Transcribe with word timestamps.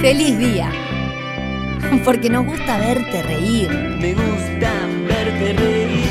Feliz 0.00 0.38
día. 0.38 0.70
Porque 2.04 2.30
nos 2.30 2.46
gusta 2.46 2.78
verte 2.78 3.20
reír. 3.20 3.68
Me 3.68 4.14
gusta 4.14 4.72
verte 5.08 5.52
reír. 5.54 6.08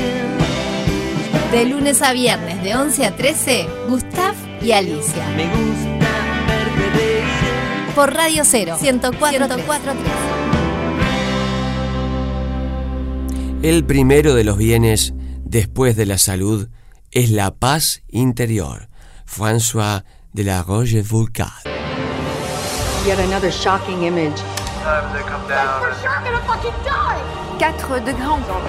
De 1.51 1.65
lunes 1.65 2.01
a 2.01 2.11
viernes, 2.11 2.61
de 2.63 2.75
11 2.75 3.05
a 3.05 3.15
13, 3.15 3.65
Gustav 3.87 4.35
y 4.61 4.73
Alicia. 4.73 5.25
Me 5.37 5.45
gusta 5.45 6.09
verte 6.47 6.89
reír. 6.97 7.23
Por 7.95 8.13
Radio 8.13 8.43
0, 8.43 8.77
104.3. 8.77 10.03
El 13.63 13.85
primero 13.85 14.35
de 14.35 14.43
los 14.43 14.57
bienes 14.57 15.13
después 15.45 15.95
de 15.95 16.05
la 16.05 16.17
salud 16.17 16.67
es 17.11 17.31
la 17.31 17.55
paz 17.55 18.03
interior. 18.09 18.89
François 19.25 20.03
de 20.33 20.43
la 20.43 20.61
Rochefoucauld. 20.61 21.76
Yet 23.07 23.19
another 23.19 23.51
shocking 23.51 24.03
image. 24.03 24.35
Sometimes 24.35 25.13
they 25.13 25.23
come 25.23 25.47
down 25.47 25.81
and 25.85 25.95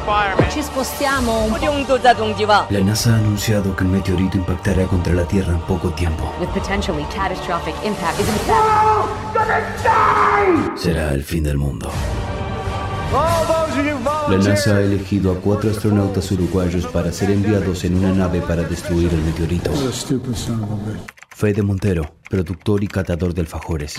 4 0.07 0.37
degrés. 0.37 0.53
Ci 0.53 0.62
spostiamo 0.62 1.43
un 1.43 1.59
La 2.71 2.81
NASA 2.81 3.11
ha 3.11 3.17
anunciado 3.17 3.75
que 3.75 3.83
un 3.83 3.91
meteorito 3.91 4.37
impactará 4.37 4.87
contra 4.87 5.12
la 5.12 5.25
Tierra 5.25 5.53
en 5.53 5.61
poco 5.62 5.91
tiempo. 5.91 6.33
With 6.39 6.51
potentially 6.51 7.05
catastrophic 7.12 7.75
impact. 7.83 8.21
Is 8.21 8.29
in 8.29 8.35
fact 8.47 8.62
Será 10.77 11.12
el 11.15 11.25
fin 11.25 11.43
del 11.43 11.57
mundo. 11.57 11.91
La 14.29 14.37
NASA 14.37 14.77
ha 14.77 14.81
elegido 14.83 15.33
a 15.33 15.41
cuatro 15.41 15.69
astronautas 15.69 16.31
uruguayos 16.31 16.87
para 16.87 17.11
ser 17.11 17.33
enviados 17.33 17.83
en 17.83 17.97
una 17.97 18.12
nave 18.12 18.41
para 18.41 18.62
destruir 18.62 19.12
el 19.12 19.20
meteorito. 19.23 19.73
Fede 21.38 21.62
Montero, 21.62 22.16
productor 22.28 22.83
y 22.83 22.88
catador 22.88 23.33
de 23.33 23.42
alfajores. 23.42 23.95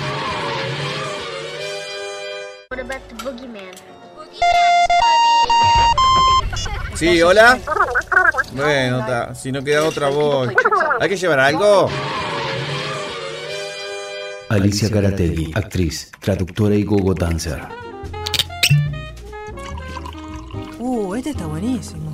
Sí, 6.96 7.22
hola. 7.22 7.58
Bueno, 8.54 8.98
ta, 9.06 9.34
si 9.34 9.54
no 9.54 9.64
queda 9.64 9.86
otra 9.86 10.10
voz. 10.10 10.50
¿Hay 11.00 11.08
que 11.08 11.16
llevar 11.16 11.40
algo? 11.40 11.90
Alicia 14.50 14.90
Garategui, 14.90 15.54
actriz, 15.56 16.12
traductora 16.20 16.76
y 16.76 16.84
gogo 16.84 17.14
dancer. 17.14 17.62
Uh, 20.78 21.16
este 21.16 21.30
está 21.30 21.46
buenísimo. 21.46 22.09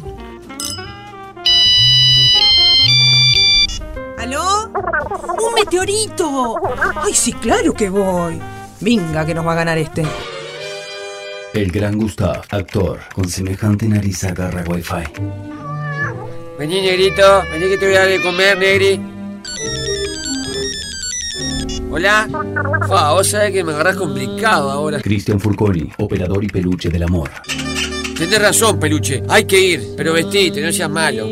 ¡Un 5.28 5.54
meteorito! 5.54 6.56
¡Ay, 6.96 7.14
sí, 7.14 7.34
claro 7.34 7.74
que 7.74 7.90
voy! 7.90 8.40
Venga, 8.80 9.26
que 9.26 9.34
nos 9.34 9.46
va 9.46 9.54
a 9.54 9.56
ganar 9.56 9.78
este. 9.78 10.04
El 11.54 11.72
gran 11.72 11.98
Gustav, 11.98 12.44
actor, 12.50 13.00
con 13.14 13.30
semejante 13.30 13.88
nariz 13.88 14.24
agarra 14.26 14.64
wifi. 14.68 15.04
Vení, 16.60 16.82
negrito, 16.82 17.44
vení 17.52 17.70
que 17.70 17.78
te 17.78 17.86
voy 17.86 17.96
a 17.96 18.00
dar 18.00 18.10
de 18.10 18.22
comer, 18.22 18.58
negri. 18.58 19.02
Hola. 21.90 22.28
Fa, 22.88 23.14
vos 23.14 23.28
sabés 23.28 23.52
que 23.52 23.64
me 23.64 23.72
agarrás 23.72 23.96
complicado 23.96 24.70
ahora. 24.70 25.00
Cristian 25.00 25.40
Furconi, 25.40 25.90
operador 25.98 26.44
y 26.44 26.48
peluche 26.48 26.90
del 26.90 27.04
amor. 27.04 27.30
Tenés 28.18 28.42
razón, 28.42 28.80
peluche. 28.80 29.24
Hay 29.30 29.46
que 29.46 29.60
ir, 29.60 29.94
pero 29.96 30.14
vestite, 30.14 30.62
no 30.62 30.72
seas 30.74 30.90
malo. 30.90 31.26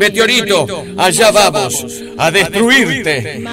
Meteorito, 0.00 0.66
allá 0.96 1.30
vamos, 1.30 1.84
a 2.16 2.30
destruirte. 2.30 3.44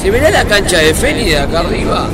¿Se 0.00 0.10
verá 0.10 0.30
la 0.30 0.44
cancha 0.46 0.78
de 0.78 0.94
Feli 0.94 1.26
de 1.26 1.38
acá 1.38 1.60
arriba? 1.60 2.08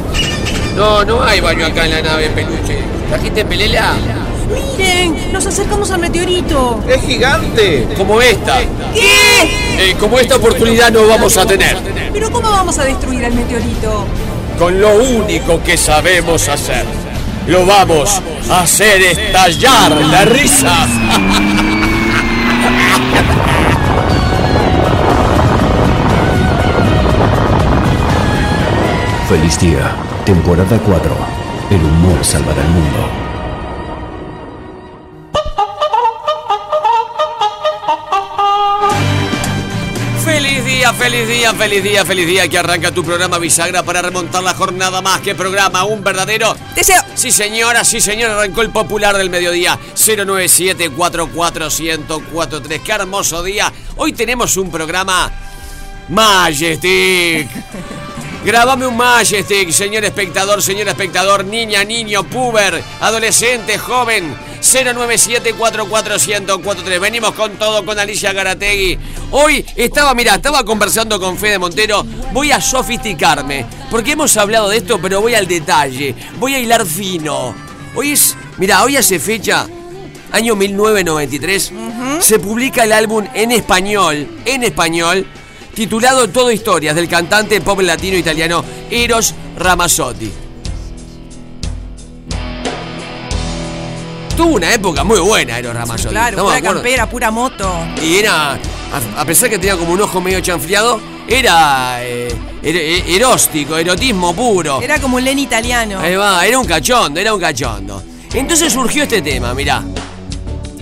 No, 0.74 1.04
no 1.04 1.22
hay 1.22 1.40
baño 1.40 1.66
acá 1.66 1.84
en 1.84 1.90
la 1.92 2.02
nave, 2.02 2.30
peluche. 2.30 2.78
¿Trajiste 3.10 3.44
pelela? 3.44 3.94
¡Miren! 4.76 5.32
¡Nos 5.32 5.46
acercamos 5.46 5.88
al 5.92 6.00
meteorito! 6.00 6.82
¡Es 6.88 7.00
gigante! 7.00 7.86
Como 7.96 8.20
esta. 8.20 8.58
¿Qué? 8.92 9.90
Eh, 9.90 9.94
como 10.00 10.18
esta 10.18 10.34
oportunidad 10.34 10.90
no 10.90 11.06
vamos 11.06 11.36
a 11.36 11.46
tener. 11.46 11.76
¿Pero 12.12 12.28
cómo 12.32 12.50
vamos 12.50 12.76
a 12.76 12.86
destruir 12.86 13.22
el 13.22 13.34
meteorito? 13.34 14.04
Con 14.58 14.80
lo 14.80 14.96
único 14.96 15.62
que 15.62 15.76
sabemos 15.76 16.48
hacer. 16.48 17.03
Lo 17.46 17.66
vamos 17.66 18.22
a 18.50 18.60
hacer 18.60 19.02
estallar 19.02 19.92
la 19.92 20.24
risa. 20.24 20.86
Feliz 29.28 29.58
día, 29.60 29.94
temporada 30.24 30.78
4. 30.78 31.16
El 31.70 31.84
humor 31.84 32.24
salvará 32.24 32.62
el 32.62 32.68
mundo. 32.68 33.23
Feliz 41.04 41.28
día, 41.28 41.52
feliz 41.52 41.82
día, 41.82 42.02
feliz 42.06 42.26
día, 42.26 42.48
que 42.48 42.56
arranca 42.56 42.90
tu 42.90 43.04
programa 43.04 43.36
Bisagra 43.36 43.82
para 43.82 44.00
remontar 44.00 44.42
la 44.42 44.54
jornada 44.54 45.02
más 45.02 45.20
que 45.20 45.34
programa, 45.34 45.84
un 45.84 46.02
verdadero 46.02 46.56
Deseo. 46.74 47.02
Sí 47.14 47.30
señora, 47.30 47.84
sí 47.84 48.00
señor, 48.00 48.30
arrancó 48.30 48.62
el 48.62 48.70
popular 48.70 49.14
del 49.14 49.28
mediodía 49.28 49.78
097 49.94 50.88
44143 50.88 52.80
Qué 52.80 52.92
hermoso 52.92 53.42
día. 53.42 53.70
Hoy 53.96 54.14
tenemos 54.14 54.56
un 54.56 54.70
programa 54.70 55.30
Majestic. 56.08 57.50
Grabame 58.46 58.86
un 58.86 58.96
Majestic, 58.96 59.72
señor 59.72 60.06
espectador, 60.06 60.62
señor 60.62 60.88
espectador, 60.88 61.44
niña, 61.44 61.84
niño, 61.84 62.24
puber, 62.24 62.82
adolescente, 63.00 63.76
joven. 63.76 64.34
097 64.64 65.52
44143 65.52 67.00
Venimos 67.00 67.32
con 67.32 67.52
todo 67.58 67.84
con 67.84 67.98
Alicia 67.98 68.32
Garategui. 68.32 68.98
Hoy 69.30 69.64
estaba, 69.76 70.14
mira, 70.14 70.36
estaba 70.36 70.64
conversando 70.64 71.20
con 71.20 71.36
Fede 71.36 71.58
Montero. 71.58 72.04
Voy 72.32 72.50
a 72.50 72.60
sofisticarme, 72.60 73.66
porque 73.90 74.12
hemos 74.12 74.36
hablado 74.38 74.70
de 74.70 74.78
esto, 74.78 74.98
pero 75.00 75.20
voy 75.20 75.34
al 75.34 75.46
detalle. 75.46 76.14
Voy 76.38 76.54
a 76.54 76.58
hilar 76.58 76.86
fino. 76.86 77.54
Hoy 77.94 78.12
es, 78.12 78.36
mira, 78.56 78.82
hoy 78.82 78.96
hace 78.96 79.18
fecha, 79.18 79.66
año 80.32 80.56
1993, 80.56 81.72
se 82.20 82.38
publica 82.38 82.84
el 82.84 82.92
álbum 82.92 83.26
en 83.34 83.52
español, 83.52 84.26
en 84.46 84.64
español, 84.64 85.26
titulado 85.74 86.28
Todo 86.30 86.50
Historias, 86.50 86.96
del 86.96 87.08
cantante 87.08 87.60
pop 87.60 87.80
latino 87.82 88.16
italiano 88.16 88.64
Eros 88.90 89.34
Ramazzotti. 89.58 90.43
Tuvo 94.36 94.54
una 94.56 94.72
época 94.74 95.04
muy 95.04 95.18
buena 95.20 95.58
Eros 95.58 95.74
Ramazzotti. 95.74 96.10
Claro, 96.12 96.30
¿estamos 96.36 96.54
de 96.54 96.58
pura 96.60 96.72
campera, 96.74 97.08
pura 97.08 97.30
moto. 97.30 97.72
Y 98.02 98.16
era, 98.16 98.52
a, 98.54 99.20
a 99.20 99.24
pesar 99.24 99.48
que 99.48 99.58
tenía 99.58 99.76
como 99.76 99.92
un 99.92 100.00
ojo 100.00 100.20
medio 100.20 100.40
chanfleado, 100.40 101.00
era 101.28 101.98
eh, 102.04 102.34
er- 102.62 102.76
er- 102.76 103.14
eróstico, 103.14 103.76
erotismo 103.76 104.34
puro. 104.34 104.80
Era 104.82 104.98
como 105.00 105.16
un 105.18 105.24
Len 105.24 105.38
italiano. 105.38 106.00
Ahí 106.00 106.16
va, 106.16 106.44
era 106.44 106.58
un 106.58 106.66
cachondo, 106.66 107.20
era 107.20 107.32
un 107.32 107.40
cachondo. 107.40 108.02
Entonces 108.32 108.72
surgió 108.72 109.04
este 109.04 109.22
tema, 109.22 109.54
mirá. 109.54 109.82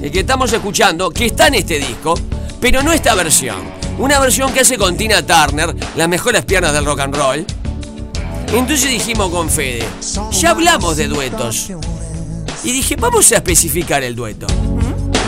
El 0.00 0.10
que 0.10 0.20
estamos 0.20 0.50
escuchando, 0.52 1.10
que 1.10 1.26
está 1.26 1.48
en 1.48 1.54
este 1.56 1.78
disco, 1.78 2.14
pero 2.58 2.82
no 2.82 2.90
esta 2.92 3.14
versión. 3.14 3.58
Una 3.98 4.18
versión 4.18 4.50
que 4.54 4.60
hace 4.60 4.78
con 4.78 4.96
Tina 4.96 5.20
Turner, 5.26 5.76
las 5.94 6.08
mejores 6.08 6.42
piernas 6.46 6.72
del 6.72 6.86
rock 6.86 7.00
and 7.00 7.14
roll. 7.14 7.46
Entonces 8.48 8.88
dijimos 8.90 9.28
con 9.30 9.48
Fede, 9.50 9.84
ya 10.32 10.50
hablamos 10.50 10.96
de 10.96 11.08
duetos. 11.08 11.68
Y 12.64 12.72
dije, 12.72 12.96
vamos 12.96 13.30
a 13.32 13.36
especificar 13.36 14.02
el 14.02 14.14
dueto. 14.14 14.46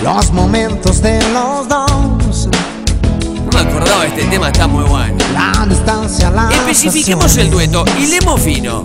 Los 0.03 0.31
momentos 0.33 1.01
de 1.03 1.19
los 1.33 1.69
dos, 1.69 2.49
No 2.49 3.51
me 3.53 3.59
acordaba 3.71 4.03
de 4.03 4.09
este 4.09 4.25
tema, 4.25 4.49
está 4.49 4.67
muy 4.67 4.85
bueno. 4.85 5.17
la 5.33 5.67
distancia, 5.67 6.31
la 6.31 6.49
Especifiquemos 6.51 7.37
el 7.37 7.51
dueto 7.51 7.85
y 7.99 8.07
lemo 8.07 8.37
fino. 8.37 8.85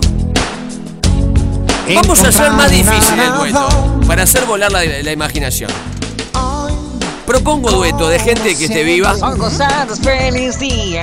Vamos 1.94 2.22
a 2.24 2.28
hacer 2.28 2.50
más 2.52 2.70
difícil 2.70 3.18
el 3.18 3.32
dueto 3.34 3.68
para 4.06 4.22
hacer 4.22 4.44
volar 4.46 4.70
la, 4.72 4.84
la 4.84 5.12
imaginación. 5.12 5.70
Propongo 7.26 7.70
dueto 7.70 8.08
de 8.08 8.18
gente 8.18 8.56
que 8.56 8.64
esté 8.64 8.82
viva. 8.82 9.16
Son 9.16 9.38
cosas 9.38 10.00
feliz 10.02 10.58
día. 10.58 11.02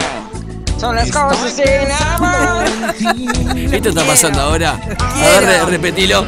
Son 0.78 0.96
las 0.96 1.10
cosas 1.12 1.56
del 1.56 1.88
amor. 1.92 2.66
Esto 3.74 3.90
está 3.90 4.04
pasando 4.06 4.42
ahora. 4.42 4.72
A 5.00 5.40
ver, 5.40 5.44
re- 5.46 5.66
repetilo. 5.66 6.26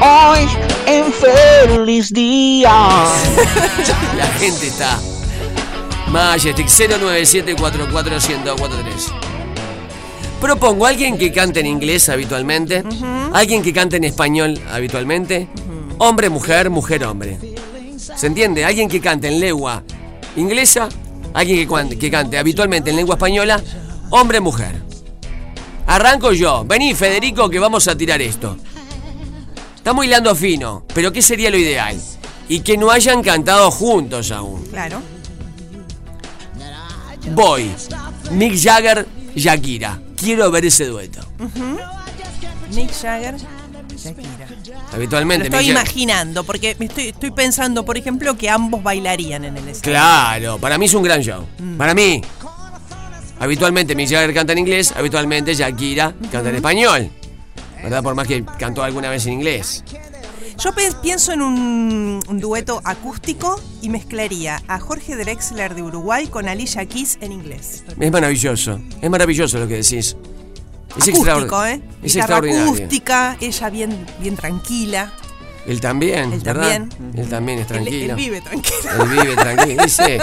Hoy 0.00 0.48
en 0.86 1.12
feliz 1.12 2.12
día. 2.12 2.70
La 4.16 4.26
gente 4.38 4.66
está. 4.66 4.98
Majestic 6.08 6.66
097441043. 6.66 9.12
Propongo 10.40 10.86
a 10.86 10.88
alguien 10.90 11.16
que 11.16 11.32
cante 11.32 11.60
en 11.60 11.66
inglés 11.66 12.08
habitualmente, 12.08 12.82
alguien 13.32 13.62
que 13.62 13.72
cante 13.72 13.96
en 13.96 14.04
español 14.04 14.60
habitualmente, 14.70 15.48
hombre, 15.98 16.28
mujer, 16.28 16.70
mujer, 16.70 17.04
hombre. 17.04 17.38
¿Se 17.96 18.26
entiende? 18.26 18.64
Alguien 18.64 18.88
que 18.88 19.00
cante 19.00 19.28
en 19.28 19.40
lengua 19.40 19.82
inglesa, 20.36 20.88
alguien 21.32 21.66
que, 21.66 21.98
que 21.98 22.10
cante 22.10 22.38
habitualmente 22.38 22.90
en 22.90 22.96
lengua 22.96 23.14
española, 23.14 23.62
hombre-mujer. 24.10 24.82
Arranco 25.86 26.32
yo. 26.32 26.64
Vení, 26.66 26.94
Federico, 26.94 27.48
que 27.48 27.58
vamos 27.58 27.88
a 27.88 27.96
tirar 27.96 28.20
esto. 28.20 28.56
Estamos 29.86 30.04
hilando 30.04 30.34
fino, 30.34 30.84
pero 30.92 31.12
¿qué 31.12 31.22
sería 31.22 31.48
lo 31.48 31.56
ideal? 31.56 31.96
Y 32.48 32.58
que 32.58 32.76
no 32.76 32.90
hayan 32.90 33.22
cantado 33.22 33.70
juntos 33.70 34.32
aún. 34.32 34.64
Claro. 34.64 35.00
Voy. 37.30 37.70
Mick 38.32 38.60
Jagger, 38.60 39.06
Shakira. 39.36 40.00
Quiero 40.16 40.50
ver 40.50 40.64
ese 40.64 40.86
dueto. 40.86 41.20
Ujú. 41.38 41.78
Mick 42.74 42.90
Jagger, 43.00 43.36
Shakira. 43.96 44.48
Habitualmente, 44.92 45.50
Lo 45.50 45.56
estoy 45.56 45.72
Mick 45.72 45.76
imaginando, 45.76 46.42
porque 46.42 46.74
me 46.80 46.86
estoy, 46.86 47.10
estoy 47.10 47.30
pensando, 47.30 47.84
por 47.84 47.96
ejemplo, 47.96 48.36
que 48.36 48.50
ambos 48.50 48.82
bailarían 48.82 49.44
en 49.44 49.56
el 49.56 49.68
escenario. 49.68 49.82
Claro, 49.82 50.58
para 50.58 50.78
mí 50.78 50.86
es 50.86 50.94
un 50.94 51.04
gran 51.04 51.22
show. 51.22 51.46
Mm. 51.60 51.76
Para 51.76 51.94
mí. 51.94 52.20
Habitualmente 53.38 53.94
Mick 53.94 54.10
Jagger 54.10 54.34
canta 54.34 54.52
en 54.52 54.58
inglés, 54.58 54.92
habitualmente 54.96 55.54
Shakira 55.54 56.12
canta 56.32 56.48
en 56.48 56.56
español. 56.56 57.10
¿Verdad? 57.86 58.02
Por 58.02 58.14
más 58.16 58.26
que 58.26 58.44
cantó 58.58 58.82
alguna 58.82 59.10
vez 59.10 59.26
en 59.26 59.34
inglés. 59.34 59.84
Yo 60.58 60.70
pienso 61.02 61.32
en 61.32 61.40
un, 61.42 62.20
un 62.28 62.40
dueto 62.40 62.80
acústico 62.84 63.60
y 63.82 63.88
mezclaría 63.90 64.60
a 64.66 64.80
Jorge 64.80 65.14
Drexler 65.14 65.74
de 65.74 65.82
Uruguay 65.82 66.26
con 66.26 66.48
Alicia 66.48 66.84
Keys 66.86 67.18
en 67.20 67.30
inglés. 67.30 67.84
Es 68.00 68.10
maravilloso. 68.12 68.80
Es 69.00 69.08
maravilloso 69.10 69.58
lo 69.58 69.68
que 69.68 69.74
decís. 69.74 70.16
Es 70.96 71.08
acústico, 71.08 71.16
extraordinario. 71.18 71.64
¿eh? 71.64 71.82
Es 72.02 72.14
Guitarra 72.14 72.38
extraordinario. 72.38 72.64
acústica, 72.74 73.36
ella 73.40 73.70
bien, 73.70 74.06
bien 74.18 74.34
tranquila. 74.36 75.12
Él 75.66 75.80
también, 75.80 76.32
Él 76.32 76.40
¿verdad? 76.40 76.62
también. 76.86 77.12
Él 77.16 77.28
también 77.28 77.58
es 77.58 77.62
Él- 77.62 77.68
tranquilo. 77.68 78.10
él 78.12 78.16
vive 78.16 78.40
tranquilo. 78.40 79.02
Él 79.02 79.08
vive 79.10 79.36
tranquilo. 79.36 79.82
Dice. 79.84 80.18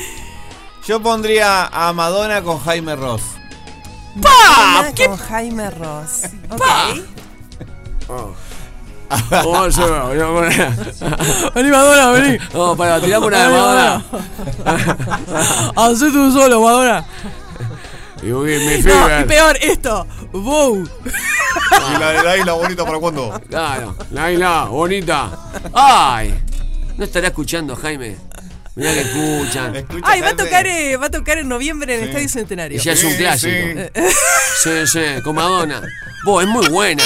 Yo 0.86 1.02
pondría 1.02 1.66
a 1.66 1.92
Madonna 1.92 2.40
con 2.42 2.58
Jaime 2.60 2.96
Ross. 2.96 3.22
Madonna 4.16 4.92
Con 4.94 5.16
Jaime 5.16 5.70
Ross. 5.70 6.22
Ok. 6.50 6.62
Oh, 9.44 9.68
yo, 9.68 10.14
yo, 10.14 10.34
Vení, 11.54 11.70
Madonna, 11.70 12.12
vení. 12.12 12.38
No, 12.54 12.76
para, 12.76 13.00
tiramos 13.00 13.28
una 13.28 13.42
de 13.42 13.48
Madonna. 13.48 14.04
Hacé 15.76 16.10
tú 16.10 16.30
solo, 16.32 16.60
Madonna. 16.60 17.04
You 18.22 18.44
give 18.44 18.64
me 18.66 18.82
No, 18.82 19.20
y 19.20 19.24
peor, 19.24 19.56
esto. 19.60 20.06
Wow. 20.32 20.84
¿Y 20.84 21.98
la 21.98 22.10
de 22.12 22.22
la 22.22 22.36
isla 22.36 22.52
bonita 22.52 22.84
para 22.84 22.98
cuándo? 22.98 23.40
Claro, 23.48 23.96
la 24.10 24.30
isla, 24.30 24.64
bonita. 24.66 25.30
¡Ay! 25.72 26.38
¿No 26.96 27.04
estará 27.04 27.28
escuchando, 27.28 27.74
Jaime? 27.74 28.16
Mirá 28.80 28.94
que 28.94 29.00
escuchan. 29.00 29.86
Ay, 30.02 30.22
va 30.22 30.30
a 30.30 30.36
tocar, 30.36 30.66
eh, 30.66 30.96
va 30.96 31.06
a 31.06 31.10
tocar 31.10 31.36
en 31.36 31.48
noviembre 31.48 31.94
en 31.94 32.00
el 32.00 32.08
Estadio 32.08 32.28
Centenario. 32.30 32.78
Y 32.78 32.80
ya 32.80 32.92
es 32.92 33.04
un 33.04 33.14
clásico. 33.14 33.54
Sí, 34.62 34.70
sí, 34.86 35.00
con 35.22 35.36
Madonna. 35.36 35.82
Vos, 36.24 36.42
es 36.42 36.48
muy 36.48 36.66
buena. 36.68 37.02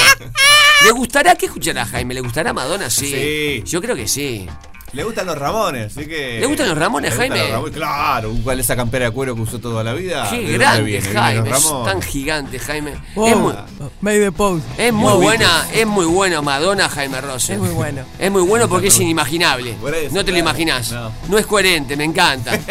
¿Le 0.85 0.91
gustará? 0.91 1.35
¿Qué 1.37 1.47
escuchará 1.47 1.85
Jaime? 1.87 2.15
¿Le 2.15 2.21
gustará 2.21 2.53
Madonna? 2.53 2.91
Sí. 2.91 3.06
Sí. 3.06 3.62
Yo 3.65 3.81
creo 3.81 3.94
que 3.94 4.09
sí. 4.09 4.49
Le 4.94 5.02
gustan 5.05 5.26
los 5.26 5.37
Ramones, 5.37 5.96
así 5.96 6.06
que. 6.06 6.38
¿Le 6.41 6.46
gustan 6.46 6.69
los 6.69 6.79
Ramones, 6.79 7.11
gustan 7.11 7.29
Jaime? 7.31 7.43
los 7.44 7.52
Ramones, 7.52 7.75
Claro, 7.76 8.32
¿cuál 8.44 8.61
es 8.61 8.67
esa 8.67 8.76
campera 8.76 9.06
de 9.06 9.11
cuero 9.11 9.35
que 9.35 9.41
usó 9.43 9.58
toda 9.58 9.82
la 9.82 9.93
vida? 9.93 10.26
Qué 10.31 10.37
¿De 10.37 10.43
dónde 10.43 10.58
grande, 10.58 11.00
Jaime. 11.02 11.50
los 11.50 11.58
Es 11.64 11.85
tan 11.85 12.02
gigante, 12.02 12.58
Jaime. 12.58 12.93
Wow. 13.14 13.26
Es 13.29 13.37
muy, 13.37 13.52
Made 14.00 14.20
the 14.20 14.32
pose. 14.32 14.62
es 14.79 14.93
muy 14.93 15.12
buena, 15.14 15.67
es 15.73 15.87
muy 15.87 16.06
bueno 16.06 16.43
Madonna 16.43 16.88
Jaime 16.88 17.20
Rose. 17.20 17.55
Es 17.55 17.58
muy 17.58 17.70
bueno. 17.70 18.02
Es 18.19 18.31
muy 18.31 18.43
bueno 18.43 18.69
porque 18.69 18.88
es 18.88 18.99
inimaginable. 19.00 19.73
Por 19.81 19.94
eso, 19.94 20.14
No 20.14 20.25
te 20.25 20.31
lo 20.31 20.37
claro. 20.37 20.38
imaginás. 20.50 20.93
No. 20.93 21.12
No 21.29 21.38
es 21.38 21.47
coherente, 21.47 21.97
me 21.97 22.05
encanta. 22.05 22.52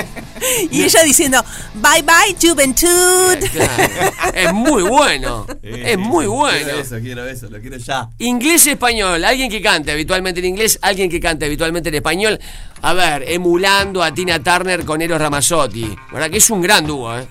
Y 0.71 0.83
ella 0.83 1.01
diciendo, 1.03 1.41
bye 1.75 2.01
bye, 2.01 2.35
juventud. 2.49 3.37
Claro. 3.53 3.93
Es 4.33 4.51
muy 4.53 4.83
bueno. 4.83 5.45
Es 5.61 5.97
muy 5.97 6.25
bueno. 6.25 6.57
Quiero 6.65 6.79
eso, 6.81 6.99
quiero 6.99 7.25
eso, 7.29 7.49
lo 7.49 7.61
quiero 7.61 7.77
ya. 7.77 8.09
Inglés 8.17 8.67
y 8.67 8.71
español, 8.71 9.23
alguien 9.23 9.49
que 9.49 9.61
cante 9.61 9.91
habitualmente 9.93 10.41
en 10.41 10.47
inglés, 10.47 10.77
alguien 10.81 11.09
que 11.09 11.21
cante 11.21 11.45
habitualmente 11.45 11.87
en 11.89 11.95
español. 11.95 12.12
A 12.81 12.93
ver, 12.93 13.23
emulando 13.27 14.03
a 14.03 14.13
Tina 14.13 14.43
Turner 14.43 14.83
con 14.85 15.01
Eros 15.01 15.19
Ramazzotti. 15.19 15.95
¿Verdad 16.11 16.29
que 16.29 16.37
es 16.37 16.49
un 16.49 16.61
gran 16.61 16.85
dúo, 16.85 17.17
eh? 17.17 17.27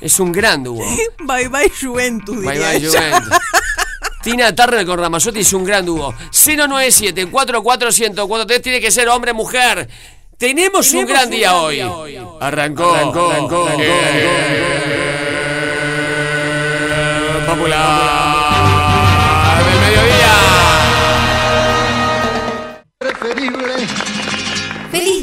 Es 0.00 0.20
un 0.20 0.30
gran 0.32 0.62
dúo. 0.62 0.84
Bye 1.18 1.48
bye, 1.48 1.70
juventud. 1.70 2.44
Bye 2.44 2.58
bye, 2.58 2.76
ella. 2.76 2.88
Juventus. 2.88 3.38
Tina 4.22 4.54
Turner 4.54 4.84
con 4.84 4.98
Ramazzotti 4.98 5.40
es 5.40 5.52
un 5.52 5.64
gran 5.64 5.84
dúo. 5.84 6.14
097 6.32 7.26
44143 7.26 8.62
tiene 8.62 8.80
que 8.80 8.90
ser 8.90 9.08
hombre 9.08 9.32
mujer. 9.32 9.88
Tenemos, 10.38 10.92
un 10.92 11.06
gran 11.06 11.30
día 11.30 11.56
hoy. 11.56 11.80
Arrancó, 12.40 12.92
arrancó, 12.92 13.30
arrancó, 13.30 13.68
Popular 17.46 18.35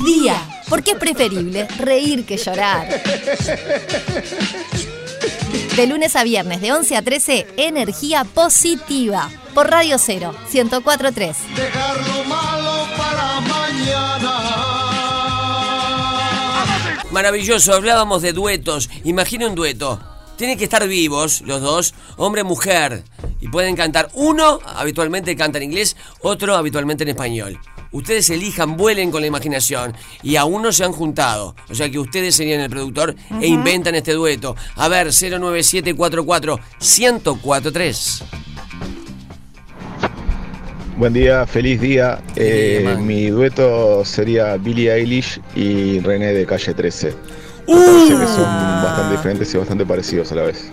¡Feliz 0.04 0.22
día! 0.22 0.64
Porque 0.70 0.92
es 0.92 0.98
preferible 0.98 1.68
reír 1.80 2.26
que 2.26 2.38
llorar. 2.38 2.88
De 5.76 5.88
lunes 5.88 6.16
a 6.16 6.24
viernes, 6.24 6.62
de 6.62 6.72
11 6.74 6.98
a 6.98 7.02
13, 7.02 7.48
energía 7.58 8.24
positiva. 8.26 9.30
Por 9.54 9.70
Radio 9.70 9.98
0, 9.98 10.34
1043. 10.52 11.38
Dejar 11.56 11.98
lo 12.08 12.24
malo 12.26 12.88
para 12.98 13.40
mañana. 13.42 14.42
Maravilloso, 17.12 17.74
hablábamos 17.74 18.22
de 18.22 18.34
duetos. 18.34 18.90
Imagina 19.04 19.48
un 19.48 19.56
dueto. 19.56 20.02
Tienen 20.38 20.58
que 20.58 20.64
estar 20.66 20.88
vivos 20.88 21.42
los 21.42 21.62
dos, 21.62 21.94
hombre-mujer. 22.18 23.04
Y 23.40 23.48
pueden 23.48 23.76
cantar. 23.76 24.10
Uno 24.14 24.60
habitualmente 24.66 25.36
canta 25.36 25.60
en 25.60 25.66
inglés, 25.66 25.96
otro 26.22 26.56
habitualmente 26.56 27.04
en 27.04 27.10
español. 27.10 27.60
Ustedes 27.94 28.30
elijan, 28.32 28.76
vuelen 28.76 29.12
con 29.12 29.22
la 29.22 29.28
imaginación. 29.28 29.94
Y 30.24 30.36
aún 30.36 30.64
no 30.64 30.72
se 30.72 30.84
han 30.84 30.92
juntado. 30.92 31.56
O 31.70 31.76
sea 31.76 31.90
que 31.90 32.00
ustedes 32.00 32.36
serían 32.36 32.60
el 32.60 32.70
productor 32.70 33.16
e 33.40 33.48
inventan 33.48 33.96
este 33.96 34.14
dueto. 34.14 34.56
A 34.76 34.88
ver, 34.90 35.08
09744 35.08 36.60
1043. 36.80 38.24
Buen 40.98 41.14
día, 41.14 41.46
feliz 41.46 41.80
día. 41.80 42.20
Eh, 42.36 42.98
mi 43.00 43.28
dueto 43.28 44.04
sería 44.04 44.58
Billie 44.58 44.92
Eilish 44.92 45.40
y 45.56 46.00
René 46.00 46.34
de 46.34 46.46
Calle 46.46 46.74
13. 46.74 47.16
Me 47.68 47.76
parece 47.76 48.10
que 48.10 48.28
son 48.28 48.44
bastante 48.44 49.16
diferentes 49.16 49.54
y 49.54 49.58
bastante 49.58 49.86
parecidos 49.86 50.32
a 50.32 50.36
la 50.36 50.44
vez. 50.44 50.72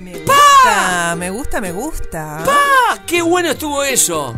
Me 0.00 0.12
gusta, 0.18 1.16
me 1.16 1.30
gusta, 1.30 1.60
me 1.60 1.72
gusta. 1.72 2.44
¡Ah! 2.44 2.98
¡Qué 3.06 3.22
bueno 3.22 3.50
estuvo 3.50 3.82
eso! 3.84 4.36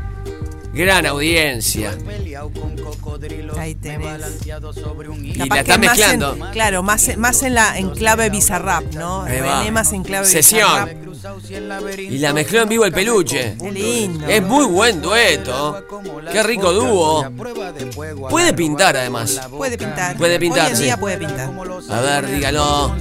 Gran 0.75 1.05
audiencia. 1.07 1.97
Ahí 3.59 3.75
tenés. 3.75 4.23
Y 5.23 5.33
Capaz 5.39 5.55
la 5.55 5.61
está 5.61 5.75
más 5.75 5.75
en- 5.75 5.81
mezclando. 5.81 6.51
claro, 6.53 6.83
más, 6.83 7.09
en- 7.09 7.21
más 7.21 7.43
en 7.43 7.55
la 7.55 7.79
en 7.79 7.91
clave 7.91 8.31
bizarrap, 8.31 8.85
¿no? 8.95 9.27
Más 9.73 9.93
en 9.93 10.03
clave 10.03 10.27
Sesión. 10.27 10.85
bizarrap. 10.87 11.03
Y 11.99 12.19
la 12.19 12.33
mezcló 12.33 12.63
en 12.63 12.69
vivo 12.69 12.85
el 12.85 12.93
peluche. 12.93 13.55
Qué 13.61 13.71
lindo. 13.71 14.27
Es 14.27 14.43
muy 14.43 14.65
buen 14.67 15.01
dueto. 15.03 15.85
Qué 16.33 16.43
rico 16.43 16.73
dúo. 16.73 17.31
Puede 18.31 18.53
pintar 18.55 18.97
además. 18.97 19.41
Puede 19.51 19.77
pintar. 19.79 20.17
Puede 20.17 20.39
pintar, 20.41 20.65
Hoy 20.67 20.71
en 20.71 20.77
sí. 20.77 20.83
día 20.85 20.97
puede 20.97 21.19
pintar. 21.19 21.51
A 21.91 22.01
ver, 22.01 22.27
dígalo. 22.31 22.95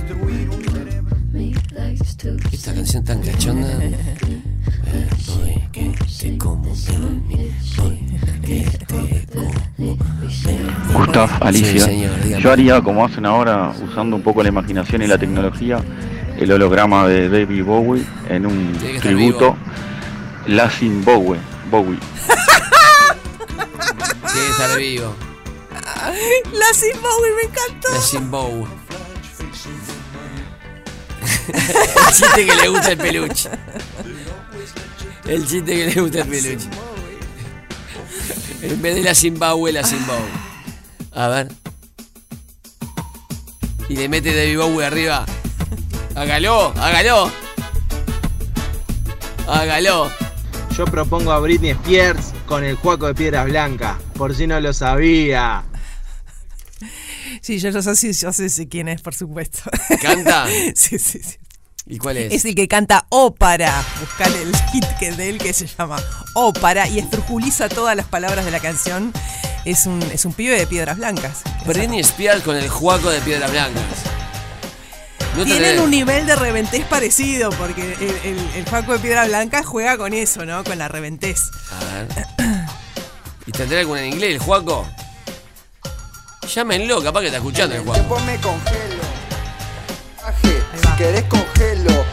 Esta 2.52 2.74
canción 2.74 3.04
tan 3.04 3.22
cachonda. 3.22 3.70
Voy 5.28 5.64
que 5.72 5.94
te 6.20 6.38
como, 6.38 6.64
voy 6.64 8.00
que 8.46 8.70
te 8.86 9.26
como. 9.34 9.98
Gustav, 10.94 11.30
Alicia. 11.42 11.72
Sí, 11.72 11.80
señor, 11.80 12.22
dígame. 12.24 12.44
Yo 12.44 12.52
haría 12.52 12.82
como 12.82 13.06
hacen 13.06 13.26
ahora, 13.26 13.74
usando 13.84 14.16
un 14.16 14.22
poco 14.22 14.44
la 14.44 14.50
imaginación 14.50 15.02
y 15.02 15.08
la 15.08 15.18
tecnología, 15.18 15.80
el 16.38 16.52
holograma 16.52 17.08
de 17.08 17.30
David 17.30 17.64
Bowie 17.64 18.04
en 18.30 18.46
un 18.46 18.74
tributo. 19.02 19.56
Lasin 20.48 21.06
Bowie. 21.06 21.40
Bowie. 21.70 22.00
Tiene 24.34 24.46
que 24.46 24.52
estar 24.52 24.78
vivo. 24.78 25.16
La 26.54 26.74
Sim 26.74 26.98
Bowie 27.02 27.32
me 27.36 27.44
encantó. 27.44 27.94
La 27.94 28.02
Simbow. 28.02 28.68
el 31.48 32.14
chiste 32.14 32.46
que 32.46 32.56
le 32.56 32.68
gusta 32.68 32.92
el 32.92 32.98
peluche. 32.98 33.50
El 35.26 35.46
chiste 35.48 35.76
que 35.76 35.86
le 35.88 36.02
gusta 36.02 36.22
el 36.22 36.28
peluche. 36.28 36.70
En 38.62 38.82
vez 38.82 38.96
de 38.96 39.04
la 39.04 39.16
Zimbabue, 39.16 39.72
la 39.72 39.84
Zimbabue. 39.84 40.30
A 41.12 41.28
ver. 41.28 41.48
Y 43.90 43.96
le 43.96 44.10
mete 44.10 44.36
David 44.36 44.58
Bowie 44.58 44.86
arriba. 44.86 45.26
Hágalo, 46.16 46.74
hágalo. 46.78 47.32
Hágalo. 49.48 50.12
Yo 50.78 50.86
propongo 50.86 51.32
a 51.32 51.40
Britney 51.40 51.72
Spears 51.72 52.34
con 52.46 52.64
el 52.64 52.76
Juaco 52.76 53.08
de 53.08 53.16
Piedras 53.16 53.46
Blancas, 53.46 53.98
por 54.16 54.36
si 54.36 54.48
no 54.48 54.60
lo 54.60 54.74
sabía. 54.74 55.64
Sí, 57.42 57.60
yo, 57.60 57.70
yo, 57.70 57.82
sé, 57.82 58.14
yo 58.14 58.32
sé 58.32 58.50
si 58.50 58.68
quién 58.68 58.88
es, 58.88 59.02
por 59.02 59.16
supuesto. 59.16 59.60
¿Canta? 60.02 60.48
sí, 60.76 61.00
sí, 61.00 61.20
sí. 61.20 61.41
¿Y 61.92 61.98
cuál 61.98 62.16
es? 62.16 62.32
Es 62.32 62.46
el 62.46 62.56
que 62.56 62.70
canta 62.70 63.06
ópera. 63.10 63.84
Buscar 64.00 64.32
el 64.32 64.56
hit 64.72 64.86
que 64.98 65.12
de 65.12 65.30
él 65.30 65.40
que 65.40 65.52
se 65.52 65.68
llama 65.68 65.98
ópera 66.34 66.88
y 66.88 67.00
estrujuliza 67.00 67.68
todas 67.68 67.98
las 67.98 68.08
palabras 68.08 68.46
de 68.46 68.52
la 68.52 68.62
canción. 68.62 69.12
Es 69.66 69.86
un, 69.86 70.02
es 70.04 70.24
un 70.24 70.32
pibe 70.32 70.58
de 70.58 70.66
piedras 70.66 70.98
blancas. 70.98 71.42
Britney 71.66 72.00
Spears 72.00 72.44
con 72.44 72.56
el 72.56 72.70
juaco 72.70 73.10
de 73.10 73.20
piedras 73.20 73.52
blancas. 73.52 73.84
No 75.36 75.44
Tienen 75.44 75.82
un 75.82 75.92
nivel 75.92 76.26
de 76.26 76.36
reventés 76.38 76.86
parecido, 76.86 77.50
porque 77.52 77.82
el, 77.82 78.32
el, 78.32 78.50
el 78.56 78.66
Juaco 78.70 78.94
de 78.94 79.00
Piedra 79.00 79.26
Blanca 79.28 79.64
juega 79.64 79.98
con 79.98 80.14
eso, 80.14 80.46
¿no? 80.46 80.62
Con 80.66 80.78
la 80.78 80.90
reventés. 80.90 81.44
A 81.72 82.04
ver. 82.04 82.28
¿Y 83.46 83.52
tendrá 83.54 83.80
alguna 83.80 84.02
en 84.02 84.14
inglés 84.14 84.32
el 84.32 84.40
juaco? 84.40 84.86
Llámenlo, 86.54 87.02
capaz 87.02 87.22
que 87.22 87.26
está 87.28 87.38
escuchando 87.38 87.76
el 87.76 87.82
juaco. 87.84 88.20
me 88.22 88.38
congelo. 88.38 89.02
Aje, 90.26 90.62
si 91.02 91.08
querés 91.08 91.24
congelo. 91.24 92.06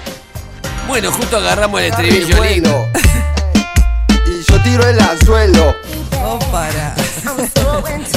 Bueno, 0.86 1.12
justo 1.12 1.36
agarramos 1.36 1.80
el 1.80 1.86
estribillo 1.88 2.42
lindo. 2.44 2.88
Y 4.26 4.50
yo 4.50 4.62
tiro 4.62 4.86
el 4.86 4.98
anzuelo. 5.00 5.76
Ópara. 6.24 6.94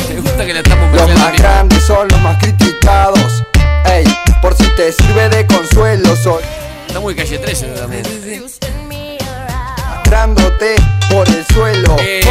Me 0.10 0.22
gusta 0.22 0.46
que 0.46 0.54
la 0.54 0.60
estamos 0.60 0.94
Los 0.94 1.20
más 1.20 1.38
grandes 1.38 1.84
son 1.84 2.08
los 2.08 2.22
más 2.22 2.38
criticados. 2.38 3.44
Ey, 3.86 4.06
por 4.42 4.56
si 4.56 4.68
te 4.76 4.92
sirve 4.92 5.30
de 5.30 5.46
consuelo, 5.46 6.16
soy 6.16 6.44
Está 6.88 7.00
muy 7.00 7.16
calle 7.16 7.38
13 7.38 7.68
también. 7.68 8.04
arrastrándote 9.78 10.76
por 11.10 11.28
el 11.28 11.46
suelo. 11.48 11.96
Eh. 12.00 12.22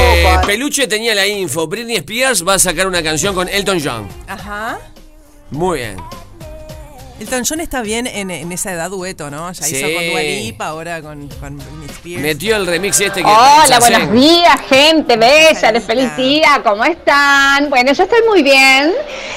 Peluche 0.46 0.86
tenía 0.86 1.14
la 1.14 1.26
info. 1.26 1.66
Britney 1.66 1.96
Spears 1.96 2.46
va 2.46 2.54
a 2.54 2.58
sacar 2.58 2.86
una 2.86 3.02
canción 3.02 3.34
con 3.34 3.48
Elton 3.48 3.80
John. 3.82 4.08
Ajá. 4.26 4.78
Muy 5.50 5.78
bien. 5.78 5.96
Elton 7.20 7.44
John 7.46 7.60
está 7.60 7.82
bien 7.82 8.06
en, 8.06 8.30
en 8.30 8.50
esa 8.50 8.72
edad 8.72 8.88
dueto, 8.88 9.30
¿no? 9.30 9.52
Ya 9.52 9.62
Sí. 9.62 9.76
hizo 9.76 9.94
con 9.94 10.06
Dua 10.08 10.22
Lipa, 10.22 10.66
ahora 10.68 11.02
con, 11.02 11.28
con 11.28 11.56
Britney 11.58 11.86
Spears. 11.90 12.22
Metió 12.22 12.56
el 12.56 12.66
remix 12.66 12.98
este 12.98 13.20
que. 13.22 13.28
Hola, 13.28 13.78
buenos 13.78 14.12
días, 14.12 14.58
gente 14.70 15.16
bella, 15.18 15.70
de 15.72 15.80
felicidad, 15.82 16.62
¿cómo 16.64 16.82
están? 16.82 17.68
Bueno, 17.68 17.92
yo 17.92 18.04
estoy 18.04 18.20
muy 18.26 18.42
bien. 18.42 18.92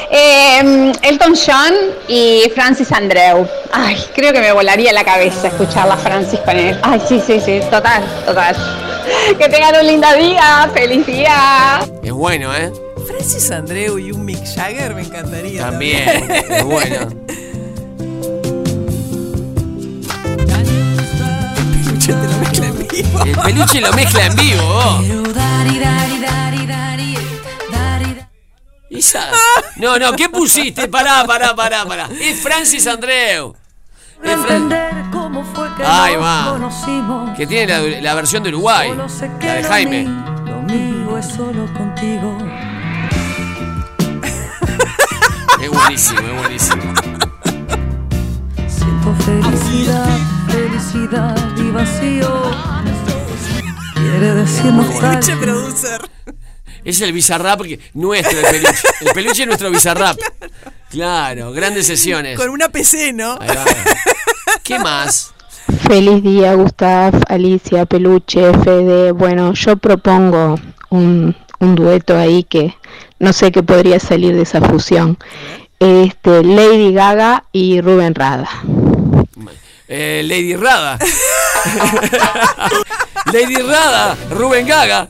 Eh, 0.09 0.93
Elton 1.01 1.33
John 1.35 1.73
y 2.07 2.43
Francis 2.55 2.89
Andreu. 2.93 3.45
Ay, 3.73 3.97
creo 4.15 4.31
que 4.31 4.39
me 4.39 4.53
volaría 4.53 4.93
la 4.93 5.03
cabeza 5.03 5.49
escuchar 5.49 5.91
a 5.91 5.97
Francis 5.97 6.39
con 6.39 6.55
él. 6.57 6.79
Ay, 6.83 7.01
sí, 7.07 7.21
sí, 7.25 7.41
sí, 7.43 7.59
total, 7.69 8.03
total. 8.25 8.55
Que 9.37 9.49
tengan 9.49 9.75
un 9.81 9.85
lindo 9.87 10.07
día, 10.17 10.69
feliz 10.73 11.05
día. 11.05 11.81
Es 12.01 12.11
bueno, 12.13 12.55
¿eh? 12.55 12.71
Francis 13.05 13.51
Andreu 13.51 13.99
y 13.99 14.13
un 14.13 14.23
Mick 14.23 14.45
Jagger 14.55 14.95
me 14.95 15.01
encantaría. 15.01 15.63
También. 15.63 16.31
es 16.49 16.63
bueno. 16.63 17.09
vivo. 22.93 23.23
El 23.25 23.37
peluche 23.37 23.81
lo 23.81 23.91
mezcla 23.93 24.25
en 24.25 24.35
vivo. 24.35 25.01
Esa. 28.89 29.25
No, 29.77 29.97
no, 29.97 30.13
¿qué 30.13 30.29
pusiste? 30.29 30.87
Pará, 30.87 31.25
pará, 31.25 31.55
pará, 31.55 31.83
pará. 31.85 32.07
Es 32.21 32.39
Francis 32.41 32.85
Andreu. 32.87 33.55
Es 34.23 34.37
Fran- 34.37 34.69
nos 35.11 36.15
va. 36.21 37.33
Que 37.35 37.47
tiene 37.47 37.67
la, 37.73 38.01
la 38.01 38.13
versión 38.13 38.43
de 38.43 38.49
Uruguay. 38.49 38.93
La 39.41 39.53
de 39.55 39.63
Jaime. 39.63 40.03
Lo 40.03 40.61
mío 40.61 41.17
es 41.17 41.25
solo 41.25 41.65
contigo. 41.73 42.37
Es 45.61 45.69
buenísimo, 45.69 46.19
es 46.19 46.39
buenísimo. 46.39 46.83
Siento 48.67 49.15
felicidad, 49.25 50.17
felicidad 50.57 51.35
y 51.57 51.71
vacío. 51.71 52.43
Quiere 53.95 54.33
decir 54.35 54.63
Peluche 54.63 54.71
nostalgia. 54.91 55.39
producer. 55.39 56.01
Es 56.85 57.01
el 57.01 57.13
bizarrap 57.13 57.61
que- 57.61 57.79
nuestro, 57.93 58.39
el 58.39 58.45
peluche. 58.45 58.87
El 59.01 59.13
peluche 59.13 59.41
es 59.43 59.47
nuestro 59.47 59.71
bizarrap. 59.71 60.17
Claro, 60.89 61.51
grandes 61.53 61.87
sesiones. 61.87 62.37
Con 62.37 62.49
una 62.49 62.69
PC, 62.69 63.13
¿no? 63.13 63.37
Ahí 63.39 63.47
va. 63.55 63.65
¿Qué 64.63 64.79
más? 64.79 65.33
Feliz 65.87 66.21
día, 66.21 66.53
Gustav, 66.55 67.13
Alicia, 67.29 67.85
Peluche, 67.85 68.51
Fede. 68.63 69.11
Bueno, 69.11 69.53
yo 69.53 69.77
propongo 69.77 70.59
un, 70.89 71.35
un 71.59 71.75
dueto 71.75 72.17
ahí 72.17 72.43
que 72.43 72.75
no 73.19 73.31
sé 73.33 73.51
qué 73.51 73.63
podría 73.63 73.99
salir 73.99 74.35
de 74.35 74.41
esa 74.43 74.61
fusión. 74.61 75.17
Este, 75.79 76.43
Lady 76.43 76.93
Gaga 76.93 77.45
y 77.53 77.79
Rubén 77.81 78.13
Rada. 78.13 78.49
Eh, 79.95 80.23
Lady 80.23 80.55
Rada. 80.55 80.97
Lady 83.31 83.61
Rada, 83.61 84.17
Rubén 84.31 84.65
Gaga. 84.65 85.07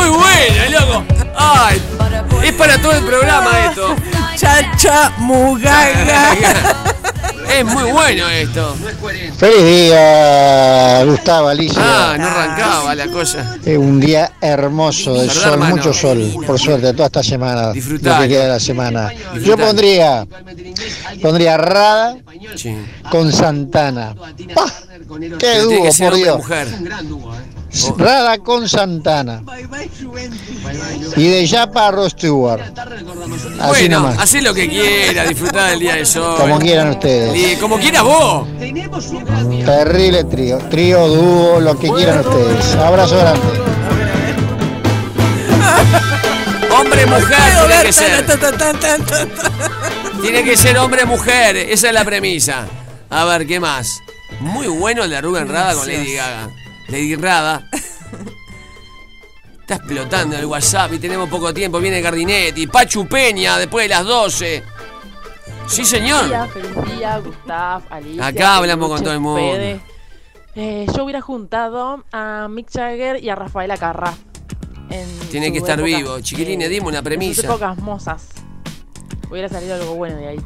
Muy 0.00 0.08
bueno, 0.18 0.80
loco. 0.80 1.04
Ay, 1.36 1.82
es 2.44 2.52
para 2.54 2.80
todo 2.80 2.92
el 2.92 3.04
programa 3.04 3.66
esto. 3.66 3.96
Chacha 4.36 5.12
Mugaga. 5.18 6.36
Es 7.50 7.64
muy 7.64 7.90
bueno 7.90 8.28
esto. 8.28 8.76
Feliz 9.36 9.64
día, 9.64 11.04
Gustavo, 11.04 11.48
Alicia. 11.48 11.82
Ah, 11.84 12.16
no 12.16 12.28
arrancaba 12.28 12.94
la 12.94 13.08
cosa. 13.08 13.56
Es 13.66 13.76
un 13.76 13.98
día 13.98 14.30
hermoso 14.40 15.14
de 15.14 15.26
¿Verdad, 15.26 15.34
sol, 15.34 15.52
hermano? 15.54 15.76
mucho 15.76 15.92
sol, 15.92 16.32
por 16.46 16.60
suerte, 16.60 16.92
toda 16.92 17.06
esta 17.06 17.22
semana. 17.24 17.72
Disfrutá. 17.72 18.16
Lo 18.16 18.22
que 18.22 18.28
queda 18.28 18.42
de 18.44 18.48
la 18.50 18.60
semana. 18.60 19.12
Yo 19.42 19.56
pondría, 19.58 20.24
pondría 21.20 21.56
Rada 21.56 22.16
Sí. 22.54 22.76
con 23.10 23.32
Santana. 23.32 24.14
¡Pah! 24.54 24.72
¡Qué 25.18 25.36
Pero 25.40 25.68
tiene 25.68 25.74
dúo, 25.76 25.84
que 25.84 25.92
ser 25.92 26.06
por 26.10 26.14
hombre 26.14 26.24
Dios! 26.24 26.36
mujer. 26.38 26.68
Rada 27.98 28.38
con 28.38 28.68
Santana. 28.68 29.42
Y 31.16 31.28
de 31.28 31.46
Yapa 31.46 31.88
a 31.88 31.90
Ross 31.92 32.12
Stewart. 32.12 32.60
Así 32.60 32.72
Bueno, 33.68 34.00
nomás. 34.00 34.18
hacé 34.18 34.42
lo 34.42 34.52
que 34.54 34.68
quiera, 34.68 35.24
disfrutá 35.24 35.68
del 35.68 35.80
día 35.80 35.94
de 35.96 36.04
sol. 36.06 36.36
Como 36.38 36.58
quieran 36.58 36.90
ustedes. 36.90 37.34
Y 37.36 37.56
como 37.56 37.78
quieras 37.78 38.02
vos. 38.02 38.46
Terrible 39.64 40.24
trío. 40.24 40.58
Trío, 40.70 41.08
dúo, 41.08 41.60
lo 41.60 41.78
que 41.78 41.88
quieran 41.90 42.20
ustedes. 42.20 42.74
Abrazo 42.76 43.18
grande. 43.18 43.40
Hombre, 46.78 47.04
mujer, 47.06 47.36
tiene 47.66 47.82
que 47.82 47.92
ser. 47.92 48.26
Tiene 50.22 50.44
que 50.44 50.56
ser 50.56 50.78
hombre, 50.78 51.04
mujer. 51.04 51.56
Esa 51.56 51.88
es 51.88 51.94
la 51.94 52.04
premisa. 52.04 52.66
A 53.10 53.24
ver, 53.24 53.46
¿qué 53.46 53.58
más? 53.60 54.00
Muy 54.40 54.68
bueno 54.68 55.04
el 55.04 55.10
de 55.10 55.20
Rubén 55.20 55.48
Rada 55.48 55.74
con 55.74 55.86
Lady 55.86 56.14
Gaga. 56.14 56.50
Lady 56.88 57.14
Rada. 57.14 57.68
Está 59.60 59.74
explotando 59.76 60.36
el 60.36 60.46
WhatsApp 60.46 60.94
y 60.94 60.98
tenemos 60.98 61.28
poco 61.28 61.54
tiempo. 61.54 61.78
Viene 61.78 62.00
Gardinetti. 62.00 62.66
Pachu 62.66 63.06
Peña 63.06 63.58
después 63.58 63.84
de 63.84 63.90
las 63.90 64.04
12. 64.04 64.64
Sí, 65.66 65.84
señor. 65.84 66.22
Feliz 66.22 66.30
día, 66.30 66.46
feliz 66.46 66.96
día, 66.96 67.18
Gustav, 67.18 67.82
Alicia. 67.90 68.26
Acá 68.26 68.56
hablamos 68.56 68.88
con 68.88 69.02
todo 69.04 69.12
el 69.12 69.20
mundo. 69.20 69.80
Eh, 70.56 70.86
yo 70.96 71.04
hubiera 71.04 71.20
juntado 71.20 72.04
a 72.10 72.48
Mick 72.50 72.68
Jagger 72.72 73.22
y 73.22 73.28
a 73.28 73.36
Rafaela 73.36 73.76
Carrá. 73.76 74.14
en 74.88 75.06
Tiene 75.30 75.52
que 75.52 75.58
estar 75.58 75.78
época, 75.78 75.96
vivo. 75.96 76.20
Chiquilines, 76.20 76.66
eh, 76.66 76.70
dimos 76.70 76.88
una 76.88 76.98
en 76.98 77.04
sus 77.04 77.08
premisa. 77.08 77.42
épocas 77.46 77.78
mozas. 77.78 78.26
Hubiera 79.30 79.48
salido 79.48 79.76
algo 79.76 79.94
bueno 79.94 80.16
de 80.16 80.28
ahí. 80.28 80.38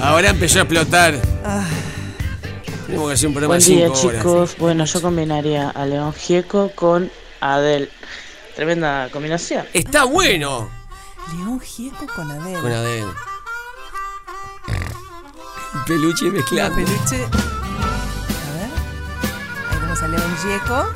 Ahora 0.00 0.30
empezó 0.30 0.60
a 0.60 0.62
explotar. 0.62 1.14
Tenemos 2.86 3.08
que 3.08 3.14
hacer 3.14 3.26
un 3.28 3.34
programa 3.34 3.56
Buen 3.56 3.60
de 3.60 3.66
día 3.74 3.86
5 3.94 4.00
horas. 4.08 4.20
chicos, 4.22 4.56
bueno 4.58 4.84
yo 4.86 5.02
combinaría 5.02 5.68
a 5.68 5.84
León 5.84 6.14
Gieco 6.14 6.70
con 6.74 7.10
Adele. 7.40 7.90
Tremenda 8.56 9.08
combinación. 9.12 9.66
Está 9.74 10.04
bueno. 10.04 10.70
León 11.36 11.60
Gieco 11.60 12.06
con 12.16 12.30
Adele. 12.30 12.58
Con 12.60 12.72
Adele. 12.72 13.06
Peluche 15.86 16.24
Una 16.26 16.34
mezclando. 16.38 16.76
peluche. 16.76 17.16
A 17.16 17.28
ver. 18.54 18.70
Ahí 19.70 19.76
tenemos 19.78 20.02
a 20.02 20.08
León 20.08 20.36
Gieco. 20.42 20.86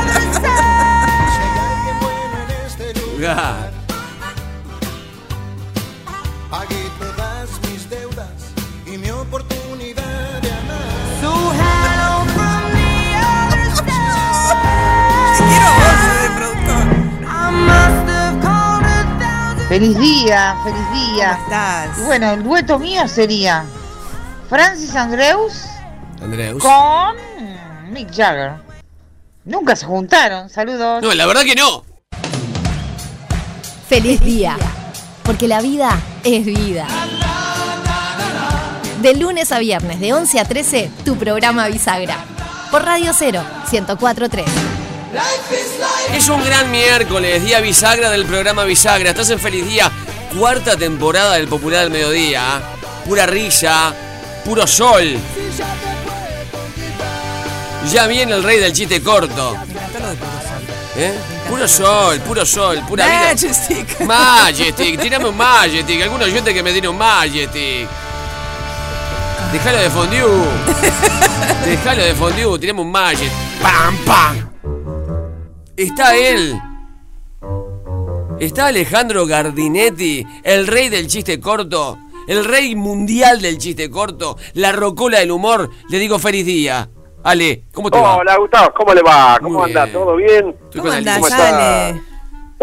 Ah, 3.23 3.69
Pagué 6.49 6.89
todas 6.99 7.49
mis 7.69 7.89
deudas 7.89 8.51
y 8.85 8.97
mi 8.97 9.11
oportunidad 9.11 10.41
de 10.41 10.51
amar. 10.51 12.01
Feliz 19.67 19.97
día, 19.99 20.57
feliz 20.65 20.91
día. 20.91 21.31
¿Cómo 21.31 21.43
estás? 21.43 21.97
Y 21.99 22.03
bueno, 22.03 22.31
el 22.31 22.43
dueto 22.43 22.77
mío 22.77 23.07
sería 23.07 23.63
Francis 24.49 24.93
Andreus 24.95 25.63
Andreus. 26.21 26.61
con 26.61 27.15
Mick 27.89 28.13
Jagger. 28.13 28.55
Nunca 29.45 29.77
se 29.77 29.85
juntaron. 29.85 30.49
Saludos. 30.49 31.01
No, 31.01 31.13
la 31.13 31.25
verdad 31.25 31.43
que 31.43 31.55
no. 31.55 31.90
Feliz 33.91 34.21
día, 34.21 34.55
porque 35.21 35.49
la 35.49 35.61
vida 35.61 35.99
es 36.23 36.45
vida. 36.45 36.87
De 39.01 39.13
lunes 39.15 39.51
a 39.51 39.59
viernes, 39.59 39.99
de 39.99 40.13
11 40.13 40.39
a 40.39 40.45
13, 40.45 40.89
tu 41.03 41.17
programa 41.17 41.67
Bisagra. 41.67 42.23
Por 42.71 42.85
Radio 42.85 43.11
0, 43.13 43.43
1043. 43.69 44.45
Es 46.13 46.29
un 46.29 46.41
gran 46.45 46.71
miércoles, 46.71 47.43
día 47.43 47.59
bisagra 47.59 48.09
del 48.11 48.25
programa 48.25 48.63
Bisagra. 48.63 49.09
Estás 49.09 49.29
en 49.29 49.39
Feliz 49.39 49.67
Día, 49.67 49.91
cuarta 50.39 50.77
temporada 50.77 51.33
del 51.33 51.49
Popular 51.49 51.81
del 51.81 51.91
Mediodía. 51.91 52.61
Pura 53.05 53.25
risa, 53.25 53.93
puro 54.45 54.67
sol. 54.67 55.17
Ya 57.91 58.07
viene 58.07 58.35
el 58.35 58.43
rey 58.43 58.57
del 58.57 58.71
chiste 58.71 59.03
corto. 59.03 59.57
¿Eh? 60.95 61.13
Puro 61.47 61.67
sol, 61.67 62.19
puro 62.19 62.45
sol, 62.45 62.81
pura 62.87 63.05
vida. 63.05 63.29
Majestic. 63.29 63.99
Majestic, 64.05 64.99
tirame 64.99 65.29
un 65.29 65.37
Majestic. 65.37 66.01
Algunos 66.01 66.27
oyentes 66.27 66.53
que 66.53 66.63
me 66.63 66.71
tiene 66.71 66.89
un 66.89 66.97
Majestic. 66.97 67.87
Déjalo 69.53 69.77
de 69.77 69.89
fondue. 69.89 70.19
Déjalo 71.65 72.03
de 72.03 72.13
fondue, 72.15 72.59
tirame 72.59 72.81
un 72.81 72.91
Majestic. 72.91 73.31
¡Pam, 73.61 73.97
pam! 74.05 74.49
Está 75.77 76.15
él. 76.15 76.61
Está 78.39 78.67
Alejandro 78.67 79.27
Gardinetti, 79.27 80.25
el 80.43 80.65
rey 80.65 80.89
del 80.89 81.07
chiste 81.07 81.39
corto, 81.39 81.99
el 82.27 82.43
rey 82.43 82.75
mundial 82.75 83.39
del 83.39 83.59
chiste 83.59 83.89
corto, 83.89 84.35
la 84.53 84.71
rocola 84.71 85.19
del 85.19 85.31
humor. 85.31 85.69
Le 85.89 85.99
digo 85.99 86.17
feliz 86.17 86.45
día. 86.45 86.89
Ale, 87.23 87.63
¿cómo 87.73 87.91
te 87.91 87.99
va? 87.99 88.17
Hola 88.17 88.37
Gustavo, 88.37 88.73
¿cómo 88.75 88.93
le 88.93 89.01
va? 89.01 89.37
¿Cómo 89.41 89.59
Muy 89.59 89.67
anda? 89.69 89.85
bien. 89.85 89.93
¿Todo 89.93 90.15
bien? 90.15 90.55
Estoy 90.63 90.81
con 90.81 90.91
andás, 90.91 91.19
¿Cómo 91.19 91.27
Ale? 91.41 92.01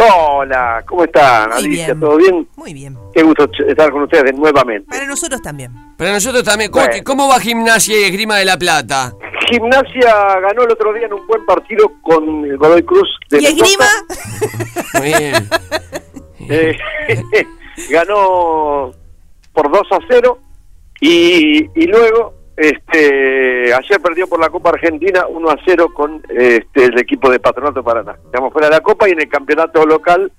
Hola, 0.00 0.84
¿cómo 0.86 1.04
están? 1.04 1.48
Muy 1.50 1.58
Alicia, 1.58 1.86
bien. 1.86 2.00
¿todo 2.00 2.16
bien? 2.16 2.48
Muy 2.56 2.72
bien. 2.74 2.98
Qué 3.12 3.22
gusto 3.22 3.48
estar 3.66 3.90
con 3.90 4.02
ustedes 4.02 4.32
nuevamente. 4.36 4.86
Para 4.88 5.06
nosotros 5.06 5.40
también. 5.42 5.72
Para 5.96 6.12
nosotros 6.12 6.44
también. 6.44 6.70
¿Cómo, 6.70 6.86
Bueno. 6.86 7.02
cómo 7.04 7.28
va 7.28 7.40
Gimnasia 7.40 8.00
y 8.00 8.04
Esgrima 8.04 8.36
de 8.36 8.44
la 8.44 8.56
Plata? 8.56 9.12
Gimnasia 9.50 10.38
ganó 10.40 10.62
el 10.64 10.72
otro 10.72 10.92
día 10.92 11.06
en 11.06 11.14
un 11.14 11.26
buen 11.26 11.44
partido 11.46 11.90
con 12.02 12.44
el 12.44 12.56
Godoy 12.58 12.82
Cruz 12.84 13.08
de 13.30 13.42
¿Y 13.42 13.46
esgrima? 13.46 13.86
Muy 14.94 15.14
bien. 15.14 15.48
Eh, 16.50 16.78
ganó 17.90 18.90
por 19.52 19.70
2 19.70 19.82
a 19.90 19.98
0 20.08 20.38
y, 21.02 21.58
y 21.78 21.86
luego 21.86 22.32
este 22.58 23.72
ayer 23.72 24.00
perdió 24.02 24.26
por 24.26 24.40
la 24.40 24.50
Copa 24.50 24.70
Argentina 24.70 25.26
1 25.28 25.50
a 25.50 25.56
0 25.64 25.88
con 25.94 26.20
este, 26.28 26.86
el 26.86 26.98
equipo 26.98 27.30
de 27.30 27.38
Patronato 27.38 27.84
Paraná. 27.84 28.18
Estamos 28.24 28.52
fuera 28.52 28.68
de 28.68 28.74
la 28.74 28.80
Copa 28.80 29.08
y 29.08 29.12
en 29.12 29.20
el 29.20 29.28
campeonato 29.28 29.86
local 29.86 30.32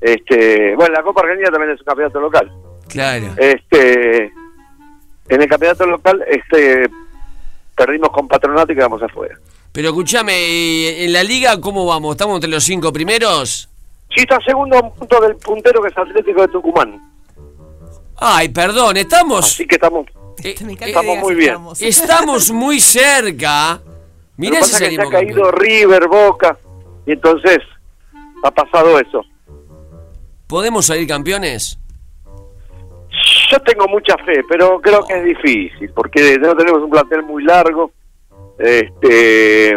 este 0.00 0.74
bueno, 0.76 0.94
la 0.94 1.02
Copa 1.02 1.20
Argentina 1.20 1.50
también 1.50 1.72
es 1.72 1.80
un 1.80 1.86
campeonato 1.86 2.20
local. 2.20 2.50
Claro. 2.88 3.26
Este 3.36 4.32
en 5.28 5.42
el 5.42 5.46
campeonato 5.46 5.86
local 5.86 6.24
este 6.26 6.88
perdimos 7.76 8.08
con 8.10 8.26
Patronato 8.26 8.72
y 8.72 8.76
quedamos 8.76 9.02
afuera. 9.02 9.38
Pero 9.72 9.88
escúchame, 9.88 10.32
¿y 10.40 11.04
¿en 11.04 11.12
la 11.12 11.22
liga 11.22 11.60
cómo 11.60 11.84
vamos? 11.84 12.12
¿Estamos 12.12 12.36
entre 12.36 12.48
los 12.50 12.64
cinco 12.64 12.90
primeros? 12.94 13.68
Sí, 14.08 14.22
está 14.22 14.38
segundo 14.40 14.78
a 14.78 14.80
un 14.80 14.94
punto 14.94 15.20
del 15.20 15.36
puntero 15.36 15.82
que 15.82 15.88
es 15.88 15.98
Atlético 15.98 16.40
de 16.40 16.48
Tucumán. 16.48 16.98
Ay, 18.16 18.48
perdón, 18.48 18.96
estamos. 18.96 19.44
Así 19.44 19.66
que 19.66 19.74
estamos 19.74 20.06
eh, 20.42 20.54
estamos 20.80 21.18
muy 21.18 21.34
bien. 21.34 21.56
Estamos 21.80 22.50
muy 22.50 22.80
cerca. 22.80 23.80
Mirá 24.36 24.58
que 24.58 24.64
si 24.64 24.70
que 24.72 24.76
se 24.76 24.84
ha 24.84 24.88
caído 24.88 25.10
campeón. 25.10 25.52
River, 25.52 26.08
Boca, 26.08 26.58
y 27.06 27.12
entonces 27.12 27.58
ha 28.42 28.50
pasado 28.50 28.98
eso. 28.98 29.24
¿Podemos 30.46 30.86
salir 30.86 31.08
campeones? 31.08 31.78
Yo 33.50 33.58
tengo 33.60 33.86
mucha 33.88 34.16
fe, 34.18 34.42
pero 34.48 34.80
creo 34.80 35.06
que 35.06 35.18
es 35.18 35.24
difícil, 35.24 35.90
porque 35.94 36.38
no 36.38 36.56
tenemos 36.56 36.82
un 36.82 36.90
plantel 36.90 37.22
muy 37.22 37.44
largo. 37.44 37.92
Este 38.58 39.70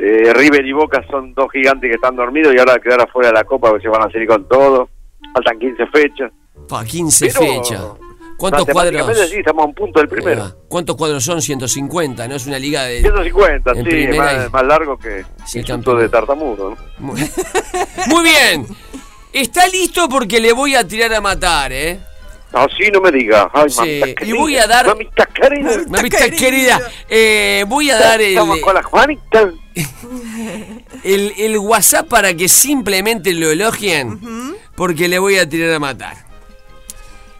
eh, 0.00 0.32
River 0.32 0.64
y 0.64 0.72
Boca 0.72 1.04
son 1.10 1.34
dos 1.34 1.50
gigantes 1.50 1.88
que 1.88 1.96
están 1.96 2.14
dormidos 2.14 2.54
y 2.54 2.58
ahora 2.58 2.78
quedar 2.78 3.00
afuera 3.00 3.28
de 3.28 3.34
la 3.34 3.44
Copa, 3.44 3.70
porque 3.70 3.82
se 3.82 3.88
van 3.88 4.08
a 4.08 4.10
seguir 4.10 4.28
con 4.28 4.46
todo. 4.48 4.88
Faltan 5.32 5.58
15 5.58 5.86
fechas. 5.88 6.32
Pa, 6.68 6.84
15 6.84 7.26
Pero, 7.26 7.40
fechas. 7.40 7.84
¿Cuántos 8.38 8.66
cuadros? 8.66 9.18
Sí, 9.28 9.36
estamos 9.38 9.64
a 9.64 9.66
un 9.66 9.74
punto 9.74 9.98
del 9.98 10.08
primero. 10.08 10.44
Ah, 10.44 10.54
¿Cuántos 10.68 10.96
cuadros 10.96 11.24
son? 11.24 11.42
150, 11.42 12.28
¿no? 12.28 12.36
Es 12.36 12.46
una 12.46 12.58
liga 12.58 12.84
de... 12.84 13.00
150, 13.00 13.70
en 13.72 13.76
sí, 13.76 13.82
primera 13.82 14.22
más, 14.24 14.46
y- 14.46 14.50
más 14.50 14.64
largo 14.64 14.96
que 14.96 15.24
Sí, 15.44 15.58
insulto 15.58 15.72
campeón. 15.92 15.98
de 16.00 16.08
tartamudo. 16.08 16.70
¿no? 16.70 16.76
Muy, 16.98 17.20
Muy 18.06 18.22
bien. 18.22 18.66
Está 19.32 19.66
listo 19.66 20.08
porque 20.08 20.40
le 20.40 20.52
voy 20.52 20.74
a 20.76 20.86
tirar 20.86 21.12
a 21.14 21.20
matar, 21.20 21.72
¿eh? 21.72 21.98
Así 22.52 22.90
no 22.92 23.00
me 23.00 23.10
diga. 23.10 23.50
Ay, 23.52 23.68
Sí, 23.68 23.76
mamita 23.78 24.08
y 24.08 24.14
querida, 24.14 24.36
voy 24.38 24.56
a 24.56 24.66
dar... 24.68 24.86
Mamita 24.86 25.26
querida. 25.26 25.70
Mamita 25.88 26.30
querida, 26.30 26.80
eh, 27.10 27.64
voy 27.68 27.90
a 27.90 27.98
dar 27.98 28.20
el, 28.22 28.28
Estamos 28.30 28.60
con 28.60 28.74
la 28.74 28.82
Juanita. 28.84 29.50
el, 31.04 31.32
el 31.36 31.58
WhatsApp 31.58 32.08
para 32.08 32.32
que 32.34 32.48
simplemente 32.48 33.32
lo 33.34 33.50
elogien, 33.50 34.56
porque 34.76 35.08
le 35.08 35.18
voy 35.18 35.38
a 35.38 35.48
tirar 35.48 35.72
a 35.74 35.78
matar. 35.78 36.27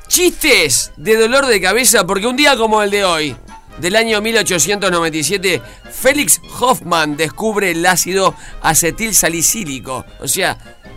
Chistes 0.08 0.92
de 0.96 1.16
dolor 1.16 1.46
de 1.46 1.60
cabeza, 1.60 2.06
porque 2.06 2.26
un 2.26 2.34
día 2.36 2.56
como 2.56 2.82
el 2.82 2.90
de 2.90 3.04
hoy, 3.04 3.36
del 3.78 3.94
año 3.94 4.20
1897, 4.20 5.60
Félix 5.90 6.40
Hoffman 6.60 7.16
descubre 7.16 7.70
el 7.70 7.84
ácido 7.86 8.34
acetil 8.62 9.14
salicílico. 9.14 10.04
O 10.20 10.26
sea, 10.26 10.56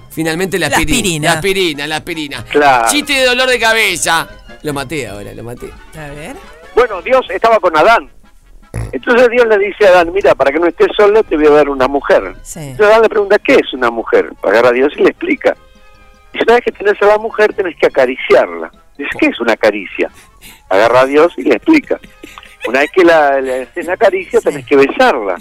finalmente 0.10 0.58
la 0.58 0.70
La 0.70 0.78
aspirina. 0.78 0.94
aspirina. 1.04 1.28
La 1.28 1.34
aspirina, 1.36 1.88
la 1.88 1.96
aspirina. 1.98 2.46
Claro. 2.46 2.88
Chiste 2.90 3.14
de 3.14 3.26
dolor 3.26 3.50
de 3.50 3.60
cabeza. 3.60 4.28
Lo 4.64 4.74
maté 4.74 5.08
ahora, 5.08 5.34
lo 5.34 5.44
maté. 5.44 5.70
A 5.98 6.08
ver. 6.14 6.36
Bueno, 6.74 7.02
Dios 7.02 7.26
estaba 7.30 7.60
con 7.60 7.76
Adán. 7.78 8.10
Entonces 8.94 9.28
Dios 9.30 9.46
le 9.48 9.58
dice 9.60 9.86
a 9.88 9.90
Adán, 9.90 10.12
mira, 10.14 10.34
para 10.36 10.52
que 10.52 10.60
no 10.60 10.68
estés 10.68 10.88
solo 10.96 11.22
te 11.24 11.36
voy 11.36 11.48
a 11.48 11.52
dar 11.52 11.70
una 11.70 11.88
mujer. 11.88 12.34
Sí. 12.44 12.60
Entonces 12.60 12.86
Adán 12.88 13.02
le 13.02 13.10
pregunta, 13.10 13.38
¿qué 13.40 13.56
es 13.56 13.74
una 13.74 13.92
mujer? 13.92 14.32
Agarra 14.42 14.70
a 14.70 14.72
Dios 14.72 14.94
y 14.98 15.02
le 15.04 15.10
explica. 15.10 15.56
Dice, 16.34 16.44
una 16.46 16.56
vez 16.56 16.64
que 16.66 16.72
tenés 16.72 17.02
a 17.02 17.06
la 17.06 17.18
mujer 17.18 17.54
tenés 17.54 17.76
que 17.78 17.88
acariciarla. 17.88 18.72
Dice, 18.98 19.10
¿qué 19.20 19.28
es 19.28 19.40
una 19.40 19.56
caricia? 19.56 20.10
Agarra 20.70 21.02
a 21.02 21.06
Dios 21.06 21.34
y 21.38 21.44
le 21.44 21.56
explica. 21.56 22.00
Una 22.68 22.80
vez 22.80 22.92
que 22.92 23.04
la, 23.04 23.42
la 23.42 23.58
escena 23.58 23.94
acaricia, 23.94 24.40
tenés 24.40 24.66
que 24.66 24.76
besarla. 24.76 25.36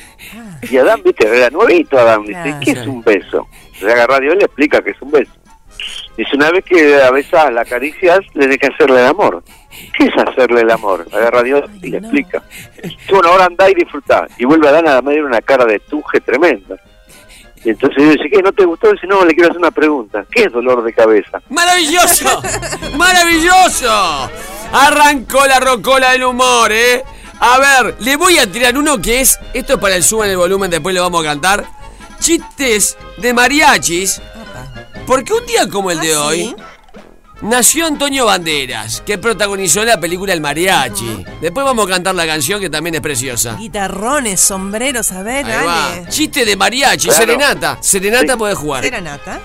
Y 0.62 0.76
Adán, 0.78 1.02
viste, 1.04 1.26
era 1.26 1.50
nuevito 1.50 1.98
Adán, 1.98 2.24
dice, 2.24 2.54
¿qué 2.62 2.70
es 2.72 2.86
un 2.86 3.02
beso? 3.02 3.46
Le 3.82 3.92
agarra 3.92 4.16
a 4.16 4.20
Dios 4.20 4.34
y 4.34 4.38
le 4.38 4.44
explica 4.44 4.82
que 4.82 4.90
es 4.90 5.02
un 5.02 5.10
beso. 5.10 5.32
Dice, 6.16 6.36
una 6.36 6.50
vez 6.50 6.64
que 6.64 6.96
la 6.96 7.10
besas, 7.10 7.52
la 7.52 7.62
acaricias, 7.62 8.20
le 8.34 8.42
tenés 8.42 8.58
que 8.58 8.66
hacerle 8.66 9.00
el 9.00 9.06
amor. 9.06 9.42
¿Qué 9.96 10.04
es 10.04 10.16
hacerle 10.16 10.62
el 10.62 10.70
amor? 10.70 11.06
Agarra 11.12 11.40
a 11.40 11.42
Dios 11.42 11.70
y 11.82 11.90
le 11.90 11.98
explica. 11.98 12.42
Dice, 12.82 12.96
bueno, 13.10 13.28
ahora 13.28 13.46
andá 13.46 13.70
y 13.70 13.74
disfrutá. 13.74 14.26
Y 14.38 14.44
vuelve 14.44 14.68
Adán 14.68 14.88
a 14.88 15.00
medir 15.02 15.24
una 15.24 15.40
cara 15.40 15.64
de 15.64 15.78
tuje 15.78 16.20
tremenda. 16.20 16.76
Y 17.64 17.70
entonces 17.70 18.02
Dios 18.02 18.16
dice, 18.16 18.30
¿qué? 18.30 18.42
¿No 18.42 18.52
te 18.52 18.64
gustó? 18.64 18.90
Dice, 18.90 19.06
no, 19.06 19.24
le 19.24 19.34
quiero 19.34 19.50
hacer 19.50 19.58
una 19.58 19.70
pregunta. 19.70 20.24
¿Qué 20.30 20.44
es 20.44 20.52
dolor 20.52 20.82
de 20.82 20.92
cabeza? 20.92 21.42
¡Maravilloso! 21.50 22.42
¡Maravilloso! 22.96 24.30
Arrancó 24.72 25.46
la 25.46 25.60
rocola 25.60 26.12
del 26.12 26.24
humor, 26.24 26.72
¿eh? 26.72 27.02
A 27.38 27.58
ver, 27.58 27.96
le 28.00 28.16
voy 28.16 28.38
a 28.38 28.50
tirar 28.50 28.76
uno 28.78 29.00
que 29.00 29.20
es. 29.20 29.38
Esto 29.52 29.74
es 29.74 29.78
para 29.78 29.96
el 29.96 30.02
suba 30.02 30.24
en 30.24 30.32
el 30.32 30.36
volumen, 30.38 30.70
después 30.70 30.94
lo 30.94 31.02
vamos 31.02 31.22
a 31.24 31.28
cantar. 31.28 31.66
Chistes 32.18 32.96
de 33.18 33.34
mariachis. 33.34 34.22
Porque 35.06 35.32
un 35.32 35.44
día 35.46 35.68
como 35.68 35.90
el 35.90 36.00
de 36.00 36.16
hoy. 36.16 36.56
Nació 37.42 37.86
Antonio 37.86 38.26
Banderas, 38.26 39.00
que 39.00 39.16
protagonizó 39.16 39.82
la 39.84 39.98
película 39.98 40.34
El 40.34 40.42
Mariachi. 40.42 41.24
Después 41.40 41.64
vamos 41.64 41.86
a 41.86 41.88
cantar 41.90 42.14
la 42.14 42.26
canción 42.26 42.60
que 42.60 42.68
también 42.68 42.94
es 42.96 43.00
preciosa. 43.00 43.56
Guitarrones, 43.58 44.40
sombreros, 44.40 45.10
a 45.12 45.22
ver, 45.22 45.46
Ahí 45.46 45.66
va. 45.66 45.88
dale. 45.90 46.08
Chiste 46.10 46.44
de 46.44 46.54
mariachi, 46.56 47.08
Claro. 47.08 47.20
serenata. 47.24 47.78
Serenata 47.82 48.32
Sí. 48.34 48.38
puede 48.38 48.54
jugar. 48.54 48.84
Serenata. 48.84 49.40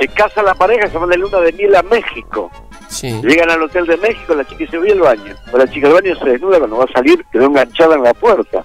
Se 0.00 0.08
casa 0.08 0.42
la 0.42 0.54
pareja, 0.54 0.88
se 0.90 0.98
van 0.98 1.10
de 1.10 1.16
luna 1.18 1.38
de 1.40 1.52
miel 1.52 1.74
a 1.76 1.82
México. 1.84 2.50
Sí. 2.88 3.20
Llegan 3.22 3.50
al 3.50 3.62
hotel 3.62 3.86
de 3.86 3.96
México, 3.98 4.34
la 4.34 4.44
chica 4.44 4.64
se 4.70 4.78
ve 4.78 4.92
al 4.92 5.00
baño. 5.00 5.34
Pero 5.46 5.58
la 5.58 5.70
chica 5.70 5.88
del 5.88 5.94
baño 6.02 6.18
se 6.18 6.24
desnuda 6.24 6.58
cuando 6.58 6.76
va 6.78 6.84
a 6.84 6.92
salir, 6.92 7.24
quedó 7.30 7.44
enganchada 7.46 7.94
en 7.94 8.02
la 8.02 8.14
puerta. 8.14 8.64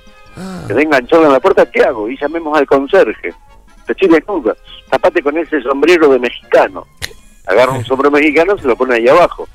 Quedó 0.67 0.79
enganchada 0.79 1.27
en 1.27 1.33
la 1.33 1.39
puerta, 1.39 1.69
¿qué 1.69 1.83
hago? 1.83 2.09
Y 2.09 2.17
llamemos 2.19 2.57
al 2.57 2.65
conserje. 2.65 3.33
Te 3.85 3.91
estoy 3.91 4.07
desnuda, 4.07 4.55
tapate 4.89 5.21
con 5.21 5.37
ese 5.37 5.61
sombrero 5.61 6.09
de 6.09 6.17
mexicano. 6.19 6.87
Agarra 7.45 7.73
un 7.73 7.85
sombrero 7.85 8.11
mexicano, 8.11 8.57
se 8.57 8.67
lo 8.67 8.75
pone 8.75 8.95
ahí 8.95 9.07
abajo. 9.07 9.47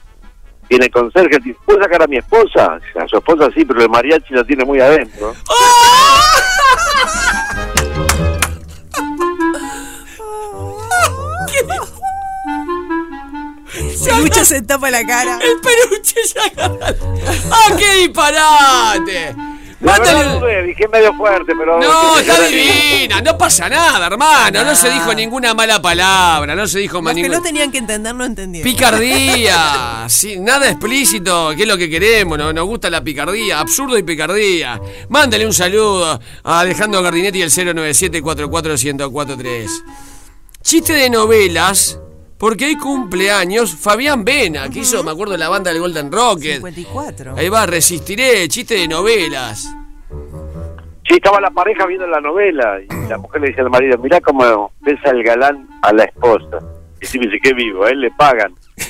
Viene 0.69 0.87
el 0.87 0.91
conserje, 0.91 1.39
dice, 1.43 1.59
¿puedo 1.65 1.83
sacar 1.83 2.03
a 2.03 2.07
mi 2.07 2.19
esposa? 2.19 2.79
A 2.95 3.09
su 3.09 3.17
esposa 3.17 3.49
sí, 3.55 3.65
pero 3.65 3.83
el 3.83 3.89
mariachi 3.89 4.35
la 4.35 4.45
tiene 4.45 4.65
muy 4.65 4.81
adentro. 4.81 5.35
Peluche 14.05 14.45
se 14.45 14.63
tapa 14.63 14.91
la 14.91 15.07
cara. 15.07 15.39
El 15.43 15.61
peluche 15.61 16.17
se 16.25 16.39
agarra. 16.39 16.95
¡Ah, 17.51 17.77
qué 17.79 17.95
disparate! 17.95 19.48
Verdad 19.81 20.41
dudé, 20.41 20.63
dije 20.65 20.89
medio 20.89 21.15
fuerte, 21.15 21.53
pero... 21.57 21.79
No, 21.79 22.19
está 22.19 22.41
divina, 22.49 23.21
no 23.21 23.39
pasa 23.39 23.69
nada, 23.69 24.09
hermano. 24.09 24.65
No 24.65 24.75
se 24.75 24.91
dijo 24.91 25.15
ninguna 25.15 25.55
mala 25.55 25.81
palabra, 25.81 26.57
no 26.57 26.67
se 26.67 26.81
dijo 26.81 26.95
Los 26.97 27.05
más 27.05 27.15
que 27.15 27.29
no 27.29 27.41
tenían 27.41 27.71
que 27.71 27.79
entender 27.79 28.13
no 28.13 28.25
entendieron. 28.25 28.69
Picardía, 28.71 30.05
sí, 30.09 30.41
nada 30.41 30.69
explícito, 30.69 31.51
que 31.57 31.63
es 31.63 31.69
lo 31.69 31.77
que 31.77 31.89
queremos, 31.89 32.37
no- 32.37 32.53
nos 32.53 32.67
gusta 32.67 32.91
la 32.91 33.03
picardía, 33.05 33.61
absurdo 33.61 33.97
y 33.97 34.03
picardía. 34.03 34.81
Mándale 35.11 35.47
un 35.47 35.55
saludo 35.55 36.21
a 36.43 36.61
Alejandro 36.61 37.01
Gardinetti 37.01 37.43
el 37.43 37.51
097 37.51 38.21
1043 38.21 39.85
Chiste 40.61 40.93
de 40.93 41.09
novelas, 41.09 42.01
porque 42.39 42.67
hay 42.67 42.77
cumpleaños 42.77 43.75
Fabián 43.75 44.25
Vena, 44.25 44.69
que 44.71 44.81
hizo, 44.81 45.03
me 45.03 45.11
acuerdo, 45.11 45.37
la 45.37 45.49
banda 45.49 45.73
del 45.73 45.81
Golden 45.81 46.11
Rocket. 46.11 46.57
54. 46.57 47.35
Ahí 47.37 47.49
va, 47.49 47.67
resistiré, 47.67 48.47
chiste 48.49 48.75
de 48.75 48.89
novelas. 48.89 49.69
Sí, 51.09 51.15
estaba 51.15 51.41
la 51.41 51.51
pareja 51.51 51.87
viendo 51.87 52.07
la 52.07 52.21
novela 52.21 52.79
y 52.81 52.87
la 53.09 53.19
mujer 53.19 53.41
le 53.41 53.49
dice 53.49 53.63
al 53.63 53.71
marido, 53.71 53.99
mirá 53.99 54.21
cómo 54.21 54.73
besa 54.81 55.11
el 55.11 55.25
galán 55.25 55.69
a 55.83 55.93
la 55.93 56.05
esposa. 56.05 56.59
Y 57.01 57.07
sí 57.07 57.19
me 57.19 57.27
dice, 57.27 57.39
qué 57.43 57.55
vivo, 57.55 57.85
a 57.85 57.91
él 57.91 58.03
le 58.03 58.11
pagan. 58.13 58.55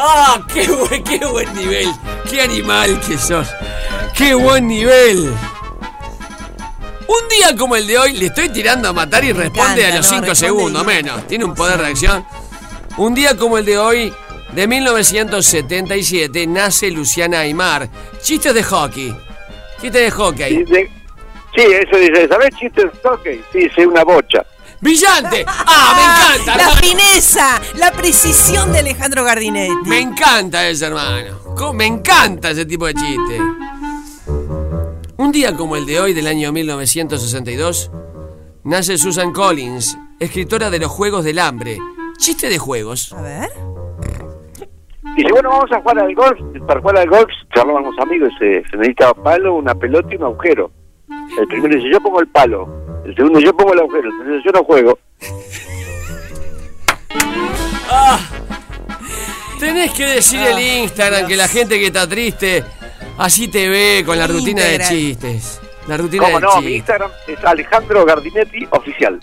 ¡Ah! 0.00 0.46
¡Qué 0.52 0.68
buen, 0.68 1.04
qué 1.04 1.18
buen 1.26 1.54
nivel! 1.54 1.88
¡Qué 2.30 2.40
animal 2.40 3.00
que 3.00 3.18
sos! 3.18 3.48
¡Qué 4.16 4.34
buen 4.34 4.68
nivel! 4.68 5.32
Un 7.08 7.28
día 7.28 7.56
como 7.56 7.74
el 7.74 7.86
de 7.86 7.98
hoy, 7.98 8.12
le 8.12 8.26
estoy 8.26 8.50
tirando 8.50 8.88
a 8.88 8.92
matar 8.92 9.24
y 9.24 9.32
responde 9.32 9.80
encanta, 9.80 9.94
a 9.94 9.96
los 9.96 10.06
no, 10.06 10.18
5 10.18 10.26
responde 10.26 10.34
segundos, 10.34 10.84
menos. 10.84 11.26
Tiene 11.26 11.44
un 11.46 11.54
poder 11.54 11.78
de 11.78 11.84
reacción. 11.84 12.24
Un 12.98 13.14
día 13.14 13.34
como 13.34 13.56
el 13.56 13.64
de 13.64 13.78
hoy, 13.78 14.12
de 14.52 14.66
1977, 14.66 16.46
nace 16.46 16.90
Luciana 16.90 17.40
Aymar. 17.40 17.88
Chistes 18.20 18.52
de 18.52 18.62
hockey. 18.62 19.16
Chistes 19.80 20.02
de 20.02 20.10
hockey. 20.10 20.64
Sí, 21.54 21.62
eso 21.62 21.96
dice, 21.96 22.28
¿sabés 22.28 22.50
chistes 22.56 22.84
de 22.84 22.98
hockey? 23.02 23.42
Sí, 23.52 23.68
sí, 23.74 23.86
una 23.86 24.04
bocha. 24.04 24.44
¡Brillante! 24.80 25.44
¡Ah, 25.46 25.94
me 25.96 26.02
encanta! 26.04 26.56
La 26.56 26.62
hermano! 26.64 26.80
fineza, 26.80 27.60
la 27.76 27.90
precisión 27.90 28.70
de 28.70 28.80
Alejandro 28.80 29.24
Gardinetti. 29.24 29.88
Me 29.88 29.98
encanta 29.98 30.68
ese 30.68 30.86
hermano. 30.86 31.40
Me 31.72 31.86
encanta 31.86 32.50
ese 32.50 32.64
tipo 32.66 32.86
de 32.86 32.94
chiste. 32.94 33.40
Un 35.20 35.32
día 35.32 35.56
como 35.56 35.74
el 35.74 35.84
de 35.84 35.98
hoy 35.98 36.14
del 36.14 36.28
año 36.28 36.52
1962, 36.52 37.90
nace 38.62 38.96
Susan 38.96 39.32
Collins, 39.32 39.98
escritora 40.20 40.70
de 40.70 40.78
los 40.78 40.92
Juegos 40.92 41.24
del 41.24 41.40
Hambre. 41.40 41.78
Chiste 42.18 42.48
de 42.48 42.56
juegos. 42.56 43.12
A 43.14 43.22
ver. 43.22 43.48
Dice, 45.16 45.28
bueno, 45.32 45.50
vamos 45.50 45.72
a 45.72 45.80
jugar 45.80 45.98
al 45.98 46.14
golf. 46.14 46.38
Para 46.68 46.80
jugar 46.80 46.98
al 46.98 47.08
golf, 47.10 47.28
charlaban 47.52 47.82
los 47.82 47.98
amigos, 47.98 48.28
se, 48.38 48.62
se 48.70 48.76
necesita 48.76 49.12
palo, 49.12 49.56
una 49.56 49.74
pelota 49.74 50.06
y 50.12 50.16
un 50.18 50.22
agujero. 50.22 50.70
El 51.36 51.48
primero 51.48 51.74
dice, 51.74 51.90
yo 51.90 52.00
pongo 52.00 52.20
el 52.20 52.28
palo. 52.28 53.02
El 53.04 53.16
segundo, 53.16 53.40
yo 53.40 53.52
pongo 53.56 53.72
el 53.72 53.80
agujero. 53.80 54.10
El 54.10 54.18
tercero, 54.18 54.42
yo 54.44 54.52
no 54.52 54.62
juego. 54.62 54.98
Ah, 57.90 58.20
tenés 59.58 59.90
que 59.94 60.06
decir 60.06 60.38
el 60.42 60.60
Instagram 60.84 61.26
que 61.26 61.36
la 61.36 61.48
gente 61.48 61.80
que 61.80 61.86
está 61.86 62.08
triste 62.08 62.62
así 63.16 63.48
te 63.48 63.68
ve 63.68 64.02
con 64.04 64.18
la 64.18 64.26
rutina 64.26 64.64
de 64.64 64.80
chistes. 64.80 65.60
La 65.86 65.96
rutina 65.96 66.24
¿Cómo 66.24 66.40
de 66.40 66.46
no? 66.46 66.48
Mi 66.48 66.54
chistes. 66.54 66.76
Instagram 66.76 67.10
es 67.26 67.44
Alejandro 67.44 68.04
Gardinetti 68.04 68.66
Oficial. 68.70 69.20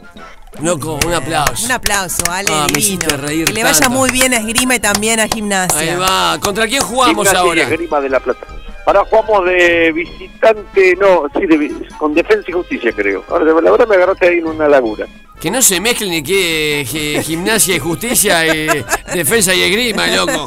Loco, 0.61 0.99
un 1.05 1.13
aplauso. 1.13 1.65
Un 1.65 1.71
aplauso, 1.71 2.23
Ale. 2.31 2.47
Ah, 2.49 2.61
me 2.61 2.67
divino. 2.67 2.79
hiciste 2.79 3.17
reír 3.17 3.45
que 3.45 3.53
le 3.53 3.63
vaya 3.63 3.79
tanto. 3.79 3.97
muy 3.97 4.09
bien 4.11 4.33
a 4.33 4.37
esgrima 4.37 4.75
y 4.75 4.79
también 4.79 5.19
a 5.19 5.27
gimnasia. 5.27 5.79
Ahí 5.79 5.95
va. 5.99 6.39
¿Contra 6.39 6.65
quién 6.65 6.81
jugamos 6.81 7.27
Gimnasia 7.27 7.39
y 7.39 7.41
ahora? 7.41 7.61
Esgrima 7.63 8.01
de 8.01 8.09
la 8.09 8.19
Plata. 8.19 8.47
Ahora 8.85 9.03
jugamos 9.09 9.45
de 9.45 9.91
visitante, 9.91 10.95
no, 10.95 11.23
sí, 11.33 11.45
de 11.47 11.89
con 11.97 12.13
defensa 12.13 12.45
y 12.47 12.51
justicia, 12.51 12.91
creo. 12.95 13.23
Ahora, 13.29 13.45
la 13.45 13.71
verdad 13.71 13.87
me 13.87 13.95
agarraste 13.95 14.27
ahí 14.27 14.37
en 14.37 14.45
una 14.45 14.67
laguna. 14.67 15.07
Que 15.39 15.49
no 15.49 15.61
se 15.61 15.81
mezclen 15.81 16.11
ni 16.11 16.23
que 16.23 16.87
que 16.89 17.21
gimnasia 17.23 17.75
y 17.75 17.79
justicia, 17.79 18.45
y 18.45 18.67
defensa 19.13 19.53
y 19.55 19.63
esgrima, 19.63 20.07
loco. 20.07 20.45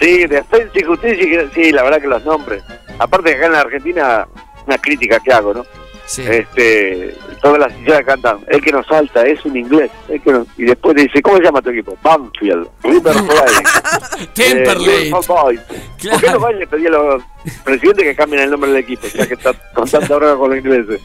Sí, 0.00 0.26
defensa 0.26 0.72
y 0.78 0.82
justicia, 0.82 1.44
sí, 1.54 1.72
la 1.72 1.82
verdad 1.82 2.00
que 2.00 2.08
los 2.08 2.24
nombres. 2.24 2.62
Aparte 2.98 3.30
que 3.30 3.36
acá 3.36 3.46
en 3.46 3.52
la 3.52 3.60
Argentina, 3.60 4.26
una 4.66 4.78
crítica 4.78 5.18
que 5.20 5.32
hago, 5.32 5.54
¿no? 5.54 5.64
Sí. 6.06 6.22
Este, 6.22 7.16
todas 7.42 7.58
las 7.58 7.72
hinchadas 7.76 8.04
cantan, 8.04 8.38
el 8.46 8.62
que 8.62 8.70
nos 8.70 8.86
salta 8.86 9.26
es 9.26 9.44
un 9.44 9.56
inglés. 9.56 9.90
el 10.08 10.22
que 10.22 10.30
nos- 10.30 10.46
y 10.56 10.64
después 10.64 10.94
dice, 10.94 11.20
¿cómo 11.20 11.38
se 11.38 11.42
llama 11.42 11.60
tu 11.60 11.70
equipo? 11.70 11.98
Banfield, 12.00 12.68
River 12.84 13.12
Plate, 13.24 14.28
Temperley. 14.34 15.08
eh, 15.08 15.12
Boys. 15.26 15.60
¿Por 15.60 16.20
qué 16.20 16.30
no 16.30 16.38
van 16.38 16.58
le 16.60 16.66
pedí 16.68 16.86
a 16.86 16.90
los 16.90 17.22
presidentes 17.64 18.04
que 18.04 18.14
cambien 18.14 18.42
el 18.44 18.50
nombre 18.52 18.70
del 18.70 18.82
equipo, 18.84 19.08
ya 19.08 19.26
que 19.26 19.34
está 19.34 19.52
con 19.74 19.88
tanta 19.90 20.14
droga 20.14 20.36
con 20.36 20.50
los 20.50 20.58
ingleses? 20.60 21.00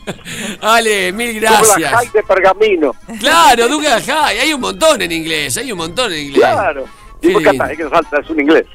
Ale, 0.61 1.11
mil 1.13 1.39
gracias. 1.39 1.91
High 1.93 2.09
de 2.13 2.21
Pergamino. 2.23 2.95
Claro, 3.19 3.67
Duca 3.69 3.99
High. 4.01 4.37
Hay 4.39 4.53
un 4.53 4.61
montón 4.61 5.01
en 5.01 5.11
inglés, 5.11 5.57
hay 5.57 5.71
un 5.71 5.79
montón 5.79 6.13
en 6.13 6.19
inglés. 6.19 6.41
Claro. 6.41 6.85
Y 7.21 7.29
por 7.31 7.41
lindo. 7.41 7.57
canta, 7.57 7.71
es 7.71 7.77
que 7.77 7.83
nos 7.83 7.91
salta, 7.93 8.19
es 8.19 8.29
un 8.29 8.39
inglés. 8.39 8.65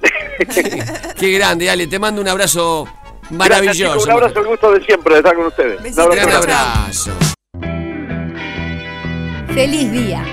Qué 1.18 1.32
grande, 1.32 1.70
Ale. 1.70 1.86
Te 1.86 1.98
mando 1.98 2.20
un 2.22 2.28
abrazo 2.28 2.84
Gracias, 2.84 3.38
maravilloso. 3.38 3.92
chicos, 3.92 4.04
un 4.04 4.10
abrazo, 4.12 4.40
el 4.40 4.46
gusto 4.46 4.72
de 4.72 4.84
siempre 4.84 5.14
de 5.14 5.20
estar 5.20 5.34
con 5.36 5.46
ustedes. 5.46 5.80
Un 5.80 6.00
abrazo. 6.00 6.10
Gran 6.10 6.36
abrazo. 6.36 7.10
Feliz 9.54 9.92
día. 9.92 10.24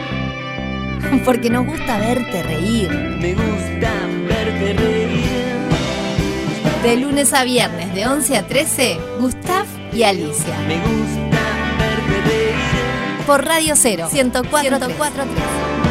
Porque 1.25 1.49
nos 1.49 1.65
gusta 1.65 1.97
verte 1.99 2.43
reír. 2.43 2.89
Me 2.91 3.34
gusta 3.34 3.91
verte 4.27 4.73
reír. 4.73 5.17
De 6.84 6.95
lunes 6.97 7.34
a 7.34 7.43
viernes, 7.43 7.93
de 7.93 8.08
11 8.08 8.38
a 8.38 8.47
13, 8.47 8.97
Gustav 9.19 9.65
y 9.91 10.03
Alicia. 10.03 10.58
Me 10.67 10.75
gusta 10.77 11.39
verte 11.80 12.30
reír. 12.30 13.25
Por 13.25 13.43
Radio 13.43 13.75
0, 13.75 14.08
104, 14.10 14.80
3. 14.80 15.87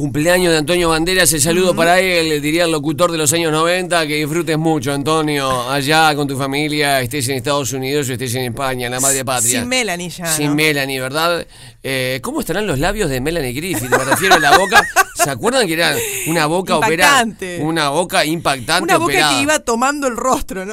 Cumpleaños 0.00 0.50
de 0.52 0.56
Antonio 0.56 0.88
Banderas, 0.88 1.30
el 1.34 1.42
saludo 1.42 1.76
para 1.76 2.00
él, 2.00 2.40
diría 2.40 2.64
el 2.64 2.70
locutor 2.72 3.12
de 3.12 3.18
los 3.18 3.30
años 3.34 3.52
90, 3.52 4.06
que 4.06 4.14
disfrutes 4.14 4.56
mucho, 4.56 4.94
Antonio, 4.94 5.68
allá 5.70 6.14
con 6.14 6.26
tu 6.26 6.38
familia, 6.38 7.02
estés 7.02 7.28
en 7.28 7.36
Estados 7.36 7.74
Unidos 7.74 8.08
o 8.08 8.14
estés 8.14 8.34
en 8.36 8.44
España, 8.44 8.86
en 8.86 8.92
la 8.92 9.00
madre 9.00 9.26
patria. 9.26 9.60
Sin 9.60 9.68
Melanie 9.68 10.08
ya. 10.08 10.24
Sin 10.24 10.46
¿no? 10.46 10.54
Melanie, 10.54 11.00
¿verdad? 11.02 11.46
Eh, 11.82 12.18
¿Cómo 12.22 12.40
estarán 12.40 12.66
los 12.66 12.78
labios 12.78 13.10
de 13.10 13.20
Melanie 13.20 13.52
Griffith? 13.52 13.90
Me 13.90 13.98
refiero 13.98 14.36
a 14.36 14.38
la 14.38 14.56
boca. 14.56 14.88
¿Se 15.16 15.28
acuerdan 15.28 15.66
que 15.66 15.74
era 15.74 15.94
una 16.28 16.46
boca 16.46 16.78
operada? 16.78 17.20
Impactante. 17.20 17.60
Una 17.62 17.90
boca 17.90 18.24
impactante 18.24 18.82
Una 18.84 18.96
boca 18.96 19.04
operada. 19.12 19.36
que 19.36 19.42
iba 19.42 19.58
tomando 19.58 20.06
el 20.06 20.16
rostro, 20.16 20.64
¿no? 20.64 20.72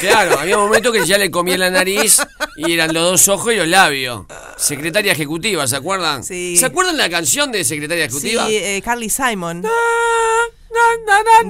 Claro, 0.00 0.38
había 0.38 0.56
momentos 0.58 0.92
que 0.92 1.06
ya 1.06 1.16
le 1.18 1.30
comía 1.30 1.56
la 1.58 1.70
nariz 1.70 2.18
y 2.56 2.72
eran 2.72 2.92
los 2.92 3.02
dos 3.10 3.28
ojos 3.28 3.52
y 3.52 3.56
los 3.56 3.68
labios. 3.68 4.26
Secretaria 4.56 5.12
ejecutiva, 5.12 5.66
¿se 5.66 5.76
acuerdan? 5.76 6.22
Sí. 6.24 6.56
¿Se 6.56 6.66
acuerdan 6.66 6.96
la 6.96 7.08
canción 7.08 7.50
de 7.52 7.64
Secretaria 7.64 8.08
Sí, 8.10 8.16
ejecutiva? 8.16 8.46
eh, 8.50 8.82
Carly 8.84 9.08
Simon. 9.10 9.62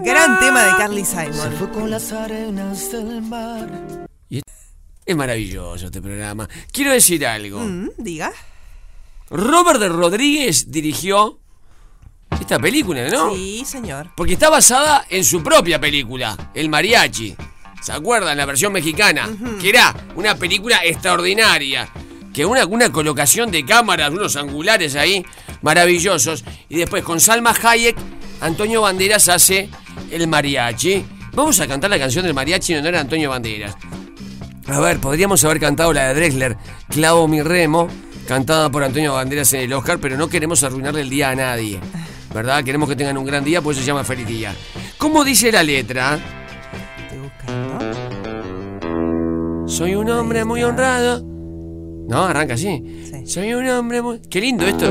Gran 0.05 0.38
tema 0.38 0.64
de 0.64 0.70
Carly 0.77 1.05
Simon. 1.05 1.53
Fue 1.59 1.70
con 1.70 1.90
las 1.90 2.12
arenas 2.12 2.90
del 2.92 3.22
mar. 3.22 4.07
Es 5.05 5.14
maravilloso 5.14 5.87
este 5.87 6.03
programa. 6.03 6.49
Quiero 6.72 6.90
decir 6.92 7.25
algo. 7.25 7.61
Mm, 7.61 7.90
diga. 7.96 8.33
Robert 9.31 9.79
de 9.79 9.88
Rodríguez 9.88 10.70
dirigió 10.72 11.38
esta 12.40 12.59
película, 12.59 13.09
¿no? 13.09 13.33
Sí, 13.33 13.64
señor. 13.64 14.11
Porque 14.16 14.33
está 14.33 14.51
basada 14.51 15.07
en 15.09 15.25
su 15.25 15.44
propia 15.44 15.81
película, 15.81 16.51
El 16.55 16.68
Mariachi. 16.68 17.37
¿Se 17.83 17.93
acuerdan? 17.93 18.37
La 18.37 18.47
versión 18.47 18.73
mexicana. 18.73 19.29
Que 19.61 19.69
era 19.69 19.95
una 20.17 20.35
película 20.35 20.85
extraordinaria. 20.85 21.89
Que 22.33 22.45
una, 22.45 22.67
una 22.67 22.91
colocación 22.93 23.51
de 23.51 23.65
cámaras, 23.65 24.11
unos 24.11 24.37
angulares 24.37 24.95
ahí, 24.97 25.25
maravillosos. 25.62 26.45
Y 26.69 26.77
después 26.77 27.03
con 27.03 27.21
Salma 27.21 27.55
Hayek, 27.62 27.97
Antonio 28.41 28.83
Banderas 28.83 29.29
hace 29.29 29.69
El 30.11 30.27
Mariachi. 30.29 31.05
Vamos 31.33 31.61
a 31.61 31.67
cantar 31.67 31.91
la 31.91 31.99
canción 31.99 32.25
del 32.25 32.33
mariachi 32.33 32.73
en 32.73 32.79
honor 32.81 32.97
a 32.97 33.01
Antonio 33.01 33.29
Banderas. 33.29 33.77
A 34.69 34.81
ver, 34.81 34.99
podríamos 34.99 35.45
haber 35.45 35.61
cantado 35.61 35.93
la 35.93 36.09
de 36.09 36.15
Drexler, 36.15 36.57
Clavo 36.89 37.29
mi 37.29 37.43
remo, 37.43 37.89
cantada 38.27 38.71
por 38.71 38.83
Antonio 38.83 39.12
Banderas 39.12 39.53
en 39.53 39.61
el 39.61 39.73
Oscar, 39.75 39.99
pero 39.99 40.17
no 40.17 40.29
queremos 40.29 40.62
arruinarle 40.62 41.03
el 41.03 41.11
día 41.11 41.31
a 41.31 41.35
nadie. 41.35 41.79
¿Verdad? 42.33 42.65
Queremos 42.65 42.89
que 42.89 42.97
tengan 42.97 43.19
un 43.19 43.27
gran 43.27 43.45
día, 43.45 43.61
pues 43.61 43.77
se 43.77 43.85
llama 43.85 44.03
Feliz 44.03 44.27
Día. 44.27 44.55
¿Cómo 44.99 45.25
dice 45.25 45.53
la 45.53 45.62
letra? 45.62 46.45
Soy 49.66 49.95
un 49.95 50.09
hombre 50.11 50.45
muy 50.45 50.62
honrado. 50.62 51.23
No, 52.09 52.25
arranca 52.25 52.55
así. 52.55 53.03
Soy 53.27 53.53
un 53.53 53.69
hombre 53.69 54.01
muy. 54.01 54.21
Qué 54.21 54.40
lindo 54.40 54.64
esto. 54.64 54.87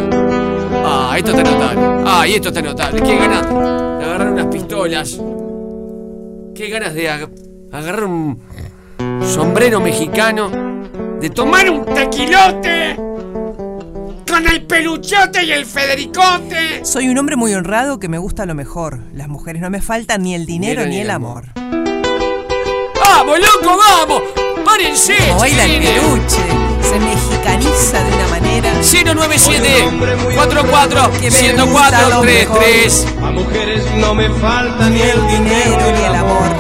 Ah, 0.84 1.16
esto 1.18 1.32
está 1.32 1.44
notable. 1.50 2.04
Ah, 2.06 2.28
y 2.28 2.34
esto 2.34 2.50
está 2.50 2.62
notable. 2.62 3.02
Qué 3.02 3.16
ganas 3.18 3.48
de 3.50 4.06
agarrar 4.06 4.32
unas 4.34 4.48
pistolas. 4.48 5.22
Qué 6.54 6.70
ganas 6.70 6.94
de 6.94 7.10
ag- 7.10 7.30
agarrar 7.72 8.04
un 8.06 8.40
sombrero 9.24 9.80
mexicano. 9.80 10.50
De 11.22 11.30
tomar 11.30 11.70
un 11.70 11.86
tequilote. 11.86 12.96
Con 14.30 14.48
el 14.52 14.66
peluchote 14.68 15.46
y 15.46 15.52
el 15.52 15.66
federicote. 15.66 16.84
Soy 16.84 17.08
un 17.08 17.18
hombre 17.18 17.38
muy 17.38 17.54
honrado 17.54 18.00
que 18.00 18.10
me 18.10 18.18
gusta 18.18 18.46
lo 18.46 18.54
mejor. 18.54 19.00
Las 19.14 19.30
mujeres 19.30 19.62
no 19.62 19.70
me 19.70 19.82
faltan 19.82 20.24
ni 20.24 20.36
el 20.36 20.46
dinero 20.46 20.86
ni 20.86 21.00
el 21.00 21.10
amor. 21.10 21.46
¡Vamos, 23.26 23.40
loco, 23.40 23.78
vamos! 23.78 24.22
¡Párense! 24.64 25.16
Como 25.28 25.40
baila 25.40 25.66
el 25.66 25.80
peluche. 25.82 26.42
Se 26.82 27.00
mexicaniza 27.00 28.04
de 28.04 28.14
una 28.16 28.28
manera. 28.28 28.72
097 28.82 29.70
44 30.36 31.12
104 31.30 32.22
33 32.22 33.08
A 33.22 33.32
mujeres 33.32 33.84
no 33.98 34.14
me 34.14 34.30
falta 34.30 34.90
ni 34.90 35.02
el 35.02 35.28
dinero 35.28 35.92
ni 35.98 36.04
el 36.06 36.16
amor. 36.16 36.56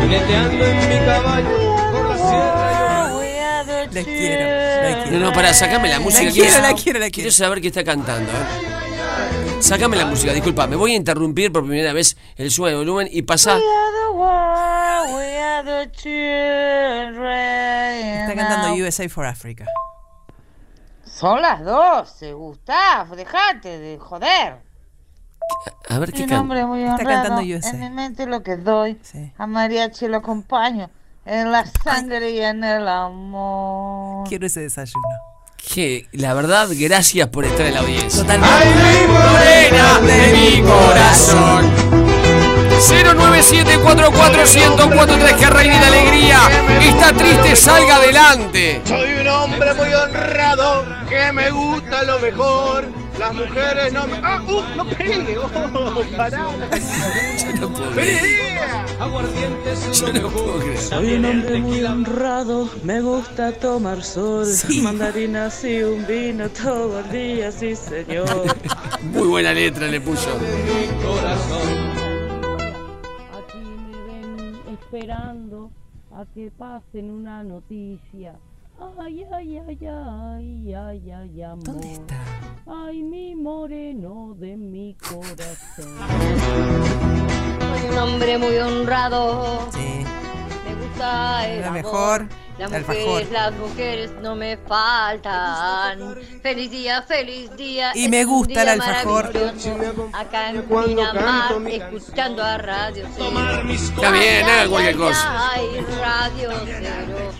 Jineteando 0.00 0.64
en 0.64 0.88
mi 0.88 1.06
caballo 1.06 1.48
por 1.92 2.10
la 2.10 4.02
quiero, 4.02 4.46
la 4.88 5.04
quiero. 5.04 5.10
No, 5.10 5.18
no, 5.26 5.32
pará, 5.32 5.54
sacame 5.54 5.88
la 5.88 6.00
música. 6.00 6.24
La 6.24 6.30
quiero, 6.32 6.48
quiero- 6.50 6.62
la 6.62 6.74
quiero, 6.74 6.98
la 7.00 7.10
Quiero 7.10 7.30
saber 7.30 7.60
qué 7.60 7.68
está 7.68 7.84
cantando, 7.84 8.30
¿eh? 8.32 9.56
Sacame 9.60 9.96
la 9.96 10.04
música, 10.06 10.32
disculpa, 10.32 10.66
me 10.66 10.76
voy 10.76 10.92
a 10.92 10.96
interrumpir 10.96 11.50
por 11.50 11.64
primera 11.66 11.92
vez 11.92 12.16
el 12.36 12.50
sube 12.50 12.70
de 12.70 12.76
volumen 12.76 13.08
y 13.10 13.22
pasa. 13.22 13.58
Está 18.22 18.34
cantando 18.34 18.74
USA 18.74 19.08
for 19.08 19.24
Africa. 19.26 19.64
Son 21.04 21.40
las 21.40 21.64
12, 21.64 22.32
Gustavo, 22.34 23.16
dejate 23.16 23.78
de 23.78 23.98
joder. 23.98 24.58
A 25.88 25.98
ver 25.98 26.12
qué 26.12 26.26
canta. 26.26 26.54
Está 26.54 26.66
honrado, 26.66 26.96
cantando 26.98 27.42
USA. 27.42 27.70
en 27.70 27.80
mi 27.80 27.90
mente 27.90 28.26
lo 28.26 28.42
que 28.42 28.56
doy, 28.56 29.00
a 29.38 29.46
mariachi 29.46 30.08
lo 30.08 30.18
acompaño, 30.18 30.90
en 31.24 31.52
la 31.52 31.64
sangre 31.64 32.32
y 32.32 32.40
en 32.40 32.62
el 32.64 32.86
amor. 32.86 34.28
Quiero 34.28 34.46
ese 34.46 34.60
desayuno. 34.60 35.06
Que 35.56 36.06
la 36.12 36.34
verdad, 36.34 36.68
gracias 36.70 37.28
por 37.28 37.44
estar 37.44 37.66
en 37.66 37.74
la 37.74 37.80
audiencia. 37.80 38.20
Totalmente. 38.20 39.08
morena 39.08 40.00
de 40.00 40.32
mi 40.32 40.62
corazón. 40.62 41.95
097441043 42.78 45.36
que 45.38 45.46
reine 45.46 45.80
la 45.80 45.86
alegría. 45.86 46.40
Está 46.80 47.12
triste, 47.12 47.56
salga 47.56 47.96
adelante. 47.96 48.82
Soy 48.84 49.14
un 49.20 49.28
hombre 49.28 49.72
muy 49.74 49.94
honrado 49.94 50.84
que 51.08 51.32
me 51.32 51.50
gusta 51.50 52.02
lo 52.04 52.18
mejor. 52.18 52.84
Las 53.18 53.32
mujeres 53.32 53.92
no 53.94 54.06
me. 54.06 54.18
¡Ah! 54.22 54.42
¡Uh! 54.46 54.62
¡No 54.76 54.84
pegue! 54.84 55.38
¡Oh! 55.38 56.02
¡Pará! 56.18 56.48
¡Feliz 57.94 58.22
día! 58.22 58.84
Aguardientes. 59.00 59.78
Soy 60.88 61.14
un 61.14 61.24
hombre 61.24 61.58
muy 61.58 61.82
honrado, 61.82 62.68
me 62.82 63.00
gusta 63.00 63.52
tomar 63.52 64.02
sol, 64.02 64.46
mandarinas 64.82 65.64
y 65.64 65.82
un 65.82 66.06
vino 66.06 66.50
todo 66.50 67.00
el 67.00 67.10
día, 67.10 67.50
sí 67.50 67.74
señor. 67.74 68.54
Muy 69.02 69.28
buena 69.28 69.54
letra 69.54 69.86
le 69.86 69.98
puso. 70.00 70.28
Esperando 74.96 75.70
a 76.10 76.24
que 76.24 76.50
pasen 76.50 77.10
una 77.10 77.42
noticia. 77.42 78.34
Ay, 78.98 79.26
ay, 79.30 79.58
ay, 79.58 79.78
ay, 79.86 80.74
ay, 80.74 81.10
ay, 81.10 81.42
amor. 81.42 81.64
¿Dónde 81.64 81.92
está? 81.92 82.16
Ay, 82.66 83.02
mi 83.02 83.34
moreno 83.34 84.34
de 84.38 84.56
mi 84.56 84.94
corazón. 84.94 85.98
Soy 87.60 87.90
un 87.90 87.98
hombre 87.98 88.38
muy 88.38 88.56
honrado. 88.56 89.70
Sí. 89.70 90.04
Me 90.64 90.74
gusta 90.74 91.46
el 91.46 91.60
La 91.60 91.68
amor. 91.68 92.28
Las 92.58 92.72
el 92.72 92.86
mujeres, 92.86 93.30
las 93.30 93.52
mujeres 93.54 94.10
no 94.22 94.34
me 94.34 94.56
faltan. 94.56 96.16
Feliz 96.42 96.70
día, 96.70 97.02
feliz 97.02 97.54
día. 97.54 97.92
Y 97.94 98.04
es 98.04 98.10
me 98.10 98.24
gusta 98.24 98.62
el 98.62 98.68
día 98.68 98.72
alfajor. 98.80 99.30
Acá 100.14 100.50
en 100.50 100.62
Pinamar, 100.62 101.52
escuchando 101.68 102.42
a 102.42 102.56
Radio 102.56 103.06
Cero. 103.14 103.40
Está 103.70 104.10
bien, 104.10 104.48
haga 104.48 104.68
cualquier 104.68 104.96
cosa. 104.96 105.50
Ay, 105.52 105.86
Radio 106.00 106.50
Cero. 106.64 107.32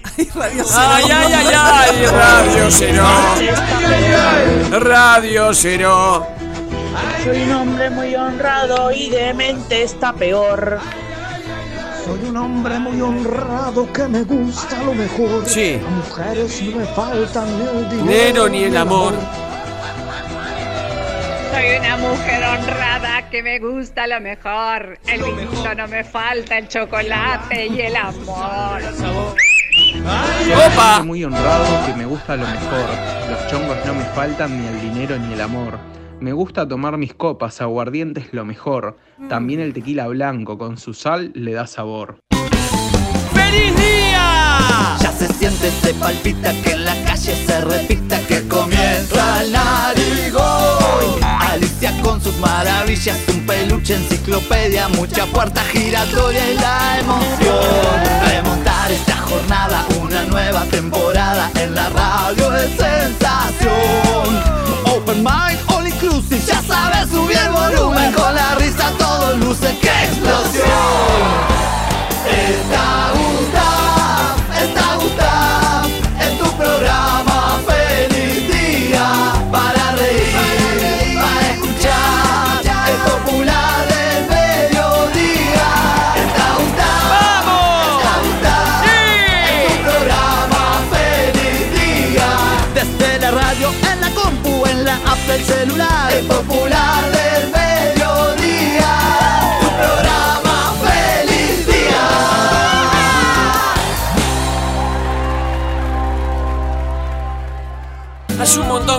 Ay, 0.75 1.05
ay, 1.11 1.33
ay, 1.33 1.55
ay, 1.55 2.07
Radio 2.07 2.71
Cero. 2.71 3.07
Radio 4.81 5.55
Cero. 5.55 6.27
Soy 7.25 7.43
un 7.43 7.53
hombre 7.53 7.89
muy 7.89 8.15
honrado 8.15 8.91
y 8.93 9.09
de 9.09 9.33
mente 9.33 9.83
está 9.83 10.13
peor. 10.13 10.79
Soy 12.07 12.29
un 12.29 12.37
hombre 12.37 12.79
muy 12.79 13.01
honrado 13.01 13.93
que 13.93 14.07
me 14.07 14.23
gusta 14.23 14.81
lo 14.85 14.95
mejor. 14.95 15.45
Sí. 15.45 15.81
A 15.85 15.91
mujeres 15.91 16.63
no 16.63 16.79
me 16.79 16.87
faltan 16.87 17.59
ni 17.59 17.65
el 17.67 17.91
dinero 17.91 18.07
Dinero 18.07 18.49
ni 18.49 18.63
el 18.63 18.77
amor. 18.77 19.15
Soy 21.53 21.77
una 21.81 21.97
mujer 21.97 22.45
honrada 22.45 23.29
que 23.29 23.43
me 23.43 23.59
gusta 23.59 24.07
lo 24.07 24.21
mejor. 24.21 25.01
El 25.09 25.23
vinito 25.25 25.75
no 25.75 25.89
me 25.89 26.05
falta, 26.05 26.59
el 26.59 26.69
chocolate 26.69 27.67
y 27.67 27.81
el 27.81 27.97
amor. 27.97 28.83
¡Opa! 30.65 31.03
Muy 31.03 31.25
honrado 31.25 31.87
que 31.87 31.93
me 31.95 32.07
gusta 32.07 32.37
lo 32.37 32.47
mejor. 32.47 32.89
Los 33.31 33.49
chongos 33.49 33.79
no 33.85 33.95
me 33.95 34.05
faltan 34.05 34.57
ni 34.57 34.69
el 34.69 34.81
dinero 34.81 35.19
ni 35.19 35.33
el 35.35 35.41
amor. 35.41 35.77
Me 36.21 36.33
gusta 36.33 36.67
tomar 36.67 36.97
mis 36.97 37.15
copas, 37.15 37.61
aguardientes 37.61 38.33
lo 38.33 38.45
mejor. 38.45 38.97
También 39.29 39.61
el 39.61 39.75
tequila 39.75 40.07
blanco 40.09 40.57
con 40.57 40.79
su 40.79 40.95
sal 40.95 41.31
le 41.35 41.53
da 41.53 41.67
sabor. 41.67 42.19
¡Feliz 43.33 43.77
día! 43.77 44.97
Ya 44.99 45.13
se 45.13 45.29
siente, 45.35 45.71
se 45.71 45.93
palpita, 45.95 46.53
que 46.63 46.73
en 46.73 46.85
la 46.87 46.95
calle 47.05 47.35
se 47.47 47.61
repita 47.61 48.19
que 48.27 48.49
comienza 48.49 49.43
el 49.43 49.53
narigón. 49.53 51.23
Alicia 51.23 51.93
con 52.03 52.21
sus 52.21 52.37
maravillas, 52.39 53.19
un 53.29 53.47
peluche, 53.47 53.97
enciclopedia, 53.97 54.89
mucha 54.89 55.27
puerta 55.27 55.63
giratoria 55.65 56.51
y 56.51 56.55
la 56.57 56.99
emoción. 57.01 58.01
Remontar 58.27 58.91
esta 58.91 59.17
jornada, 59.19 59.87
una 60.01 60.25
nueva 60.25 60.65
temporada 60.65 61.51
en 61.57 61.75
la 61.75 61.91
radio 61.91 62.57
es 62.57 62.71
sensación. 62.71 63.77
Open 64.87 65.23
mind, 65.23 65.66
ya 65.99 66.63
sabes, 66.63 67.09
subir 67.11 67.39
el 67.39 67.51
volumen, 67.51 68.13
con 68.13 68.35
la 68.35 68.55
risa 68.57 68.91
todo 68.99 69.35
luce 69.39 69.79
que 69.81 69.96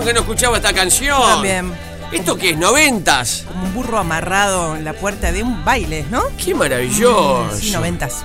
que 0.08 0.14
no 0.14 0.20
escuchaba 0.20 0.56
esta 0.56 0.72
canción. 0.72 1.20
También. 1.20 1.70
¿Esto 2.12 2.38
qué 2.38 2.50
es? 2.50 2.56
¿Noventas? 2.56 3.44
Como 3.46 3.64
un 3.64 3.74
burro 3.74 3.98
amarrado 3.98 4.74
en 4.74 4.82
la 4.82 4.94
puerta 4.94 5.32
de 5.32 5.42
un 5.42 5.62
baile, 5.66 6.06
¿no? 6.10 6.22
Qué 6.42 6.54
maravilloso. 6.54 7.50
Sí, 7.54 7.72
noventas. 7.72 8.24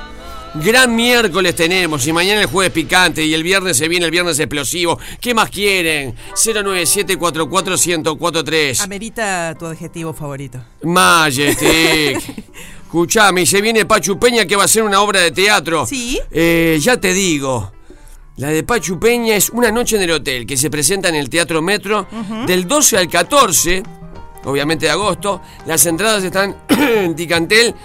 Gran 0.55 0.95
miércoles 0.95 1.55
tenemos 1.55 2.07
y 2.07 2.13
mañana 2.13 2.39
el 2.39 2.47
jueves 2.47 2.71
picante 2.71 3.25
y 3.25 3.33
el 3.33 3.43
viernes 3.43 3.75
se 3.75 3.89
viene 3.89 4.05
el 4.05 4.11
viernes 4.11 4.39
explosivo. 4.39 4.97
¿Qué 5.19 5.33
más 5.33 5.49
quieren? 5.49 6.15
097-44-1043. 6.35 8.79
Amerita 8.79 9.53
tu 9.59 9.65
adjetivo 9.65 10.13
favorito. 10.13 10.63
Majestic. 10.83 11.67
Escuchame, 12.83 13.41
y 13.41 13.45
se 13.45 13.59
viene 13.59 13.85
Pachu 13.85 14.17
Peña 14.17 14.45
que 14.45 14.55
va 14.55 14.63
a 14.63 14.69
ser 14.69 14.83
una 14.83 15.01
obra 15.01 15.19
de 15.19 15.31
teatro. 15.31 15.85
Sí. 15.85 16.17
Eh, 16.31 16.79
ya 16.81 16.95
te 16.95 17.13
digo. 17.13 17.72
La 18.37 18.47
de 18.47 18.63
Pachu 18.63 18.99
Peña 18.99 19.35
es 19.35 19.49
Una 19.51 19.71
noche 19.71 19.95
en 19.95 20.01
el 20.01 20.11
hotel, 20.11 20.47
que 20.47 20.57
se 20.57 20.71
presenta 20.71 21.09
en 21.09 21.15
el 21.15 21.29
Teatro 21.29 21.61
Metro 21.61 22.07
del 22.47 22.67
12 22.67 22.97
al 22.97 23.07
14, 23.07 23.83
obviamente 24.45 24.87
de 24.87 24.91
agosto. 24.91 25.41
Las 25.67 25.85
entradas 25.85 26.23
están 26.23 26.55
en 26.69 27.15
Ticantel 27.15 27.75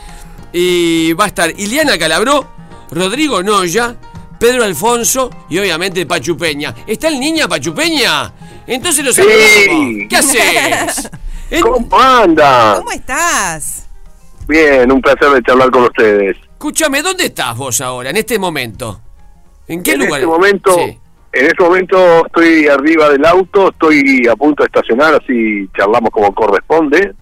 y 0.52 1.12
va 1.12 1.24
a 1.24 1.28
estar 1.28 1.50
Iliana 1.50 1.98
Calabró, 1.98 2.48
Rodrigo 2.90 3.42
Noya, 3.42 3.94
Pedro 4.40 4.64
Alfonso 4.64 5.28
y 5.50 5.58
obviamente 5.58 6.06
Pachu 6.06 6.36
Peña. 6.36 6.74
¿Está 6.86 7.08
el 7.08 7.20
niña 7.20 7.46
Pachu 7.46 7.74
Peña? 7.74 8.32
Entonces 8.66 9.04
lo 9.04 9.12
Sí. 9.12 10.06
¿Qué 10.08 10.16
haces? 10.16 11.10
¿Cómo 11.62 11.98
anda? 11.98 12.76
¿Cómo 12.78 12.92
estás? 12.92 13.86
Bien, 14.46 14.90
un 14.90 15.02
placer 15.02 15.30
de 15.30 15.42
charlar 15.42 15.70
con 15.70 15.82
ustedes. 15.84 16.38
Escúchame, 16.52 17.02
¿dónde 17.02 17.26
estás 17.26 17.54
vos 17.54 17.82
ahora, 17.82 18.08
en 18.08 18.16
este 18.16 18.38
momento? 18.38 19.02
¿En 19.68 19.82
qué 19.82 19.92
en 19.92 20.00
lugar? 20.00 20.14
este 20.20 20.26
momento, 20.26 20.74
Sí. 20.74 20.98
en 21.32 21.46
este 21.46 21.62
momento 21.62 22.26
estoy 22.26 22.66
arriba 22.68 23.10
del 23.10 23.24
auto, 23.24 23.70
estoy 23.70 24.26
a 24.26 24.34
punto 24.36 24.62
de 24.62 24.66
estacionar, 24.66 25.14
así 25.14 25.68
charlamos 25.76 26.10
como 26.10 26.34
corresponde. 26.34 27.12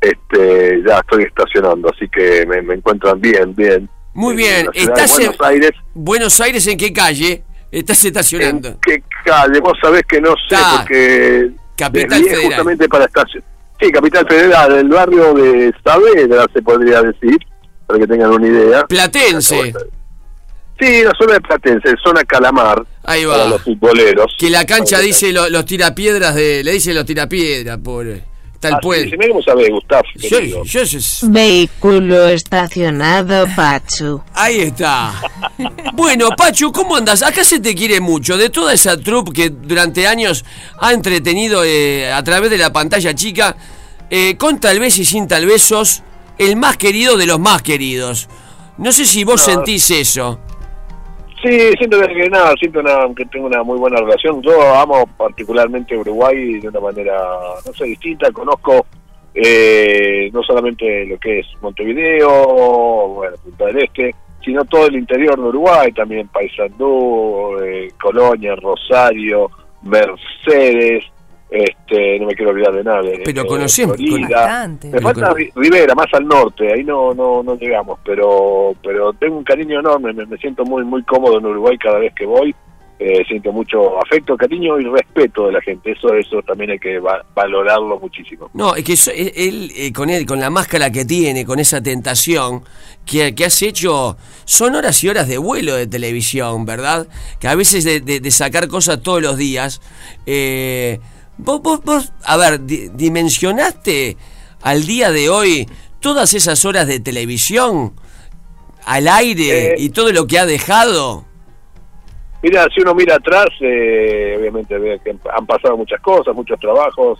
Este, 0.00 0.82
ya 0.86 0.98
estoy 0.98 1.24
estacionando, 1.24 1.90
así 1.94 2.08
que 2.08 2.44
me, 2.46 2.60
me 2.62 2.74
encuentran 2.74 3.20
bien, 3.20 3.54
bien. 3.54 3.88
Muy 4.14 4.32
En 4.32 4.36
bien, 4.36 4.66
de 4.66 4.80
estás 4.80 5.18
en 5.18 5.26
Buenos 5.26 5.40
Aires. 5.42 5.70
Buenos 5.94 6.40
Aires, 6.40 6.66
¿en 6.66 6.78
qué 6.78 6.92
calle? 6.92 7.42
Estás 7.72 8.04
estacionando. 8.04 8.78
¿Qué 8.80 9.02
calle? 9.24 9.60
Vos 9.60 9.76
sabés 9.82 10.02
que 10.08 10.20
no 10.20 10.34
sé, 10.48 10.56
porque 10.76 11.50
Capital 11.76 12.22
Federal. 12.22 12.44
justamente 12.44 12.88
para 12.88 13.04
estacionar. 13.06 13.48
Sí, 13.80 13.90
Capital 13.92 14.26
Federal, 14.26 14.72
el 14.72 14.88
barrio 14.88 15.34
de 15.34 15.74
Saavedra, 15.84 16.46
se 16.54 16.62
podría 16.62 17.02
decir, 17.02 17.36
para 17.86 17.98
que 17.98 18.06
tengan 18.06 18.30
una 18.30 18.46
idea. 18.46 18.86
Platense. 18.86 19.74
Sí, 20.78 21.02
la 21.02 21.12
zona 21.18 21.34
de 21.34 21.40
Platense, 21.40 21.94
zona 22.04 22.22
Calamar. 22.24 22.84
Ahí 23.04 23.24
va. 23.24 23.36
Para 23.36 23.48
los 23.50 23.62
futboleros. 23.62 24.34
Que 24.38 24.50
la 24.50 24.64
cancha 24.66 24.98
dice 25.00 25.32
lo- 25.32 25.48
los 25.48 25.64
tirapiedras 25.64 26.34
de. 26.34 26.62
Le 26.62 26.72
dice 26.72 26.92
los 26.92 27.04
tirapiedras, 27.06 27.78
pobre. 27.78 28.24
Está 28.52 28.68
el 28.68 28.74
Ah, 28.74 28.78
sí, 28.80 28.82
pueblo. 28.86 29.04
decime 29.04 29.28
cómo 29.28 29.42
sabés, 29.42 29.68
Gustavo. 29.70 30.02
Yo, 30.16 30.40
yo- 30.64 30.84
yo- 30.84 31.28
Vehículo 31.30 32.28
estacionado, 32.28 33.46
Pachu. 33.54 34.22
Ahí 34.34 34.60
está. 34.60 35.12
Bueno, 35.94 36.28
Pachu, 36.36 36.72
¿cómo 36.72 36.96
andas? 36.96 37.22
Acá 37.22 37.44
se 37.44 37.60
te 37.60 37.74
quiere 37.74 38.00
mucho. 38.00 38.36
De 38.36 38.50
toda 38.50 38.72
esa 38.72 38.98
troupe 38.98 39.32
que 39.32 39.50
durante 39.50 40.06
años 40.06 40.44
ha 40.80 40.92
entretenido 40.92 41.62
eh, 41.64 42.10
a 42.12 42.22
través 42.24 42.50
de 42.50 42.58
la 42.58 42.72
pantalla 42.72 43.14
chica, 43.14 43.56
eh, 44.10 44.36
con 44.38 44.58
tal 44.60 44.78
vez 44.80 44.98
y 44.98 45.04
sin 45.04 45.28
tal 45.28 45.46
vez 45.46 45.62
sos 45.62 46.02
el 46.38 46.56
más 46.56 46.76
querido 46.76 47.16
de 47.16 47.26
los 47.26 47.38
más 47.38 47.62
queridos. 47.62 48.28
No 48.78 48.92
sé 48.92 49.06
si 49.06 49.24
vos 49.24 49.46
No. 49.46 49.54
sentís 49.54 49.90
eso. 49.90 50.38
Sí, 51.46 51.70
siento 51.78 52.00
que, 52.00 52.28
nada, 52.28 52.52
siento 52.58 52.80
una- 52.80 53.14
que 53.14 53.24
tengo 53.26 53.46
una 53.46 53.62
muy 53.62 53.78
buena 53.78 54.00
relación. 54.00 54.42
Yo 54.42 54.60
amo 54.74 55.06
particularmente 55.16 55.96
Uruguay 55.96 56.58
de 56.58 56.68
una 56.68 56.80
manera, 56.80 57.16
no 57.64 57.72
sé, 57.72 57.84
distinta. 57.84 58.30
Conozco 58.32 58.84
eh, 59.34 60.30
no 60.32 60.42
solamente 60.42 61.04
lo 61.06 61.18
que 61.18 61.40
es 61.40 61.46
Montevideo, 61.60 63.08
bueno, 63.14 63.36
Punta 63.44 63.66
del 63.66 63.84
Este, 63.84 64.14
sino 64.42 64.64
todo 64.64 64.86
el 64.86 64.96
interior 64.96 65.36
de 65.36 65.42
Uruguay, 65.48 65.92
también 65.92 66.26
Paysandú, 66.28 67.58
eh, 67.62 67.90
Colonia, 68.00 68.56
Rosario, 68.56 69.50
Mercedes, 69.82 71.04
este, 71.50 72.18
no 72.18 72.26
me 72.26 72.34
quiero 72.34 72.50
olvidar 72.50 72.74
de 72.74 72.84
nada. 72.84 73.02
de- 73.02 73.22
Pero 73.24 73.42
de 73.42 73.48
conocemos. 73.48 73.96
Bastante. 74.30 74.88
Me 74.88 74.92
Pero 74.94 75.02
falta 75.08 75.28
con- 75.30 75.62
Rivera, 75.62 75.94
más 75.94 76.06
al 76.12 76.26
norte, 76.26 76.72
ahí 76.72 76.82
no 76.84 77.14
no 77.14 77.42
no 77.42 77.54
llegamos, 77.56 77.98
pero 78.04 78.74
pero 78.82 79.12
tengo 79.14 79.38
un 79.38 79.44
cariño 79.44 79.80
enorme, 79.80 80.12
me, 80.12 80.26
me 80.26 80.36
siento 80.38 80.64
muy 80.64 80.84
muy 80.84 81.02
cómodo 81.04 81.38
en 81.38 81.46
Uruguay 81.46 81.78
cada 81.78 81.98
vez 82.00 82.12
que 82.14 82.26
voy, 82.26 82.54
eh, 82.98 83.22
siento 83.28 83.52
mucho 83.52 84.00
afecto, 84.02 84.36
cariño 84.36 84.80
y 84.80 84.84
respeto 84.86 85.46
de 85.46 85.52
la 85.52 85.60
gente, 85.60 85.92
eso 85.92 86.12
eso 86.14 86.42
también 86.42 86.70
hay 86.70 86.78
que 86.78 86.98
va- 86.98 87.24
valorarlo 87.34 88.00
muchísimo. 88.00 88.50
No, 88.54 88.74
es 88.74 88.82
que 88.84 88.94
eso- 88.94 89.12
él, 89.12 89.32
él, 89.36 89.72
eh, 89.76 89.92
con 89.92 90.10
él, 90.10 90.26
con 90.26 90.40
la 90.40 90.50
máscara 90.50 90.90
que 90.90 91.04
tiene, 91.04 91.44
con 91.44 91.60
esa 91.60 91.80
tentación 91.82 92.62
que, 93.04 93.34
que 93.36 93.44
has 93.44 93.62
hecho, 93.62 94.16
son 94.46 94.74
horas 94.74 95.04
y 95.04 95.08
horas 95.08 95.28
de 95.28 95.38
vuelo 95.38 95.76
de 95.76 95.86
televisión, 95.86 96.64
¿verdad? 96.66 97.06
Que 97.38 97.46
a 97.48 97.54
veces 97.54 97.84
de, 97.84 98.00
de- 98.00 98.18
de 98.20 98.30
sacar 98.32 98.66
cosas 98.66 99.00
todos 99.00 99.22
los 99.22 99.36
días. 99.36 99.80
eh, 100.26 100.98
vos, 101.38 101.60
vos, 101.62 101.82
vos, 101.84 102.12
a 102.24 102.36
ver, 102.36 102.60
di- 102.64 102.88
dimensionaste 102.92 104.16
al 104.62 104.86
día 104.86 105.10
de 105.12 105.28
hoy 105.28 105.66
todas 106.00 106.34
esas 106.34 106.64
horas 106.64 106.86
de 106.86 107.00
televisión 107.00 107.94
al 108.84 109.08
aire 109.08 109.72
Eh. 109.72 109.74
y 109.78 109.90
todo 109.90 110.12
lo 110.12 110.26
que 110.26 110.38
ha 110.38 110.46
dejado. 110.46 111.24
Mira, 112.42 112.66
si 112.72 112.80
uno 112.82 112.94
mira 112.94 113.16
atrás, 113.16 113.46
eh, 113.60 114.36
obviamente 114.38 114.78
ve 114.78 115.00
que 115.02 115.16
han 115.34 115.46
pasado 115.46 115.76
muchas 115.76 116.00
cosas, 116.00 116.34
muchos 116.34 116.60
trabajos, 116.60 117.18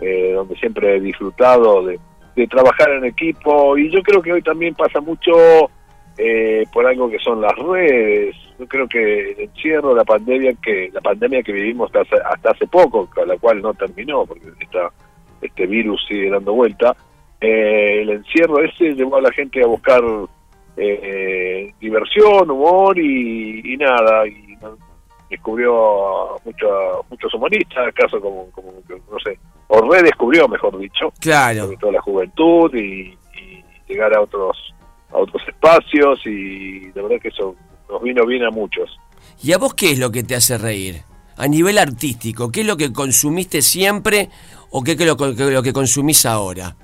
eh, 0.00 0.32
donde 0.34 0.54
siempre 0.56 0.96
he 0.96 1.00
disfrutado 1.00 1.84
de, 1.84 1.98
de 2.36 2.46
trabajar 2.46 2.90
en 2.92 3.04
equipo 3.06 3.76
y 3.76 3.90
yo 3.90 4.02
creo 4.02 4.22
que 4.22 4.32
hoy 4.32 4.42
también 4.42 4.74
pasa 4.74 5.00
mucho 5.00 5.32
eh, 6.16 6.64
por 6.72 6.86
algo 6.86 7.10
que 7.10 7.18
son 7.18 7.40
las 7.40 7.54
redes. 7.56 8.36
Yo 8.60 8.66
creo 8.68 8.86
que 8.86 9.30
el 9.32 9.40
encierro, 9.40 9.94
la 9.94 10.04
pandemia 10.04 10.52
que 10.62 10.90
la 10.92 11.00
pandemia 11.00 11.42
que 11.42 11.52
vivimos 11.52 11.88
hasta 11.88 12.00
hace, 12.02 12.22
hasta 12.24 12.50
hace 12.50 12.66
poco, 12.66 13.08
la 13.26 13.36
cual 13.38 13.62
no 13.62 13.72
terminó 13.74 14.26
porque 14.26 14.48
esta, 14.60 14.90
este 15.40 15.66
virus 15.66 16.04
sigue 16.06 16.28
dando 16.30 16.52
vuelta, 16.52 16.94
eh, 17.40 18.02
el 18.02 18.10
encierro 18.10 18.62
ese 18.62 18.92
llevó 18.94 19.16
a 19.16 19.22
la 19.22 19.32
gente 19.32 19.62
a 19.62 19.66
buscar 19.66 20.02
eh, 20.76 21.72
diversión, 21.80 22.50
humor 22.50 22.98
y, 22.98 23.60
y 23.72 23.76
nada, 23.76 24.26
y 24.26 24.56
no- 24.60 24.76
descubrió 25.28 26.34
a 26.34 26.38
mucho- 26.44 27.04
muchos 27.08 27.32
humoristas, 27.34 27.94
caso 27.94 28.20
como, 28.20 28.50
como, 28.50 28.72
no 29.10 29.18
sé, 29.20 29.38
o 29.68 29.80
redescubrió, 29.90 30.48
mejor 30.48 30.76
dicho, 30.78 31.12
Claro. 31.20 31.64
sobre 31.64 31.76
todo 31.76 31.92
la 31.92 32.00
juventud 32.02 32.74
y, 32.74 33.16
y 33.38 33.64
llegar 33.88 34.14
a 34.16 34.20
otros 34.20 34.74
a 35.12 35.18
otros 35.18 35.42
espacios 35.48 36.20
y 36.24 36.88
de 36.90 37.02
verdad 37.02 37.16
que 37.20 37.28
eso 37.28 37.56
nos 37.90 38.02
vino 38.02 38.24
bien 38.26 38.44
a 38.44 38.50
muchos. 38.50 38.98
¿Y 39.42 39.52
a 39.52 39.58
vos 39.58 39.74
qué 39.74 39.92
es 39.92 39.98
lo 39.98 40.10
que 40.10 40.22
te 40.22 40.34
hace 40.36 40.58
reír? 40.58 41.02
A 41.36 41.46
nivel 41.46 41.78
artístico, 41.78 42.50
¿qué 42.52 42.60
es 42.60 42.66
lo 42.66 42.76
que 42.76 42.92
consumiste 42.92 43.62
siempre 43.62 44.28
o 44.70 44.82
qué 44.84 44.92
es 44.92 45.00
lo, 45.06 45.16
que- 45.16 45.50
lo 45.50 45.62
que 45.62 45.72
consumís 45.72 46.26
ahora? 46.26 46.76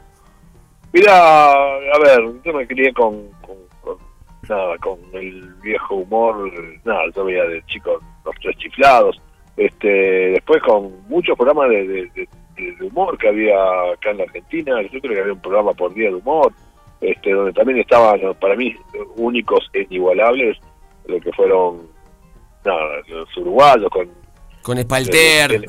Mira, 0.93 1.53
a 1.53 1.99
ver, 2.03 2.21
yo 2.45 2.53
me 2.55 2.67
crié 2.67 2.93
con, 2.95 3.29
con, 3.43 3.57
con- 3.83 3.99
nada, 4.49 4.77
con 4.79 4.99
el 5.13 5.55
viejo 5.63 5.97
humor, 5.97 6.51
nada, 6.85 7.03
yo 7.15 7.25
veía 7.25 7.45
de 7.45 7.63
chico 7.67 8.01
los 8.25 8.35
tres 8.41 8.57
chiflados, 8.57 9.21
este, 9.57 9.89
después 10.33 10.63
con 10.63 10.91
muchos 11.09 11.37
programas 11.37 11.69
de, 11.71 11.87
de- 11.87 12.11
de- 12.15 12.29
de 12.57 12.87
humor 12.87 13.19
que 13.19 13.29
había 13.29 13.55
acá 13.93 14.11
en 14.13 14.19
la 14.19 14.25
Argentina, 14.25 14.81
yo 14.91 15.01
creo 15.01 15.15
que 15.15 15.21
había 15.21 15.33
un 15.35 15.41
programa 15.43 15.75
por 15.75 15.93
día 15.93 16.09
de 16.09 16.15
humor, 16.15 16.51
este, 17.03 17.31
donde 17.33 17.53
también 17.53 17.79
estaban 17.81 18.19
para 18.41 18.57
mí 18.57 18.75
únicos 19.17 19.69
e 19.75 19.83
inigualables, 19.91 20.57
lo 21.09 21.21
que 21.21 21.33
fueron 21.33 21.83
nada, 22.65 23.01
los 23.09 23.37
uruguayos 23.37 23.89
con 23.91 24.09
Con 24.63 24.79
Espalter. 24.79 25.53
el- 25.53 25.65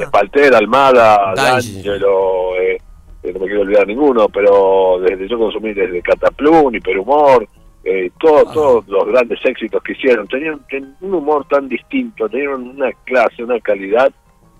Espalter, 0.00 0.54
Almada, 0.54 1.32
D'Angelo. 1.34 2.56
Eh, 2.60 2.78
eh, 3.22 3.32
no 3.32 3.40
me 3.40 3.46
quiero 3.46 3.62
olvidar 3.62 3.86
ninguno, 3.86 4.28
pero 4.28 4.98
desde 5.00 5.28
yo 5.28 5.38
consumí 5.38 5.72
desde 5.72 6.02
Cataplum, 6.02 6.74
Hiperhumor, 6.74 7.48
eh, 7.84 8.10
todo- 8.20 8.44
todos 8.52 8.86
los 8.88 9.06
grandes 9.06 9.38
éxitos 9.44 9.82
que 9.82 9.92
hicieron, 9.92 10.26
tenían, 10.28 10.60
tenían 10.68 10.96
un 11.00 11.14
humor 11.14 11.46
tan 11.48 11.68
distinto, 11.68 12.28
tenían 12.28 12.54
una 12.54 12.92
clase, 13.04 13.42
una 13.42 13.58
calidad 13.60 14.12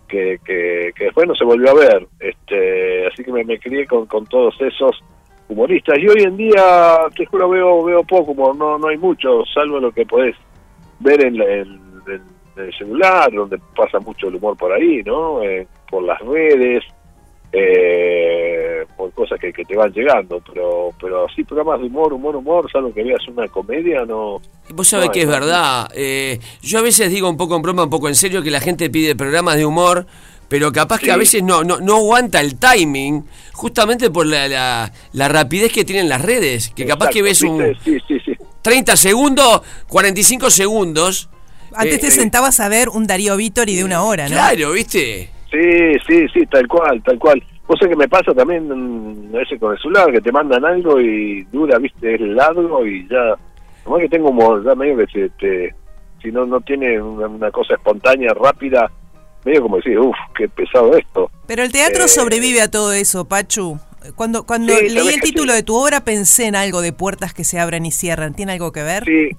que, 0.08 0.38
que, 0.44 0.92
que 0.96 1.04
después 1.04 1.26
no 1.28 1.34
se 1.34 1.44
volvió 1.44 1.70
a 1.70 1.74
ver. 1.74 2.06
Este, 2.20 3.06
así 3.06 3.22
que 3.24 3.32
me, 3.32 3.44
me 3.44 3.58
crié 3.58 3.86
con, 3.86 4.06
con 4.06 4.26
todos 4.26 4.54
esos 4.60 5.02
humoristas. 5.48 5.98
Y 5.98 6.08
hoy 6.08 6.22
en 6.22 6.36
día, 6.36 6.98
te 7.16 7.26
juro, 7.26 7.48
veo, 7.48 7.84
veo 7.84 8.02
poco 8.04 8.32
humor, 8.32 8.56
no, 8.56 8.78
no 8.78 8.88
hay 8.88 8.96
mucho, 8.98 9.42
salvo 9.54 9.78
lo 9.80 9.92
que 9.92 10.06
podés 10.06 10.34
ver 11.00 11.24
en, 11.24 11.38
la- 11.38 11.44
en- 11.44 11.80
en- 12.06 12.22
en 12.56 12.64
el 12.64 12.74
celular, 12.76 13.30
donde 13.32 13.58
pasa 13.76 13.98
mucho 14.00 14.28
el 14.28 14.36
humor 14.36 14.56
por 14.56 14.72
ahí, 14.72 15.02
¿no? 15.04 15.42
Eh, 15.42 15.66
por 15.90 16.02
las 16.04 16.18
redes, 16.20 16.82
eh, 17.54 18.84
por 18.96 19.12
cosas 19.12 19.38
que, 19.38 19.52
que 19.52 19.64
te 19.64 19.76
van 19.76 19.92
llegando, 19.92 20.40
pero 20.52 20.90
pero 21.00 21.26
así 21.26 21.44
programas 21.44 21.80
de 21.80 21.86
humor, 21.86 22.12
humor, 22.12 22.36
humor, 22.36 22.70
salvo 22.70 22.92
que 22.92 23.02
veas 23.02 23.26
una 23.28 23.46
comedia, 23.48 24.04
no... 24.06 24.40
Vos 24.74 24.88
sabés 24.88 25.06
no 25.08 25.12
que 25.12 25.22
es 25.22 25.28
verdad. 25.28 25.88
eh, 25.94 26.38
yo 26.62 26.78
a 26.78 26.82
veces 26.82 27.10
digo 27.10 27.28
un 27.28 27.36
poco 27.36 27.56
en 27.56 27.62
broma, 27.62 27.84
un 27.84 27.90
poco 27.90 28.08
en 28.08 28.14
serio, 28.14 28.42
que 28.42 28.50
la 28.50 28.60
gente 28.60 28.88
pide 28.90 29.14
programas 29.16 29.56
de 29.56 29.66
humor, 29.66 30.06
pero 30.52 30.70
capaz 30.70 31.00
que 31.00 31.10
a 31.10 31.16
veces 31.16 31.42
no, 31.42 31.64
no, 31.64 31.80
no 31.80 31.96
aguanta 31.96 32.38
el 32.42 32.58
timing, 32.58 33.24
justamente 33.54 34.10
por 34.10 34.26
la, 34.26 34.48
la, 34.48 34.92
la 35.14 35.28
rapidez 35.28 35.72
que 35.72 35.82
tienen 35.82 36.10
las 36.10 36.20
redes. 36.20 36.68
Que 36.76 36.84
capaz 36.84 37.08
que 37.08 37.22
ves 37.22 37.40
un. 37.40 37.74
Sí, 37.82 37.96
sí, 38.06 38.20
sí. 38.22 38.36
30 38.60 38.94
segundos, 38.98 39.62
45 39.88 40.50
segundos. 40.50 41.30
Antes 41.74 41.94
eh, 41.94 41.98
te 42.00 42.06
eh, 42.08 42.10
sentabas 42.10 42.60
a 42.60 42.68
ver 42.68 42.90
un 42.90 43.06
Darío 43.06 43.34
Vittori 43.34 43.74
de 43.74 43.82
una 43.82 44.02
hora, 44.02 44.24
¿no? 44.28 44.34
Claro, 44.34 44.72
¿viste? 44.72 45.30
Sí, 45.50 45.94
sí, 46.06 46.26
sí, 46.34 46.44
tal 46.44 46.68
cual, 46.68 47.02
tal 47.02 47.18
cual. 47.18 47.42
Vos 47.66 47.78
sabés 47.78 47.94
que 47.94 48.00
me 48.00 48.08
pasa 48.08 48.34
también 48.34 48.68
mm, 48.68 49.34
a 49.34 49.38
veces 49.38 49.58
con 49.58 49.72
el 49.72 49.78
celular, 49.78 50.12
que 50.12 50.20
te 50.20 50.32
mandan 50.32 50.66
algo 50.66 51.00
y 51.00 51.44
dura, 51.44 51.78
viste, 51.78 52.14
es 52.14 52.20
largo 52.20 52.86
y 52.86 53.08
ya... 53.08 53.36
Como 53.84 53.96
que 53.96 54.08
tengo 54.10 54.26
como, 54.26 54.62
ya 54.62 54.74
medio 54.74 54.98
que 54.98 55.06
se 55.06 55.28
te... 55.30 55.74
Si 56.20 56.30
no, 56.30 56.44
no 56.44 56.60
tiene 56.60 57.00
una, 57.00 57.26
una 57.26 57.50
cosa 57.50 57.72
espontánea, 57.74 58.34
rápida, 58.34 58.92
medio 59.44 59.62
como 59.62 59.76
decir, 59.76 59.98
uff, 59.98 60.16
qué 60.36 60.48
pesado 60.48 60.96
esto. 60.96 61.30
Pero 61.46 61.62
el 61.62 61.72
teatro 61.72 62.04
Eh, 62.04 62.08
sobrevive 62.08 62.60
a 62.62 62.70
todo 62.70 62.92
eso, 62.92 63.24
Pachu. 63.26 63.78
Cuando, 64.16 64.44
cuando 64.44 64.74
Sí, 64.74 64.88
leí 64.88 65.08
el 65.08 65.20
título 65.20 65.52
de 65.52 65.62
tu 65.62 65.76
obra 65.76 66.00
pensé 66.04 66.46
en 66.46 66.56
algo 66.56 66.80
de 66.80 66.92
puertas 66.92 67.32
que 67.34 67.44
se 67.44 67.60
abran 67.60 67.86
y 67.86 67.92
cierran. 67.92 68.34
¿Tiene 68.34 68.52
algo 68.52 68.72
que 68.72 68.82
ver? 68.82 69.04
Sí, 69.04 69.30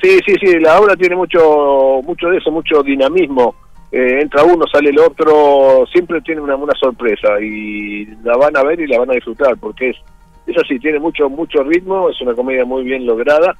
sí, 0.00 0.18
sí, 0.24 0.34
sí, 0.40 0.58
la 0.60 0.80
obra 0.80 0.94
tiene 0.96 1.16
mucho 1.16 2.00
mucho 2.04 2.28
de 2.28 2.38
eso, 2.38 2.50
mucho 2.50 2.82
dinamismo. 2.82 3.54
Eh, 3.90 4.20
entra 4.20 4.42
uno, 4.44 4.64
sale 4.66 4.90
el 4.90 4.98
otro, 4.98 5.84
siempre 5.92 6.20
tiene 6.20 6.40
una, 6.40 6.56
una 6.56 6.74
sorpresa 6.74 7.40
y 7.40 8.04
la 8.24 8.36
van 8.36 8.56
a 8.56 8.62
ver 8.64 8.80
y 8.80 8.86
la 8.86 8.98
van 8.98 9.10
a 9.10 9.14
disfrutar 9.14 9.56
porque 9.58 9.90
es, 9.90 9.96
es 10.46 10.56
así, 10.58 10.78
tiene 10.80 10.98
mucho 10.98 11.28
mucho 11.30 11.62
ritmo, 11.62 12.10
es 12.10 12.20
una 12.20 12.34
comedia 12.34 12.64
muy 12.64 12.82
bien 12.84 13.06
lograda 13.06 13.56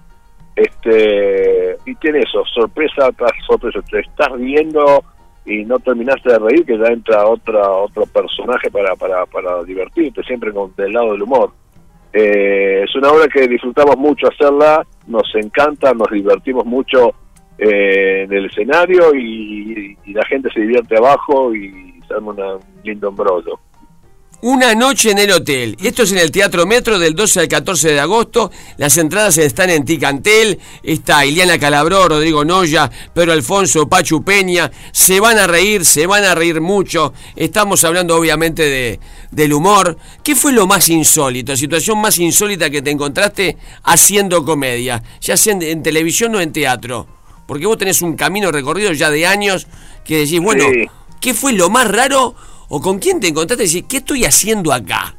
este 0.57 1.77
y 1.87 1.95
tiene 1.97 2.21
eso, 2.21 2.43
sorpresa 2.55 3.11
tras 3.17 3.33
sorpresa, 3.47 3.81
te 3.91 4.01
estás 4.01 4.33
riendo 4.33 5.05
y 5.47 5.65
no 5.65 5.79
terminaste 5.79 6.33
de 6.33 6.39
reír 6.39 6.67
que 6.67 6.77
ya 6.77 6.89
entra 6.89 7.27
otra 7.27 7.71
otro 7.71 8.05
personaje 8.07 8.71
para, 8.71 8.97
para, 8.97 9.25
para 9.27 9.63
divertirte, 9.63 10.23
siempre 10.25 10.53
con, 10.53 10.75
del 10.77 10.93
lado 10.93 11.13
del 11.13 11.23
humor. 11.23 11.53
Eh, 12.13 12.83
es 12.85 12.95
una 12.97 13.11
obra 13.11 13.29
que 13.29 13.47
disfrutamos 13.47 13.97
mucho 13.97 14.27
hacerla, 14.29 14.87
nos 15.07 15.33
encanta, 15.35 15.93
nos 15.93 16.11
divertimos 16.11 16.65
mucho 16.65 17.15
eh, 17.59 18.23
en 18.25 18.33
el 18.33 18.47
escenario 18.47 19.15
y, 19.15 19.97
y 20.05 20.13
la 20.13 20.25
gente 20.27 20.51
se 20.53 20.61
divierte 20.61 20.97
abajo 20.97 21.55
y 21.55 22.01
se 22.07 22.15
arma 22.15 22.33
un 22.33 22.61
lindo 22.83 23.09
embrollo. 23.09 23.61
Una 24.43 24.75
noche 24.75 25.11
en 25.11 25.19
el 25.19 25.33
hotel. 25.33 25.77
Esto 25.83 26.03
es 26.03 26.13
en 26.13 26.19
el 26.19 26.31
Teatro 26.31 26.67
Metro 26.67 26.99
del 26.99 27.15
12 27.15 27.41
al 27.41 27.49
14 27.49 27.93
de 27.93 28.01
agosto. 28.01 28.51
Las 28.77 28.97
entradas 28.99 29.39
están 29.39 29.71
en 29.71 29.85
Ticantel. 29.85 30.59
Está 30.83 31.25
Iliana 31.25 31.59
Calabró, 31.59 32.07
Rodrigo 32.07 32.45
Noya, 32.45 32.91
Pedro 33.15 33.33
Alfonso, 33.33 33.89
Pachu 33.89 34.23
Peña. 34.23 34.71
Se 34.93 35.21
van 35.21 35.39
a 35.39 35.47
reír, 35.47 35.85
se 35.85 36.07
van 36.07 36.25
a 36.25 36.35
reír 36.35 36.61
mucho. 36.61 37.15
Estamos 37.35 37.83
hablando 37.85 38.15
obviamente 38.17 38.63
de, 38.63 39.01
del 39.31 39.55
humor. 39.55 39.97
¿Qué 40.23 40.37
fue 40.37 40.53
lo 40.53 40.67
más 40.67 40.91
insólito, 40.91 41.57
situación 41.57 41.99
más 41.99 42.19
insólita 42.19 42.69
que 42.69 42.83
te 42.83 42.91
encontraste 42.91 43.57
haciendo 43.85 44.45
comedia? 44.45 45.03
Ya 45.23 45.37
sea 45.39 45.55
en, 45.55 45.63
en 45.63 45.83
televisión 45.83 46.35
o 46.35 46.41
en 46.41 46.53
teatro. 46.53 47.07
Porque 47.47 47.67
vos 47.67 47.79
tenés 47.79 48.03
un 48.03 48.15
camino 48.17 48.53
recorrido 48.53 48.93
ya 48.93 49.11
de 49.11 49.27
años 49.27 49.67
que 50.05 50.19
decís, 50.19 50.41
bueno, 50.41 50.65
Sí. 50.73 50.85
¿qué 51.21 51.33
fue 51.33 51.55
lo 51.55 51.71
más 51.71 51.89
raro 51.91 52.37
o 52.69 52.81
con 52.81 52.99
quién 52.99 53.21
te 53.21 53.29
encontraste 53.29 53.65
y 53.65 53.67
decís, 53.67 53.85
¿qué 53.89 53.97
estoy 53.99 54.25
haciendo 54.25 54.73
acá? 54.73 55.15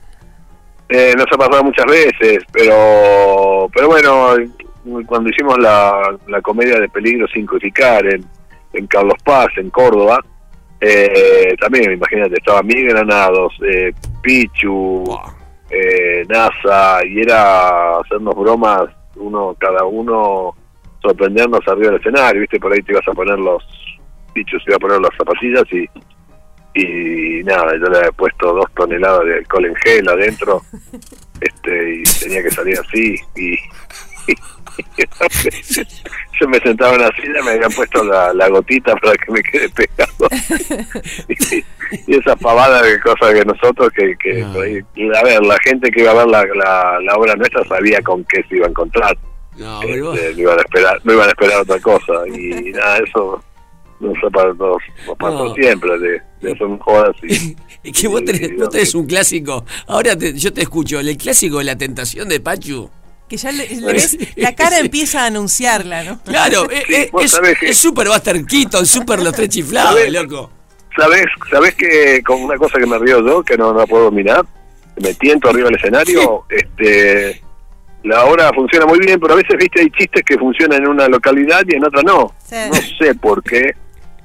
Eh, 0.89 1.13
nos 1.17 1.25
ha 1.31 1.37
pasado 1.37 1.63
muchas 1.63 1.85
veces, 1.85 2.39
pero 2.51 3.69
pero 3.73 3.87
bueno, 3.87 4.35
cuando 5.05 5.29
hicimos 5.29 5.57
la, 5.57 6.17
la 6.27 6.41
comedia 6.41 6.79
de 6.79 6.87
Peligro 6.89 7.27
sin 7.27 7.45
codificar 7.45 8.05
en, 8.05 8.23
en 8.73 8.87
Carlos 8.87 9.17
Paz, 9.23 9.47
en 9.57 9.69
Córdoba, 9.69 10.19
eh, 10.79 11.55
también, 11.59 11.91
imagínate, 11.91 12.35
estaba 12.35 12.61
Miguel 12.61 12.89
Granados, 12.89 13.53
eh, 13.67 13.93
Pichu, 14.21 15.03
eh, 15.69 16.23
NASA, 16.29 16.99
y 17.05 17.21
era 17.21 17.97
hacernos 17.97 18.35
bromas, 18.35 18.85
uno 19.15 19.55
cada 19.59 19.83
uno, 19.85 20.53
sorprendernos 21.01 21.67
arriba 21.67 21.91
del 21.91 21.99
escenario, 21.99 22.41
¿viste? 22.41 22.59
Por 22.59 22.71
ahí 22.71 22.81
te 22.83 22.91
ibas 22.91 23.07
a 23.07 23.13
poner 23.13 23.39
los, 23.39 23.63
Pichu 24.33 24.59
se 24.59 24.69
iba 24.69 24.75
a 24.75 24.79
poner 24.79 25.01
las 25.01 25.15
zapatillas 25.17 25.63
y 25.71 25.89
y 26.77 27.43
nada, 27.43 27.73
yo 27.73 27.89
le 27.89 27.97
había 27.97 28.11
puesto 28.11 28.53
dos 28.53 28.65
toneladas 28.75 29.25
de 29.25 29.35
alcohol 29.35 29.65
en 29.65 29.75
gel 29.75 30.07
adentro 30.09 30.61
este 31.41 31.95
y 31.95 32.03
tenía 32.03 32.43
que 32.43 32.51
salir 32.51 32.79
así 32.79 33.15
y, 33.35 33.57
yo 36.39 36.47
me 36.47 36.59
sentaba 36.59 36.93
en 36.93 37.01
la 37.01 37.11
silla 37.15 37.41
me 37.43 37.51
habían 37.51 37.71
puesto 37.71 38.03
la, 38.03 38.31
la 38.33 38.47
gotita 38.49 38.95
para 38.97 39.13
que 39.13 39.31
me 39.31 39.41
quede 39.43 39.69
pegado. 39.69 40.27
Y, 41.29 41.63
y 42.05 42.17
esa 42.17 42.35
pavada 42.35 42.81
de 42.81 42.99
cosas 42.99 43.33
que 43.33 43.45
nosotros 43.45 43.89
que, 43.95 44.13
que 44.17 44.83
y 44.95 45.15
a 45.15 45.23
ver 45.23 45.41
la 45.41 45.57
gente 45.63 45.89
que 45.89 46.01
iba 46.01 46.11
a 46.11 46.15
ver 46.15 46.27
la, 46.27 46.43
la, 46.43 46.99
la 46.99 47.15
obra 47.15 47.33
nuestra 47.35 47.63
sabía 47.63 48.01
con 48.01 48.25
qué 48.25 48.43
se 48.49 48.57
iba 48.57 48.65
a 48.65 48.69
encontrar. 48.69 49.17
No, 49.55 49.81
Este, 49.81 50.33
no 50.33 50.41
iban 50.41 50.59
a 50.59 50.61
esperar 50.61 50.99
no 51.05 51.13
iban 51.13 51.27
a 51.27 51.31
esperar 51.31 51.61
otra 51.61 51.79
cosa 51.79 52.13
y 52.27 52.71
nada 52.73 52.97
eso 52.97 53.41
nos, 54.01 54.13
nos, 54.21 54.57
nos 55.07 55.17
pasó 55.17 55.45
No. 55.45 55.55
siempre 55.55 55.97
de, 55.97 56.21
de 56.41 56.51
hacer 56.51 56.67
jodas 56.79 57.15
y 57.23 57.55
Es 57.83 57.99
que 57.99 58.07
vos 58.07 58.23
tenés, 58.25 58.55
vos 58.57 58.69
tenés 58.69 58.93
un 58.95 59.05
clásico. 59.05 59.65
Ahora 59.87 60.17
te- 60.17 60.33
yo 60.37 60.51
te 60.53 60.61
escucho, 60.61 60.99
el 60.99 61.17
clásico 61.17 61.59
de 61.59 61.63
la 61.65 61.75
tentación 61.77 62.27
de 62.29 62.39
Pachu. 62.39 62.89
Que 63.29 63.37
ya 63.37 63.51
le, 63.51 63.67
le 63.75 63.93
ves, 63.93 64.17
la 64.37 64.55
cara 64.55 64.79
empieza 64.79 65.23
a 65.23 65.25
anunciarla, 65.27 66.03
¿no? 66.03 66.19
Claro, 66.23 66.69
eh, 66.71 66.83
eh, 66.89 67.11
es, 67.21 67.31
sabés 67.31 67.57
es 67.61 67.77
súper 67.77 68.07
Buster 68.07 68.45
Keaton, 68.45 68.85
súper 68.85 69.21
los 69.21 69.33
tres 69.33 69.49
chiflados, 69.49 69.91
¿Sabés? 69.95 70.11
loco. 70.13 70.49
¿Sabes, 70.95 71.25
sabes 71.51 71.75
que 71.75 72.21
con 72.25 72.41
una 72.41 72.57
cosa 72.57 72.79
que 72.79 72.85
me 72.87 72.97
río 72.97 73.25
yo, 73.25 73.43
que 73.43 73.57
no, 73.57 73.71
no 73.73 73.79
la 73.79 73.85
puedo 73.85 74.05
dominar? 74.05 74.45
Me 75.01 75.13
tiento 75.13 75.49
arriba 75.49 75.67
del 75.67 75.75
escenario, 75.77 76.45
este 76.49 77.41
la 78.03 78.23
obra 78.25 78.51
funciona 78.53 78.85
muy 78.85 78.99
bien, 78.99 79.19
pero 79.19 79.33
a 79.33 79.35
veces, 79.35 79.55
viste, 79.59 79.81
hay 79.81 79.89
chistes 79.91 80.23
que 80.25 80.37
funcionan 80.37 80.81
en 80.83 80.87
una 80.87 81.07
localidad 81.09 81.63
y 81.67 81.75
en 81.75 81.83
otra 81.85 82.01
no. 82.03 82.33
No 82.51 82.73
sé 82.97 83.13
por 83.15 83.43
qué, 83.43 83.75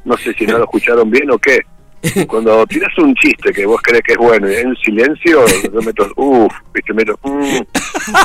no 0.05 0.17
sé 0.17 0.33
si 0.35 0.47
no 0.47 0.59
lo 0.59 0.65
escucharon 0.65 1.11
bien 1.11 1.31
o 1.31 1.39
qué. 1.39 1.61
Cuando 2.27 2.67
tiras 2.67 2.97
un 2.99 3.15
chiste 3.15 3.53
que 3.53 3.65
vos 3.67 3.81
crees 3.83 4.03
que 4.03 4.13
es 4.13 4.19
bueno 4.19 4.51
y 4.51 4.55
en 4.57 4.75
silencio, 4.77 5.45
yo 5.73 5.81
meto, 5.83 6.09
uff, 6.17 6.53
viste, 6.75 6.93
meto, 6.93 7.19
mm, 7.23 7.57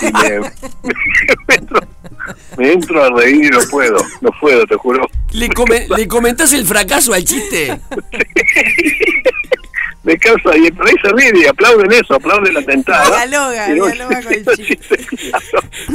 y 0.02 0.12
me, 0.14 0.40
me 1.48 1.56
entro, 1.56 1.80
me 2.58 2.72
entro 2.74 3.04
a 3.04 3.10
reír 3.12 3.46
y 3.46 3.50
no 3.50 3.60
puedo, 3.70 3.98
no 4.22 4.30
puedo, 4.40 4.66
te 4.66 4.76
juro. 4.76 5.08
¿Le, 5.34 5.50
come- 5.50 5.88
¿Le 5.96 6.08
comentás 6.08 6.54
el 6.54 6.66
fracaso 6.66 7.14
al 7.14 7.24
chiste? 7.24 7.80
me 10.08 10.18
causa 10.18 10.56
y 10.58 10.72
por 10.72 10.88
ahí 10.88 10.94
se 11.04 11.10
ríen 11.12 11.36
y 11.36 11.46
aplauden 11.46 11.92
eso, 11.92 12.16
aplauden 12.16 12.54
la 12.54 12.62
tentada. 12.62 13.06
Dialoga, 13.26 13.68
no- 13.68 13.86
dialoga 13.88 14.24
con 14.24 14.34
el 14.34 14.46
chiste. 14.56 14.98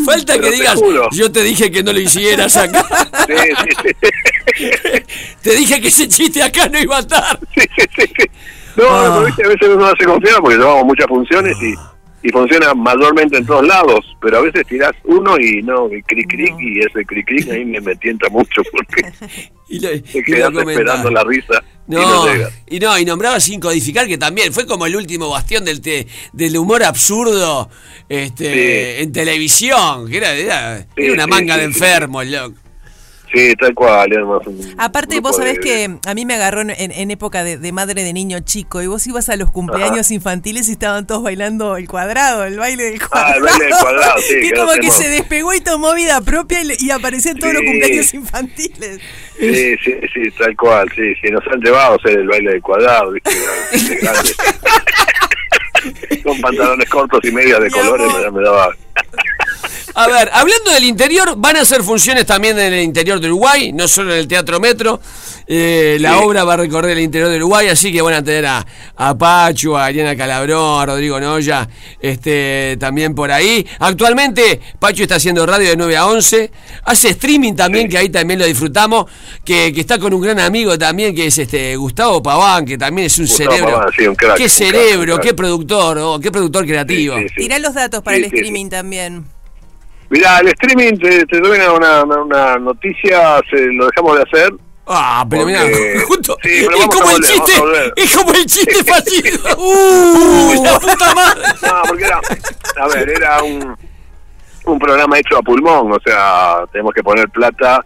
Falta 0.05 0.35
Pero 0.35 0.45
que 0.45 0.51
digas, 0.53 0.75
juro. 0.75 1.09
yo 1.13 1.33
te 1.33 1.43
dije 1.43 1.71
que 1.71 1.83
no 1.83 1.93
lo 1.95 1.99
hicieras 2.01 2.57
acá. 2.59 2.85
Sí, 3.27 3.35
sí, 3.35 3.77
sí. 3.83 4.63
Te 5.43 5.55
dije 5.57 5.81
que 5.81 5.89
ese 5.89 6.07
chiste 6.09 6.43
acá 6.43 6.69
no 6.69 6.79
iba 6.79 6.97
a 6.99 7.01
estar. 7.01 7.39
No, 8.77 8.85
Ah. 8.89 9.17
a 9.27 9.49
veces 9.49 9.69
uno 9.69 9.87
hace 9.87 10.05
confianza 10.05 10.41
porque 10.41 10.57
llevamos 10.59 10.85
muchas 10.85 11.07
funciones 11.07 11.57
y, 11.63 11.75
y 12.23 12.29
funciona 12.31 12.73
mayormente 12.75 13.39
en 13.39 13.47
todos 13.47 13.67
lados, 13.67 14.05
pero 14.21 14.39
a 14.39 14.41
veces 14.43 14.67
tirás 14.67 14.93
uno 15.05 15.39
y 15.39 15.63
no, 15.63 15.93
y 15.93 16.03
cric 16.03 16.29
cric, 16.29 16.55
y 16.61 16.81
ese 16.81 17.05
cric 17.05 17.27
cric 17.27 17.49
ahí 17.51 17.65
me, 17.65 17.81
me 17.81 17.97
tienta 17.97 18.29
mucho 18.29 18.63
porque 18.71 19.05
Y 19.69 19.81
lo, 19.81 19.89
te 19.89 20.19
y 20.19 20.23
quedas 20.23 20.53
esperando 20.55 21.11
la 21.11 21.25
risa 21.25 21.63
y 21.89 21.93
No, 21.93 22.01
no 22.03 22.27
llegas. 22.33 22.53
y 22.69 22.79
no, 22.79 22.99
y 22.99 23.05
nombraba 23.07 23.41
sin 23.41 23.59
codificar 23.59 24.07
que 24.07 24.19
también 24.19 24.53
fue 24.53 24.67
como 24.67 24.85
el 24.87 24.95
último 24.97 25.31
bastión 25.31 25.65
del 25.65 25.81
te- 25.81 26.07
del 26.35 26.57
humor 26.59 26.85
absurdo 26.85 27.71
este, 28.09 29.03
en 29.03 29.13
televisión, 29.13 30.09
que 30.11 30.19
era, 30.19 30.33
era, 30.35 30.79
Sí, 30.95 31.05
era 31.05 31.13
una 31.15 31.27
manga 31.27 31.55
sí, 31.55 31.61
de 31.61 31.67
enfermos, 31.67 32.27
loco. 32.27 32.57
Sí, 33.35 33.55
tal 33.57 33.73
cual. 33.75 34.13
un 34.23 34.75
Aparte, 34.77 35.21
vos 35.21 35.37
sabés 35.37 35.55
de- 35.55 35.61
que 35.61 35.97
a 36.07 36.15
mí 36.15 36.27
me 36.27 36.35
agarró 36.35 36.61
en, 36.61 36.69
en- 36.71 37.11
época 37.11 37.43
de, 37.45 37.57
de 37.57 37.73
madre 37.73 38.05
de 38.05 38.13
niño 38.13 38.41
chico 38.41 38.83
y 38.83 38.87
vos 38.87 39.07
ibas 39.07 39.31
a 39.31 39.37
los 39.37 39.51
cumpleaños 39.51 40.11
infantiles 40.11 40.69
y 40.69 40.73
estaban 40.73 41.07
todos 41.07 41.23
bailando 41.23 41.77
el 41.79 41.89
cuadrado, 41.89 42.45
el 42.45 42.59
baile 42.59 42.85
del 42.91 42.99
cuadrado. 43.01 43.33
Ah, 43.33 43.37
el 43.37 43.43
baile 43.43 43.65
del 43.65 43.75
cuadrado, 43.81 44.19
sí, 44.21 44.35
que 44.41 44.51
que 44.51 44.55
como 44.55 44.73
que 44.75 44.91
se 44.91 45.09
despegó 45.09 45.55
y 45.55 45.61
tomó 45.61 45.95
vida 45.95 46.21
propia 46.21 46.63
y, 46.63 46.77
y 46.79 46.91
aparecían 46.91 47.39
todos 47.39 47.55
los 47.55 47.63
Sí. 47.63 47.67
cumpleaños 47.69 48.15
infantiles. 48.15 49.01
Sí, 49.39 49.77
sí, 49.83 49.95
sí, 50.13 50.31
tal 50.39 50.55
cual, 50.57 50.89
sí, 50.95 51.15
sí, 51.23 51.31
nos 51.31 51.43
han 51.53 51.61
llevado 51.61 51.95
a 51.95 51.97
hacer 51.97 52.19
el 52.19 52.29
baile 52.29 52.51
del 52.53 52.63
cuadrado, 52.63 53.13
¿viste? 53.13 53.31
Con 56.23 56.41
pantalones 56.41 56.89
cortos 56.89 57.21
y 57.25 57.33
medias 57.33 57.61
de 57.61 57.71
colores, 57.71 58.07
me 58.33 58.43
daba... 58.43 58.69
A 59.95 60.09
ver, 60.09 60.31
hablando 60.33 60.71
del 60.71 60.85
interior, 60.85 61.35
van 61.37 61.57
a 61.57 61.61
hacer 61.61 61.83
funciones 61.83 62.25
también 62.25 62.59
en 62.59 62.73
el 62.73 62.83
interior 62.83 63.21
de 63.21 63.27
Uruguay, 63.27 63.73
no 63.73 63.87
solo 63.87 64.13
en 64.15 64.21
el 64.21 64.29
Teatro 64.29 64.59
Metro. 64.59 65.01
Eh, 65.47 65.99
la 66.01 66.21
obra 66.21 66.45
va 66.45 66.55
a 66.55 66.57
recorrer 66.57 66.93
el 66.93 67.01
interior 67.05 67.29
de 67.29 67.37
Uruguay, 67.37 67.69
así 67.69 67.93
que 67.93 68.01
van 68.01 68.15
a 68.15 68.25
tener 68.25 68.47
a, 68.47 68.67
a 68.97 69.19
Pachu, 69.19 69.77
a 69.77 69.87
Ariana 69.87 70.17
Calabrón, 70.17 70.81
a 70.81 70.87
Rodrigo 70.87 71.21
Noya, 71.21 71.69
este, 72.01 72.79
también 72.81 73.15
por 73.15 73.31
ahí. 73.31 73.67
Actualmente, 73.81 74.61
Pachu 74.79 75.03
está 75.03 75.17
haciendo 75.17 75.45
radio 75.45 75.69
de 75.69 75.77
9 75.77 75.97
a 75.97 76.07
11. 76.07 76.51
Hace 76.85 77.11
streaming 77.11 77.55
también, 77.55 77.87
que 77.89 77.99
ahí 77.99 78.09
también 78.09 78.41
lo 78.41 78.47
disfrutamos. 78.47 79.11
Que, 79.45 79.73
que 79.75 79.81
está 79.83 79.99
con 79.99 80.15
un 80.15 80.23
gran 80.23 80.41
amigo 80.41 80.79
también, 80.79 81.15
que 81.15 81.27
es 81.27 81.37
este 81.37 81.77
Gustavo 81.77 82.23
Paván, 82.23 82.65
que 82.65 82.79
también 82.79 83.09
es 83.09 83.19
un 83.19 83.27
Gustavo 83.27 83.51
cerebro. 83.51 83.73
Paván, 83.77 83.93
sí, 83.95 84.07
un 84.07 84.15
crack, 84.15 84.37
qué 84.39 84.45
un 84.45 84.49
cerebro, 84.49 85.15
crack. 85.17 85.27
qué 85.27 85.35
productor, 85.35 85.99
oh, 85.99 86.19
qué 86.19 86.31
productor 86.31 86.65
creativo. 86.65 87.17
Tirá 87.37 87.59
los 87.59 87.75
datos 87.75 88.03
para 88.03 88.17
Sí, 88.17 88.25
el 88.25 88.31
sí, 88.31 88.37
streaming 88.37 88.71
también. 88.71 89.42
Mirá, 90.13 90.41
el 90.41 90.49
streaming, 90.49 90.99
te, 90.99 91.25
te 91.25 91.41
doy 91.41 91.59
una, 91.59 92.03
una, 92.03 92.23
una 92.23 92.57
noticia, 92.57 93.41
se, 93.51 93.65
lo 93.73 93.87
dejamos 93.87 94.17
de 94.19 94.23
hacer. 94.25 94.53
Ah, 94.87 95.25
pero 95.29 95.47
mirá, 95.47 95.61
justo. 96.07 96.37
Sí, 96.43 96.67
pero 96.67 96.77
es 96.77 96.87
como 96.89 97.11
volver, 97.13 97.31
chiste, 97.31 97.53
es 97.97 98.17
como 98.19 98.33
el 98.33 98.45
chiste 98.45 98.85
fallido. 98.93 99.57
¡Uh! 99.57 100.63
la 100.63 100.79
puta 100.79 101.15
madre. 101.15 101.43
No, 101.63 101.83
porque 101.89 102.05
era, 102.05 102.21
a 102.79 102.89
ver, 102.89 103.09
era 103.09 103.43
un, 103.43 103.75
un 104.67 104.79
programa 104.79 105.19
hecho 105.19 105.39
a 105.39 105.43
pulmón, 105.43 105.91
o 105.91 105.99
sea, 106.05 106.59
tenemos 106.71 106.93
que 106.93 107.03
poner 107.03 107.27
plata 107.31 107.83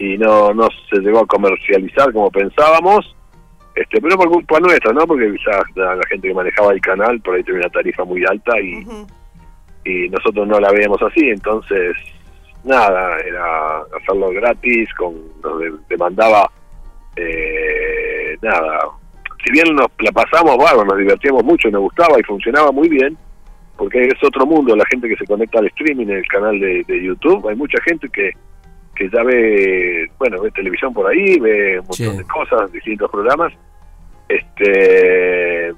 y 0.00 0.18
no, 0.18 0.52
no 0.52 0.68
se 0.90 0.98
llegó 0.98 1.20
a 1.20 1.26
comercializar 1.26 2.12
como 2.12 2.28
pensábamos, 2.32 3.14
este, 3.76 4.00
pero 4.00 4.16
por 4.16 4.28
culpa 4.28 4.58
nuestra, 4.58 4.92
¿no? 4.92 5.06
Porque 5.06 5.30
quizás 5.30 5.62
la, 5.76 5.94
la 5.94 6.06
gente 6.08 6.26
que 6.26 6.34
manejaba 6.34 6.72
el 6.72 6.80
canal 6.80 7.20
por 7.20 7.36
ahí 7.36 7.44
tenía 7.44 7.60
una 7.60 7.70
tarifa 7.70 8.04
muy 8.04 8.24
alta 8.28 8.60
y, 8.60 8.84
y 9.84 10.08
nosotros 10.08 10.46
no 10.46 10.58
la 10.60 10.70
veíamos 10.72 11.00
así, 11.02 11.28
entonces 11.28 11.96
nada, 12.64 13.18
era 13.20 13.78
hacerlo 14.00 14.30
gratis, 14.30 14.88
con 14.94 15.14
nos 15.42 15.58
de- 15.60 15.72
demandaba 15.88 16.48
eh, 17.16 18.36
nada, 18.40 18.78
si 19.44 19.52
bien 19.52 19.74
nos 19.74 19.88
la 20.00 20.12
pasamos 20.12 20.56
bárbaro, 20.56 20.84
nos 20.84 20.98
divertíamos 20.98 21.44
mucho, 21.44 21.68
nos 21.70 21.82
gustaba 21.82 22.18
y 22.18 22.22
funcionaba 22.22 22.70
muy 22.72 22.88
bien, 22.88 23.16
porque 23.76 24.06
es 24.06 24.14
otro 24.24 24.46
mundo 24.46 24.76
la 24.76 24.84
gente 24.86 25.08
que 25.08 25.16
se 25.16 25.26
conecta 25.26 25.58
al 25.58 25.66
streaming 25.66 26.06
en 26.06 26.18
el 26.18 26.26
canal 26.28 26.58
de, 26.60 26.84
de 26.86 27.02
YouTube, 27.04 27.48
hay 27.48 27.56
mucha 27.56 27.82
gente 27.82 28.08
que, 28.08 28.30
que 28.94 29.08
ya 29.10 29.22
ve, 29.24 30.06
bueno, 30.18 30.40
ve 30.42 30.50
televisión 30.52 30.92
por 30.94 31.10
ahí, 31.10 31.38
ve 31.40 31.80
un 31.80 31.86
montón 31.86 31.96
Sí. 32.12 32.16
de 32.18 32.24
cosas, 32.24 32.70
distintos 32.72 33.10
programas, 33.10 33.52
este 34.28 35.72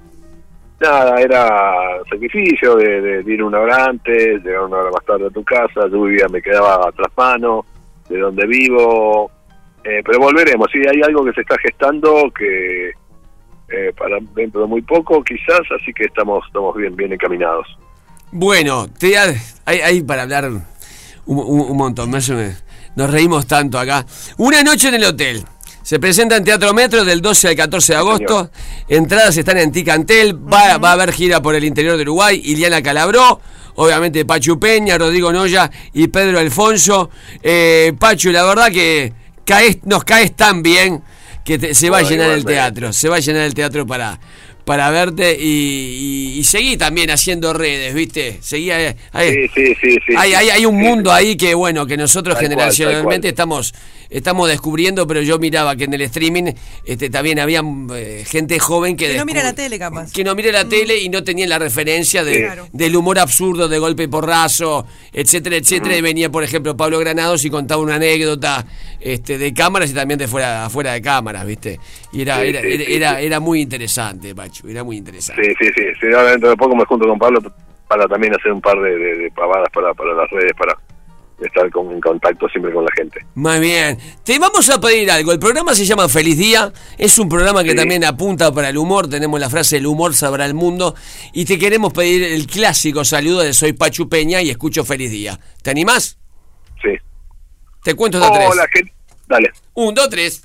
nada, 0.81 1.21
era 1.21 1.71
sacrificio 2.11 2.77
de, 2.77 3.01
de- 3.23 3.33
ir 3.33 3.43
una 3.43 3.61
hora 3.61 3.85
antes, 3.87 4.43
llegar 4.45 4.63
una 4.65 4.79
hora 4.79 4.91
más 4.91 5.05
tarde 5.05 5.27
a 5.27 5.31
tu 5.31 5.45
casa, 5.45 5.87
vivía, 5.87 6.27
me 6.29 6.43
quedaba 6.43 6.91
tras 6.93 7.09
mano, 7.17 7.65
de 8.09 8.19
donde 8.19 8.47
vivo, 8.47 9.31
eh, 9.85 10.03
pero 10.05 10.19
volveremos, 10.21 10.69
sí, 10.73 10.79
hay 10.87 11.01
algo 11.03 11.25
que 11.25 11.33
se 11.33 11.41
está 11.43 11.57
gestando 11.59 12.31
que 12.37 12.91
eh, 13.69 13.93
para 13.97 14.19
dentro 14.35 14.61
de 14.63 14.67
muy 14.67 14.83
poco 14.83 15.23
quizás, 15.25 15.61
así 15.81 15.93
que 15.95 16.05
estamos, 16.05 16.45
estamos 16.47 16.77
bien, 16.77 16.95
bien 16.97 17.13
encaminados. 17.13 17.67
Bueno, 18.31 18.87
te, 18.99 19.17
hay, 19.17 19.81
hay 19.81 20.03
para 20.03 20.23
hablar 20.23 20.51
un, 20.51 20.65
un- 21.27 21.77
montón. 21.77 22.11
Nos 22.11 23.11
reímos 23.11 23.47
tanto 23.47 23.79
acá. 23.79 24.05
Una 24.39 24.63
noche 24.63 24.89
en 24.89 24.95
el 24.95 25.05
hotel. 25.05 25.43
Se 25.85 26.01
presenta 26.01 26.37
en 26.37 26.45
Teatro 26.45 26.73
Metro 26.73 27.05
del 27.05 27.21
12 27.21 27.49
al 27.49 27.57
14 27.57 27.93
de 27.93 27.99
agosto. 27.99 28.51
Entradas 28.89 29.37
están 29.37 29.59
en 29.59 29.71
Ticantel. 29.71 30.35
Va, 30.35 30.79
va 30.79 30.89
a 30.91 30.93
haber 30.95 31.13
gira 31.13 31.43
por 31.43 31.55
el 31.55 31.63
interior 31.63 31.97
de 31.97 32.03
Uruguay. 32.05 32.41
Iliana 32.43 32.83
Calabró. 32.83 33.41
Obviamente 33.77 34.25
Pachu 34.25 34.59
Peña, 34.59 34.97
Rodrigo 34.97 35.31
Noya 35.31 35.71
y 35.93 36.09
Pedro 36.09 36.39
Alfonso. 36.39 37.11
Eh, 37.43 37.93
Pachu, 37.99 38.31
la 38.31 38.45
verdad 38.45 38.71
que 38.73 39.13
caes, 39.45 39.79
nos 39.85 40.05
caes 40.05 40.35
tan 40.35 40.63
bien 40.63 41.03
que 41.45 41.59
te- 41.59 41.75
se 41.75 41.91
va 41.91 41.99
a 41.99 42.03
llenar 42.03 42.31
el 42.31 42.45
teatro. 42.47 42.93
Se 42.95 43.11
va 43.11 43.17
a 43.17 43.21
llenar 43.21 43.43
el 43.43 43.53
teatro 43.53 43.87
para, 43.87 44.19
para 44.65 44.91
verte 44.91 45.37
y, 45.39 45.45
y, 46.35 46.39
y 46.39 46.45
seguí 46.45 46.77
también 46.77 47.11
haciendo 47.11 47.53
redes, 47.53 47.95
¿viste? 47.95 48.39
Seguí 48.41 48.71
ahí. 48.71 48.95
ahí. 49.13 49.33
Sí, 49.33 49.49
sí, 49.55 49.75
sí, 49.81 49.99
sí. 50.07 50.15
hay, 50.17 50.35
hay, 50.35 50.51
hay 50.51 50.67
un 50.67 50.79
Sí, 50.79 50.83
mundo 50.83 51.13
ahí 51.13 51.37
que, 51.37 51.55
bueno, 51.55 51.87
que 51.87 51.97
nosotros 51.97 52.35
Tal 52.35 52.45
cual, 52.45 52.51
generacionalmente 52.51 53.29
estamos 53.29 53.75
estamos 54.11 54.49
descubriendo, 54.49 55.07
pero 55.09 55.23
yo 55.23 55.39
miraba 55.39 55.75
que 55.75 55.85
en 55.85 55.95
el 55.95 56.03
streaming 56.03 56.53
este, 56.85 57.11
también 57.11 57.41
había 57.41 57.63
eh, 57.95 58.25
gente 58.27 58.59
joven 58.61 58.97
que, 58.97 59.09
Que 59.13 59.19
no 59.19 59.25
mira 59.25 59.43
la 59.43 59.55
tele, 59.55 59.79
capaz. 59.79 60.13
que 60.13 60.23
no 60.23 60.35
mire 60.37 60.53
la 60.53 60.69
tele 60.69 60.99
y 61.01 61.09
no 61.09 61.25
tenía 61.25 61.47
la 61.49 61.59
referencia 61.59 62.23
de-. 62.23 62.43
Claro. 62.43 62.69
del 62.73 62.95
humor 62.97 63.19
absurdo, 63.19 63.67
de 63.69 63.79
golpe 63.79 64.05
y 64.05 64.07
porrazo, 64.07 64.87
etcétera, 65.13 65.57
etcétera. 65.57 65.97
Y 65.97 66.01
venía, 66.01 66.31
por 66.31 66.45
ejemplo, 66.45 66.77
Pablo 66.77 66.99
Granados 67.01 67.45
y 67.45 67.51
contaba 67.51 67.83
una 67.83 67.97
anécdota 67.97 68.65
este, 69.01 69.37
de 69.37 69.53
cámaras 69.53 69.91
y 69.91 69.95
también 69.95 70.19
de 70.19 70.29
fuera, 70.29 70.69
fuera 70.71 70.93
de 70.93 71.03
cámaras, 71.03 71.45
¿viste? 71.47 71.81
Y 72.13 72.23
era, 72.23 72.41
Sí, 72.41 72.49
era, 72.49 72.61
sí, 72.61 72.67
era, 72.73 72.85
sí, 72.85 72.95
era, 72.95 73.19
sí. 73.19 73.27
era 73.27 73.41
muy 73.41 73.61
interesante, 73.63 74.35
Era 74.67 74.85
muy 74.85 74.97
interesante. 74.97 75.43
Sí, 75.43 75.55
sí, 75.59 75.73
sí, 75.77 75.83
sí, 76.01 76.07
ahora 76.15 76.31
dentro 76.33 76.51
de 76.51 76.57
poco 76.57 76.77
me 76.77 76.85
junto 76.85 77.07
con 77.09 77.19
Pablo 77.19 77.41
para 77.89 78.07
también 78.07 78.35
hacer 78.35 78.53
un 78.53 78.61
par 78.61 78.79
de, 78.81 78.91
de- 78.97 79.17
de 79.19 79.31
pavadas 79.31 79.69
para, 79.73 79.93
para 79.95 80.15
las 80.15 80.31
redes, 80.31 80.53
para 80.59 80.77
estar 81.41 81.69
con, 81.71 81.91
en 81.91 82.01
contacto 82.01 82.49
siempre 82.49 82.73
con 82.73 82.85
la 82.85 82.91
gente. 82.97 83.21
Muy 83.35 83.59
bien. 83.61 83.99
Te 84.23 84.39
vamos 84.39 84.71
a 84.71 84.81
pedir 84.81 85.11
algo. 85.11 85.33
El 85.33 85.39
programa 85.39 85.75
se 85.75 85.85
llama 85.85 86.09
Feliz 86.09 86.39
Día. 86.39 86.73
Es 86.97 87.19
un 87.19 87.29
programa 87.29 87.63
que 87.65 87.71
Sí. 87.71 87.77
también 87.77 88.05
apunta 88.05 88.53
para 88.53 88.69
el 88.71 88.79
humor. 88.79 89.09
Tenemos 89.11 89.39
la 89.41 89.51
frase 89.51 89.77
el 89.79 89.87
humor 89.87 90.15
sabrá 90.15 90.47
el 90.47 90.55
mundo. 90.55 90.95
Y 91.33 91.45
te 91.45 91.59
queremos 91.59 91.93
pedir 91.93 92.23
el 92.23 92.47
clásico 92.47 93.05
saludo 93.05 93.41
de 93.41 93.53
Soy 93.53 93.73
Pachu 93.75 94.09
Peña 94.09 94.41
y 94.43 94.51
escucho 94.51 94.85
Feliz 94.85 95.11
Día. 95.11 95.39
¿Te 95.63 95.71
animás? 95.71 96.19
Sí. 96.81 96.91
Te 97.83 97.95
cuento 97.95 98.19
hasta 98.23 98.33
tres. 98.33 98.49
Hola, 98.51 98.67
gente. 98.73 98.95
Dale. 99.27 99.51
Un, 99.75 99.95
dos, 99.95 100.09
tres. 100.09 100.43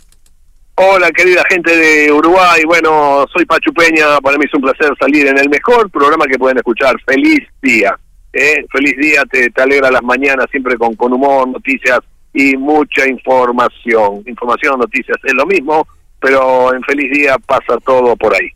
Hola, 0.82 1.11
querida 1.11 1.43
gente 1.49 1.75
de 1.75 2.09
Uruguay. 2.09 2.61
Bueno, 2.65 3.25
soy 3.34 3.43
Pachu 3.43 3.73
Peña. 3.73 4.17
Para 4.21 4.38
mí 4.38 4.45
es 4.47 4.53
un 4.53 4.61
placer 4.61 4.89
salir 4.97 5.27
en 5.27 5.38
el 5.38 5.49
mejor 5.49 5.91
programa 5.91 6.25
que 6.25 6.39
pueden 6.39 6.55
escuchar. 6.55 6.95
Feliz 7.05 7.41
día. 7.61 7.99
¿eh? 8.32 8.65
Feliz 8.71 8.95
día, 8.97 9.23
te, 9.30 9.49
te 9.49 9.61
alegra 9.61 9.91
las 9.91 10.01
mañanas 10.03 10.45
siempre 10.49 10.77
con, 10.77 10.95
con 10.95 11.11
humor, 11.11 11.49
noticias 11.49 11.99
y 12.34 12.55
mucha 12.55 13.05
información. 13.09 14.23
Información, 14.25 14.80
noticias, 14.80 15.17
es 15.21 15.34
lo 15.34 15.45
mismo, 15.45 15.86
pero 16.21 16.73
en 16.73 16.82
Feliz 16.84 17.11
día 17.11 17.36
pasa 17.45 17.77
todo 17.86 18.15
por 18.15 18.34
ahí. 18.34 18.47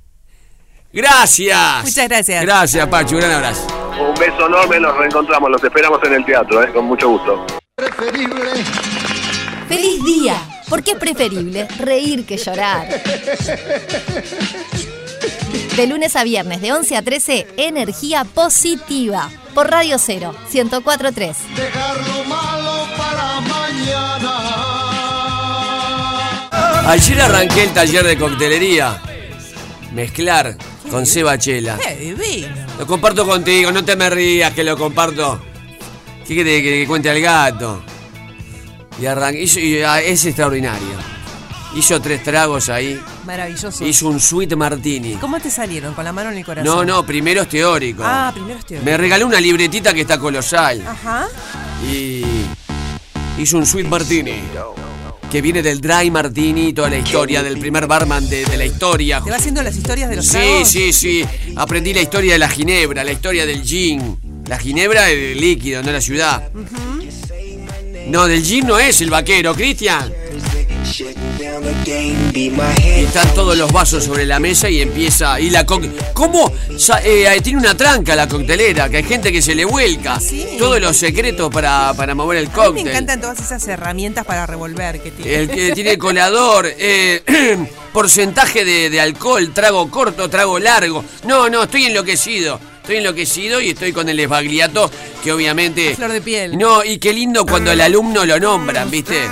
Gracias. 0.93 1.83
Muchas 1.83 2.07
gracias. 2.07 2.45
Gracias, 2.45 2.87
Pachu. 2.87 3.17
Gran 3.17 3.31
abrazo. 3.31 3.67
Un 3.99 4.15
beso 4.17 4.47
enorme, 4.47 4.79
nos 4.79 4.95
reencontramos, 4.97 5.49
los 5.51 5.61
esperamos 5.61 5.99
en 6.05 6.13
el 6.13 6.23
teatro, 6.23 6.63
¿eh? 6.63 6.71
con 6.71 6.85
mucho 6.85 7.09
gusto. 7.09 7.45
¡Feliz 9.67 10.03
día! 10.05 10.52
Porque 10.73 10.93
es 10.93 10.97
preferible 10.97 11.67
reír 11.77 12.25
que 12.25 12.35
llorar. 12.35 12.89
De 15.75 15.85
lunes 15.85 16.15
a 16.15 16.23
viernes, 16.23 16.61
de 16.61 16.73
11 16.73 16.97
a 16.97 17.03
13, 17.03 17.45
energía 17.57 18.23
positiva. 18.23 19.29
Por 19.53 19.69
Radio 19.69 19.99
0, 19.99 20.33
1043. 20.51 21.37
Ayer 26.87 27.21
arranqué 27.21 27.65
el 27.65 27.73
taller 27.73 28.03
de 28.03 28.17
coctelería. 28.17 28.99
Mezclar 29.93 30.57
con 30.89 31.05
Seba 31.05 31.37
Chela. 31.37 31.77
¡Qué 31.77 31.95
divino! 31.97 32.65
Lo 32.79 32.87
comparto 32.87 33.27
contigo, 33.27 33.71
no 33.71 33.85
te 33.85 33.95
me 33.95 34.09
rías 34.09 34.51
que 34.53 34.63
lo 34.63 34.75
comparto. 34.75 35.39
¿Qué 36.27 36.33
quiere 36.33 36.63
que, 36.63 36.69
que 36.79 36.87
cuente 36.87 37.11
al 37.11 37.21
gato? 37.21 37.92
Y 38.99 39.37
hizo- 39.37 39.59
y, 39.59 39.81
ah, 39.81 40.01
es 40.01 40.25
extraordinario. 40.25 41.13
Hizo 41.75 41.99
tres 41.99 42.21
tragos 42.23 42.69
ahí. 42.69 42.99
Maravilloso. 43.25 43.83
Hizo 43.85 44.07
un 44.07 44.19
sweet 44.19 44.55
martini. 44.55 45.13
¿Cómo 45.15 45.39
te 45.39 45.49
salieron? 45.49 45.95
¿Con 45.95 46.03
la 46.05 46.13
mano 46.13 46.29
en 46.31 46.37
el 46.37 46.45
corazón? 46.45 46.65
No, 46.65 46.85
no, 46.85 47.03
primero 47.05 47.41
es 47.41 47.49
teórico. 47.49 48.03
Ah, 48.05 48.31
primero 48.33 48.59
es 48.59 48.65
teórico. 48.65 48.85
Me 48.89 48.95
regaló 48.95 49.25
una 49.25 49.39
libretita 49.39 49.93
que 49.93 50.01
está 50.01 50.19
colosal. 50.19 50.85
Ajá. 50.87 51.27
Y 51.91 52.23
hizo 53.39 53.57
un 53.57 53.65
sweet 53.65 53.87
martini. 53.87 54.35
Que 55.31 55.41
viene 55.41 55.63
del 55.63 55.81
dry 55.81 56.11
martini, 56.11 56.73
toda 56.73 56.91
la 56.91 56.97
historia 56.99 57.41
del 57.41 57.57
primer 57.57 57.87
barman 57.87 58.29
de, 58.29 58.45
de 58.45 58.55
la 58.55 58.65
historia. 58.65 59.19
¿Te 59.21 59.31
va 59.31 59.37
haciendo 59.37 59.63
las 59.63 59.75
historias 59.75 60.07
de 60.11 60.17
los 60.17 60.25
Sí, 60.27 60.31
tragos? 60.33 60.67
sí, 60.69 60.93
sí. 60.93 61.25
Aprendí 61.55 61.91
la 61.91 62.01
historia 62.01 62.33
de 62.33 62.39
la 62.39 62.49
ginebra, 62.49 63.03
la 63.03 63.11
historia 63.13 63.47
del 63.47 63.63
gin. 63.63 64.43
La 64.45 64.59
ginebra 64.59 65.09
es 65.09 65.31
el 65.31 65.41
líquido, 65.41 65.81
no 65.81 65.91
la 65.91 66.01
ciudad. 66.01 66.49
No, 68.07 68.27
del 68.27 68.43
jean 68.43 68.67
no 68.67 68.79
es 68.79 69.01
el 69.01 69.09
vaquero, 69.09 69.53
Cristian. 69.55 70.13
Y 71.85 73.03
están 73.05 73.33
todos 73.33 73.57
los 73.57 73.71
vasos 73.71 74.03
sobre 74.03 74.25
la 74.25 74.39
mesa 74.39 74.69
y 74.69 74.81
empieza. 74.81 75.39
Y 75.39 75.49
la 75.49 75.65
co- 75.65 75.81
¿Cómo? 76.13 76.51
Eh, 77.03 77.39
tiene 77.43 77.59
una 77.59 77.75
tranca 77.75 78.15
la 78.15 78.27
coctelera, 78.27 78.89
que 78.89 78.97
hay 78.97 79.03
gente 79.03 79.31
que 79.31 79.41
se 79.41 79.55
le 79.55 79.65
vuelca. 79.65 80.19
Todos 80.59 80.79
los 80.81 80.95
secretos 80.97 81.51
para, 81.51 81.93
para 81.95 82.13
mover 82.15 82.37
el 82.39 82.45
A 82.45 82.49
mí 82.49 82.53
cóctel. 82.55 82.83
me 82.85 82.91
encantan 82.91 83.21
todas 83.21 83.39
esas 83.39 83.67
herramientas 83.67 84.25
para 84.25 84.45
revolver 84.45 85.01
que 85.01 85.11
tiene. 85.11 85.33
El 85.35 85.49
que 85.49 85.71
tiene 85.71 85.97
colador, 85.97 86.67
eh, 86.77 87.57
porcentaje 87.93 88.65
de, 88.65 88.89
de 88.89 89.01
alcohol, 89.01 89.51
trago 89.53 89.89
corto, 89.89 90.29
trago 90.29 90.59
largo. 90.59 91.03
No, 91.25 91.49
no, 91.49 91.63
estoy 91.63 91.85
enloquecido. 91.85 92.59
Estoy 92.83 92.97
enloquecido 92.97 93.61
y 93.61 93.69
estoy 93.69 93.93
con 93.93 94.09
el 94.09 94.19
esbagliato, 94.19 94.91
que 95.23 95.31
obviamente. 95.31 95.95
Flor 95.95 96.11
de 96.11 96.19
piel. 96.19 96.57
No, 96.57 96.83
y 96.83 96.97
qué 96.97 97.13
lindo 97.13 97.45
cuando 97.45 97.71
el 97.71 97.79
alumno 97.79 98.25
lo 98.25 98.37
nombran, 98.41 98.91
¿viste? 98.91 99.21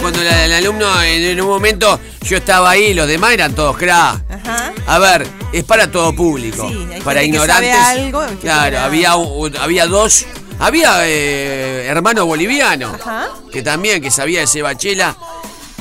Cuando 0.00 0.22
la- 0.22 0.44
el 0.46 0.52
alumno 0.52 1.02
en, 1.02 1.22
en 1.24 1.40
un 1.40 1.46
momento 1.48 1.98
yo 2.22 2.36
estaba 2.38 2.70
ahí, 2.70 2.92
los 2.94 3.06
demás 3.06 3.32
eran 3.32 3.54
todos 3.54 3.76
crack. 3.76 4.22
Ajá. 4.30 4.72
A 4.86 4.98
ver, 4.98 5.26
es 5.52 5.64
para 5.64 5.90
todo 5.90 6.14
público. 6.14 6.68
Sí, 6.68 6.86
hay 6.94 7.00
para 7.02 7.20
gente 7.20 7.36
que 7.38 7.42
ignorantes. 7.44 7.74
sabe 7.76 8.00
algo, 8.00 8.26
que 8.26 8.36
claro, 8.36 8.78
había, 8.80 9.16
un- 9.16 9.56
había 9.56 9.86
dos. 9.86 10.24
Había 10.58 11.06
eh, 11.06 11.86
hermano 11.86 12.24
boliviano. 12.26 12.88
Ajá. 12.94 13.28
Que 13.52 13.62
también, 13.62 14.02
que 14.02 14.10
sabía 14.10 14.40
de 14.40 14.46
Sebachela. 14.46 15.16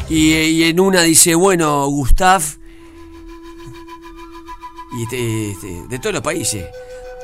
Y, 0.09 0.33
y 0.33 0.63
en 0.65 0.79
una 0.81 1.01
dice, 1.01 1.35
bueno, 1.35 1.85
Gustav. 1.87 2.41
Y 4.97 5.03
este- 5.03 5.51
este, 5.51 5.87
de 5.87 5.99
todos 5.99 6.13
los 6.13 6.23
países. 6.23 6.65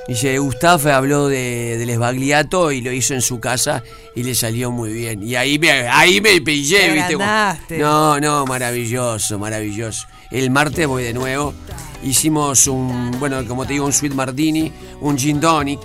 Dice, 0.08 0.38
Gustav 0.38 0.88
habló 0.90 1.28
de, 1.28 1.78
del 1.80 1.90
esbagliato 1.90 2.72
y 2.72 2.82
lo 2.82 2.92
hizo 2.92 3.16
en 3.16 3.22
su 3.22 3.40
casa 3.40 3.82
y 4.16 4.22
le 4.22 4.36
salió 4.36 4.70
muy 4.72 4.94
bien. 4.94 5.24
Y 5.24 5.36
ahí 5.36 5.58
me, 5.58 5.72
ahí 5.72 6.22
me 6.22 6.40
pillé, 6.42 6.90
Te 6.90 6.94
¿viste? 6.94 7.78
No, 7.80 8.20
no, 8.20 8.46
maravilloso, 8.46 9.40
maravilloso. 9.40 10.06
El 10.30 10.52
martes 10.52 10.86
voy 10.86 11.02
de 11.04 11.14
nuevo. 11.14 11.56
Hicimos 12.04 12.68
un, 12.68 13.16
bueno, 13.20 13.44
como 13.48 13.66
te 13.66 13.74
digo, 13.74 13.86
un 13.88 13.94
sweet 13.94 14.14
martini, 14.14 14.72
un 15.02 15.18
gin 15.18 15.40
tonic. 15.40 15.80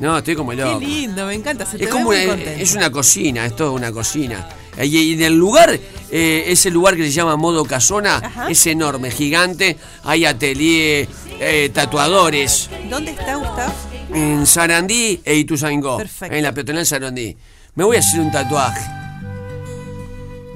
No, 0.00 0.18
estoy 0.18 0.34
como 0.34 0.50
Qué 0.50 0.56
loco. 0.56 0.80
lindo, 0.80 1.26
me 1.26 1.34
encanta. 1.34 1.64
Se 1.66 1.78
te 1.78 1.84
Es 1.84 1.90
ve 1.90 1.96
como 1.96 2.08
una, 2.08 2.18
es 2.22 2.74
una 2.74 2.90
cocina, 2.90 3.46
es 3.46 3.54
toda 3.54 3.70
una 3.70 3.92
cocina. 3.92 4.48
Y, 4.82 4.96
y 4.98 5.12
en 5.14 5.22
el 5.22 5.34
lugar, 5.36 5.78
eh, 6.10 6.44
ese 6.46 6.70
lugar 6.70 6.96
que 6.96 7.02
se 7.04 7.10
llama 7.12 7.36
Modo 7.36 7.64
Casona, 7.64 8.46
es 8.48 8.66
enorme, 8.66 9.10
gigante. 9.10 9.76
Hay 10.04 10.24
atelier, 10.24 11.08
eh, 11.40 11.70
tatuadores. 11.72 12.70
¿Dónde 12.88 13.10
está 13.12 13.36
Gustavo? 13.36 13.72
En 14.14 14.46
Sarandí 14.46 15.20
e 15.24 15.36
Ituzaingó. 15.36 15.98
Perfecto. 15.98 16.34
En 16.34 16.42
la 16.42 16.52
peatonal 16.52 16.86
Sarandí. 16.86 17.36
Me 17.74 17.84
voy 17.84 17.96
a 17.96 18.00
hacer 18.00 18.20
un 18.20 18.30
tatuaje. 18.32 18.80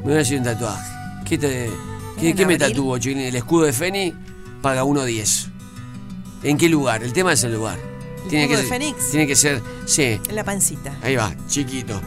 Me 0.05 0.11
voy 0.11 0.19
a 0.19 0.21
hacer 0.21 0.39
un 0.39 0.45
tatuaje. 0.45 0.91
¿Qué, 1.29 1.39
te- 1.39 1.71
qué- 2.21 2.31
¿En 2.31 2.37
qué 2.37 2.47
me 2.47 2.55
abril? 2.55 2.69
tatuó, 2.73 2.99
chiquilín? 2.99 3.27
El 3.27 3.37
escudo 3.37 3.65
de 3.65 3.73
Feni 3.73 4.13
paga 4.61 4.85
1.10. 4.85 5.49
¿En 6.43 6.59
qué 6.59 6.69
lugar? 6.69 7.03
El 7.03 7.13
tema 7.13 7.33
es 7.33 7.43
el 7.45 7.55
lugar. 7.55 7.79
Tiene 8.29 8.45
escudo 8.45 8.59
que, 8.59 8.63
de 8.65 8.69
Fénix? 8.69 9.11
Tiene 9.11 9.27
que 9.27 9.37
ser, 9.37 9.63
sí, 9.87 10.19
En 10.29 10.35
la 10.35 10.45
pancita. 10.45 10.97
Ahí 11.03 11.17
va, 11.17 11.35
chiquito. 11.49 12.01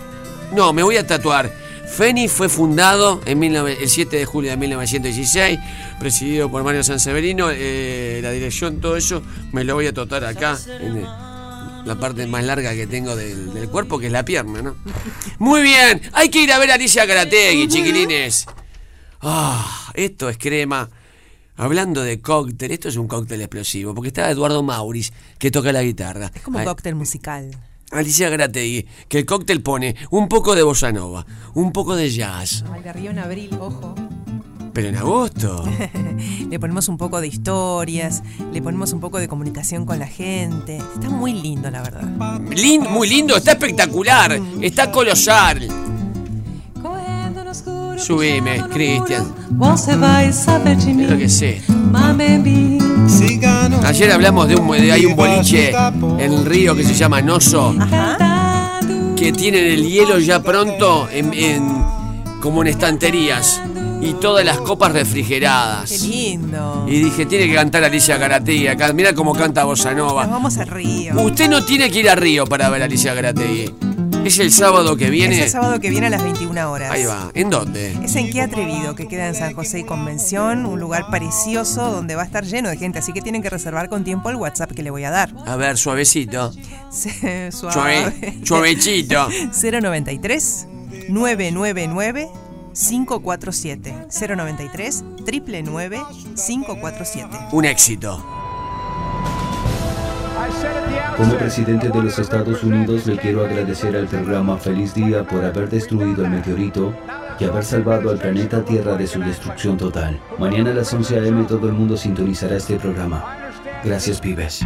No, 0.53 0.73
me 0.73 0.83
voy 0.83 0.97
a 0.97 1.05
tatuar. 1.05 1.51
Feni 1.87 2.27
fue 2.27 2.49
fundado 2.49 3.21
en 3.25 3.39
19 3.39 3.77
el 3.81 3.89
7 3.89 4.17
de 4.17 4.25
julio 4.25 4.51
de 4.51 4.57
1916, 4.57 5.59
presidido 5.99 6.49
por 6.51 6.63
Mario 6.63 6.83
Sanseverino. 6.83 7.49
eh, 7.51 8.19
la 8.21 8.31
dirección, 8.31 8.79
todo 8.81 8.97
eso, 8.97 9.23
me 9.51 9.63
lo 9.63 9.73
voy 9.75 9.87
a 9.87 9.93
tatuar 9.93 10.25
acá, 10.25 10.57
en 10.79 11.03
la 11.85 11.95
parte 11.99 12.27
más 12.27 12.43
larga 12.43 12.73
que 12.75 12.85
tengo 12.85 13.15
del, 13.15 13.53
del 13.53 13.69
cuerpo, 13.69 13.97
que 13.97 14.07
es 14.07 14.11
la 14.11 14.23
pierna, 14.23 14.61
¿no? 14.61 14.75
Muy 15.39 15.61
bien, 15.63 16.01
hay 16.13 16.29
que 16.29 16.43
ir 16.43 16.51
a 16.51 16.59
ver 16.59 16.71
a 16.71 16.75
Alicia 16.75 17.07
Karategui, 17.07 17.67
chiquilines. 17.67 18.45
Ah, 19.21 19.91
esto 19.95 20.29
es 20.29 20.37
crema. 20.37 20.89
Hablando 21.55 22.03
de 22.03 22.21
cóctel, 22.21 22.71
esto 22.71 22.87
es 22.89 22.97
un 22.97 23.07
cóctel 23.07 23.41
explosivo, 23.41 23.95
porque 23.95 24.09
está 24.09 24.29
Eduardo 24.29 24.61
Mauris, 24.61 25.11
que 25.39 25.49
toca 25.49 25.71
la 25.71 25.81
guitarra. 25.81 26.31
Es 26.35 26.43
como 26.43 26.59
un 26.59 26.65
cóctel 26.65 26.93
musical. 26.93 27.49
Alicia 27.91 28.29
Grategui, 28.29 28.85
que 29.07 29.19
el 29.19 29.25
cóctel 29.25 29.61
pone 29.61 29.95
un 30.11 30.27
poco 30.27 30.55
de 30.55 30.63
bossa 30.63 30.91
nova, 30.91 31.25
un 31.53 31.71
poco 31.71 31.95
de 31.95 32.09
jazz, 32.11 32.63
Al 32.73 32.83
de 32.83 32.93
Río 32.93 33.11
en 33.11 33.19
abril, 33.19 33.49
ojo. 33.59 33.95
pero 34.73 34.89
en 34.89 34.97
agosto. 34.97 35.63
Le 36.49 36.59
ponemos 36.59 36.87
un 36.89 36.97
poco 36.97 37.19
de 37.21 37.27
historias, 37.27 38.23
le 38.53 38.61
ponemos 38.61 38.91
un 38.93 38.99
poco 38.99 39.17
de 39.19 39.27
comunicación 39.27 39.85
con 39.85 39.99
la 39.99 40.07
gente. 40.07 40.77
Está 40.77 41.09
muy 41.09 41.33
lindo, 41.33 41.69
la 41.71 41.81
verdad. 41.81 42.39
Lin- 42.55 42.87
muy 42.89 43.07
lindo, 43.09 43.35
está 43.37 43.51
espectacular, 43.51 44.39
está 44.61 44.91
colosal. 44.91 45.67
Subime, 47.99 48.61
Cristian. 48.69 49.33
Mim, 50.93 51.17
que 51.17 51.23
es 51.25 51.41
esto. 51.41 51.73
Ayer 53.85 54.11
hablamos 54.11 54.47
de 54.47 54.55
un, 54.55 54.69
de- 54.71 54.91
hay 54.91 55.05
un 55.05 55.15
boliche 55.15 55.71
en 55.71 56.33
el 56.33 56.45
río 56.45 56.75
que 56.75 56.83
se 56.83 56.93
llama 56.93 57.21
Noso, 57.21 57.73
que 59.15 59.31
tienen 59.31 59.65
el 59.65 59.87
hielo 59.87 60.19
ya 60.19 60.41
pronto 60.41 61.07
en, 61.11 61.33
en- 61.33 61.83
como 62.41 62.61
en 62.61 62.67
estanterías 62.67 63.61
y 64.01 64.13
todas 64.13 64.45
las 64.45 64.57
copas 64.59 64.91
Qué 64.93 64.99
refrigeradas. 64.99 66.01
lindo. 66.03 66.85
Y 66.87 66.99
dije, 67.01 67.25
tiene 67.25 67.47
que 67.47 67.55
cantar 67.55 67.83
Alicia 67.83 68.17
Garategui 68.17 68.67
acá. 68.67 68.93
Mira 68.93 69.13
cómo 69.13 69.33
canta 69.33 69.63
Bossa 69.63 69.91
Nos 69.93 70.07
Nova. 70.09 70.27
vamos 70.27 70.57
al 70.59 70.67
río. 70.67 71.19
Usted 71.19 71.49
no 71.49 71.63
tiene 71.65 71.89
que 71.89 71.99
ir 72.01 72.09
a 72.09 72.15
Río 72.15 72.45
para 72.45 72.69
ver 72.69 72.83
a 72.83 72.85
Alicia 72.85 73.13
Garategui. 73.15 73.73
Es 74.27 74.39
el 74.39 74.51
sábado 74.51 74.97
que 74.97 75.05
Es 75.05 75.11
viene. 75.11 75.41
el 75.43 75.49
sábado 75.49 75.79
que 75.79 75.89
viene 75.89 76.07
a 76.07 76.09
las 76.09 76.21
21 76.23 76.71
horas. 76.71 76.91
Ahí 76.91 77.05
va. 77.05 77.31
¿En 77.33 77.49
dónde? 77.49 77.93
Es 78.03 78.15
en 78.15 78.29
Qué 78.29 78.41
Atrevido, 78.41 78.93
que 78.95 79.07
queda 79.07 79.27
en 79.27 79.35
San 79.35 79.53
José 79.53 79.79
y 79.79 79.83
Convención, 79.83 80.65
un 80.65 80.79
lugar 80.79 81.05
precioso 81.09 81.91
donde 81.91 82.15
va 82.15 82.23
a 82.23 82.25
estar 82.25 82.43
lleno 82.43 82.69
de 82.69 82.77
gente, 82.77 82.99
así 82.99 83.13
que 83.13 83.21
tienen 83.21 83.41
que 83.41 83.49
reservar 83.49 83.87
con 83.89 84.03
tiempo 84.03 84.29
el 84.29 84.35
WhatsApp 84.35 84.71
que 84.73 84.83
le 84.83 84.89
voy 84.89 85.03
a 85.05 85.11
dar. 85.11 85.33
A 85.45 85.55
ver, 85.55 85.77
suavecito. 85.77 86.51
Suave. 86.91 87.51
Suave, 87.51 88.37
suavechito. 88.43 89.27
093 89.51 90.67
999 91.09 92.29
547 92.73 93.95
093 94.35 95.03
999 95.25 95.99
547 96.35 97.37
Un 97.53 97.65
éxito. 97.65 98.23
Como 101.17 101.35
presidente 101.37 101.89
de 101.89 102.03
los 102.03 102.19
Estados 102.19 102.63
Unidos 102.63 103.07
le 103.07 103.17
quiero 103.17 103.43
agradecer 103.43 103.95
al 103.95 104.07
programa 104.07 104.57
Feliz 104.57 104.93
Día 104.93 105.23
por 105.23 105.43
haber 105.43 105.67
destruido 105.69 106.23
el 106.23 106.29
meteorito 106.29 106.93
y 107.39 107.45
haber 107.45 107.63
salvado 107.63 108.11
al 108.11 108.19
planeta 108.19 108.63
Tierra 108.63 108.95
de 108.95 109.07
su 109.07 109.19
destrucción 109.19 109.77
total. 109.77 110.19
Mañana 110.37 110.71
a 110.71 110.73
las 110.75 110.93
11 110.93 111.19
a.m. 111.19 111.43
todo 111.45 111.67
el 111.67 111.73
mundo 111.73 111.97
sintonizará 111.97 112.57
este 112.57 112.77
programa. 112.77 113.51
Gracias, 113.83 114.21
pibes. 114.21 114.61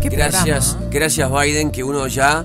Gracias, 0.00 0.78
gracias 0.90 1.30
Biden, 1.30 1.70
que 1.70 1.82
uno 1.82 2.06
ya... 2.06 2.44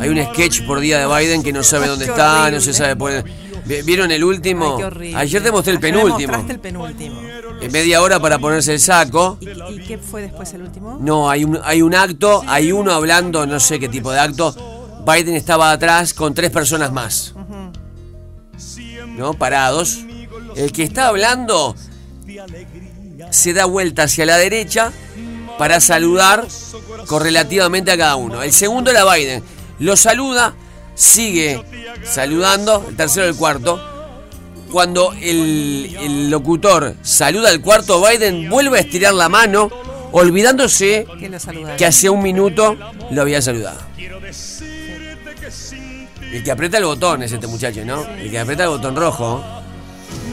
Hay 0.00 0.08
un 0.08 0.24
sketch 0.32 0.66
por 0.66 0.80
día 0.80 0.98
de 0.98 1.06
Biden 1.06 1.42
que 1.42 1.52
no 1.52 1.62
sabe 1.62 1.88
dónde 1.88 2.06
está, 2.06 2.50
no 2.50 2.60
se 2.60 2.72
sabe 2.72 2.96
poner... 2.96 3.24
Vi- 3.64 3.82
¿Vieron 3.82 4.10
el 4.10 4.22
último? 4.24 4.72
Ay, 4.72 4.78
qué 4.78 4.84
horrible. 4.84 5.16
Ayer 5.18 5.42
te 5.42 5.50
mostré 5.52 5.72
el 5.72 5.78
Ayer 5.78 5.92
me 5.94 6.00
penúltimo. 6.00 6.28
mostraste 6.32 6.52
el 6.52 6.60
penúltimo. 6.60 7.20
En 7.60 7.72
media 7.72 8.02
hora 8.02 8.20
para 8.20 8.38
ponerse 8.38 8.72
el 8.74 8.80
saco. 8.80 9.38
¿Y, 9.40 9.48
y 9.48 9.78
qué 9.86 9.98
fue 9.98 10.22
después 10.22 10.52
el 10.54 10.62
último? 10.62 10.98
No, 11.00 11.30
hay 11.30 11.44
un, 11.44 11.58
hay 11.64 11.80
un 11.82 11.94
acto, 11.94 12.42
hay 12.46 12.72
uno 12.72 12.92
hablando, 12.92 13.46
no 13.46 13.58
sé 13.60 13.78
qué 13.80 13.88
tipo 13.88 14.10
de 14.12 14.20
acto. 14.20 14.54
Biden 15.06 15.34
estaba 15.34 15.70
atrás 15.72 16.12
con 16.14 16.34
tres 16.34 16.50
personas 16.50 16.92
más. 16.92 17.34
¿No? 19.16 19.34
Parados. 19.34 20.00
El 20.56 20.72
que 20.72 20.82
está 20.82 21.08
hablando 21.08 21.74
se 23.30 23.52
da 23.52 23.64
vuelta 23.64 24.04
hacia 24.04 24.26
la 24.26 24.36
derecha 24.36 24.92
para 25.58 25.80
saludar 25.80 26.46
correlativamente 27.06 27.90
a 27.92 27.96
cada 27.96 28.16
uno. 28.16 28.42
El 28.42 28.52
segundo 28.52 28.90
era 28.90 29.04
Biden. 29.12 29.42
Lo 29.78 29.96
saluda, 29.96 30.54
sigue 30.94 31.62
saludando, 32.04 32.86
el 32.88 32.96
tercero 32.96 33.26
el 33.26 33.36
cuarto. 33.36 33.90
Cuando 34.70 35.12
el, 35.12 35.96
el 36.00 36.30
locutor 36.30 36.96
saluda 37.02 37.50
al 37.50 37.60
cuarto, 37.60 38.04
Biden 38.04 38.50
vuelve 38.50 38.78
a 38.78 38.80
estirar 38.80 39.14
la 39.14 39.28
mano, 39.28 39.70
olvidándose 40.10 41.06
que 41.76 41.86
hace 41.86 42.10
un 42.10 42.22
minuto 42.22 42.76
lo 43.10 43.22
había 43.22 43.40
saludado. 43.40 43.78
El 46.32 46.42
que 46.42 46.50
aprieta 46.50 46.78
el 46.78 46.84
botón 46.84 47.22
es 47.22 47.30
este 47.30 47.46
muchacho, 47.46 47.84
¿no? 47.84 48.04
El 48.04 48.28
que 48.28 48.40
aprieta 48.40 48.64
el 48.64 48.70
botón 48.70 48.96
rojo. 48.96 49.44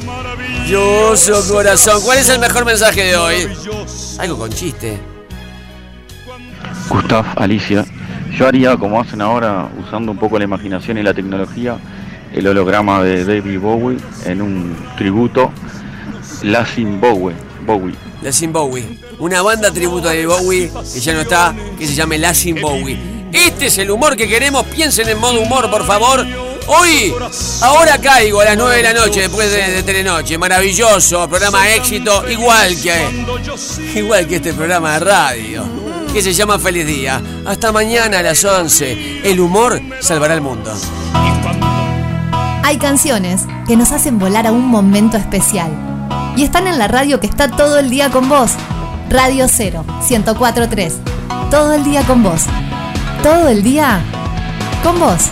Maravilloso 0.03 1.47
corazón. 1.53 2.01
¿Cuál 2.01 2.17
es 2.17 2.29
el 2.29 2.39
mejor 2.39 2.65
mensaje 2.65 3.03
de 3.03 3.17
hoy? 3.17 3.47
Algo 4.17 4.39
con 4.39 4.51
chiste. 4.51 4.99
Gustav, 6.89 7.25
Alicia, 7.35 7.85
yo 8.37 8.47
haría 8.47 8.77
como 8.77 8.99
hacen 8.99 9.21
ahora, 9.21 9.69
usando 9.79 10.11
un 10.11 10.17
poco 10.17 10.37
la 10.37 10.45
imaginación 10.45 10.97
y 10.97 11.03
la 11.03 11.13
tecnología, 11.13 11.77
el 12.33 12.47
holograma 12.47 13.03
de 13.03 13.25
David 13.25 13.59
Bowie 13.59 13.97
en 14.25 14.41
un 14.41 14.75
tributo 14.97 15.51
La 16.43 16.65
Bowie 16.99 17.35
Bowie. 17.65 17.95
Latin 18.21 18.53
Bowie. 18.53 18.99
Una 19.19 19.41
banda 19.41 19.71
tributo 19.71 20.09
de 20.09 20.25
Bowie 20.25 20.71
que 20.93 20.99
ya 20.99 21.13
no 21.13 21.21
está, 21.21 21.53
que 21.77 21.87
se 21.87 21.93
llame 21.93 22.17
Latin 22.17 22.61
Bowie. 22.61 22.97
Este 23.31 23.67
es 23.67 23.77
el 23.77 23.89
humor 23.91 24.15
que 24.15 24.27
queremos. 24.27 24.65
Piensen 24.65 25.09
en 25.09 25.19
modo 25.19 25.41
humor, 25.41 25.69
por 25.69 25.85
favor. 25.85 26.25
Hoy, 26.67 27.13
ahora 27.61 27.97
caigo 27.97 28.41
a 28.41 28.45
las 28.45 28.57
9 28.57 28.77
de 28.77 28.83
la 28.83 28.93
noche 28.93 29.21
después 29.21 29.51
de, 29.51 29.71
de 29.71 29.83
Telenoche. 29.83 30.37
Maravilloso, 30.37 31.27
programa 31.27 31.69
éxito, 31.73 32.29
igual 32.29 32.75
que, 32.79 33.99
igual 33.99 34.27
que 34.27 34.35
este 34.35 34.53
programa 34.53 34.93
de 34.93 34.99
radio, 34.99 35.65
que 36.13 36.21
se 36.21 36.33
llama 36.33 36.59
Feliz 36.59 36.85
Día. 36.85 37.21
Hasta 37.45 37.71
mañana 37.71 38.19
a 38.19 38.21
las 38.21 38.43
11. 38.43 39.21
El 39.23 39.39
humor 39.39 39.81
salvará 39.99 40.33
el 40.33 40.41
mundo. 40.41 40.71
Hay 42.63 42.77
canciones 42.77 43.43
que 43.67 43.77
nos 43.77 43.91
hacen 43.91 44.19
volar 44.19 44.47
a 44.47 44.51
un 44.51 44.67
momento 44.67 45.17
especial. 45.17 45.71
Y 46.35 46.43
están 46.43 46.67
en 46.67 46.77
la 46.77 46.87
radio 46.87 47.19
que 47.19 47.27
está 47.27 47.49
todo 47.49 47.79
el 47.79 47.89
día 47.89 48.09
con 48.09 48.29
vos. 48.29 48.51
Radio 49.09 49.47
0, 49.47 49.85
1043. 50.09 50.97
Todo 51.49 51.73
el 51.73 51.83
día 51.83 52.03
con 52.03 52.23
vos. 52.23 52.43
Todo 53.23 53.47
el 53.47 53.63
día 53.63 54.01
con 54.83 54.99
vos. 54.99 55.29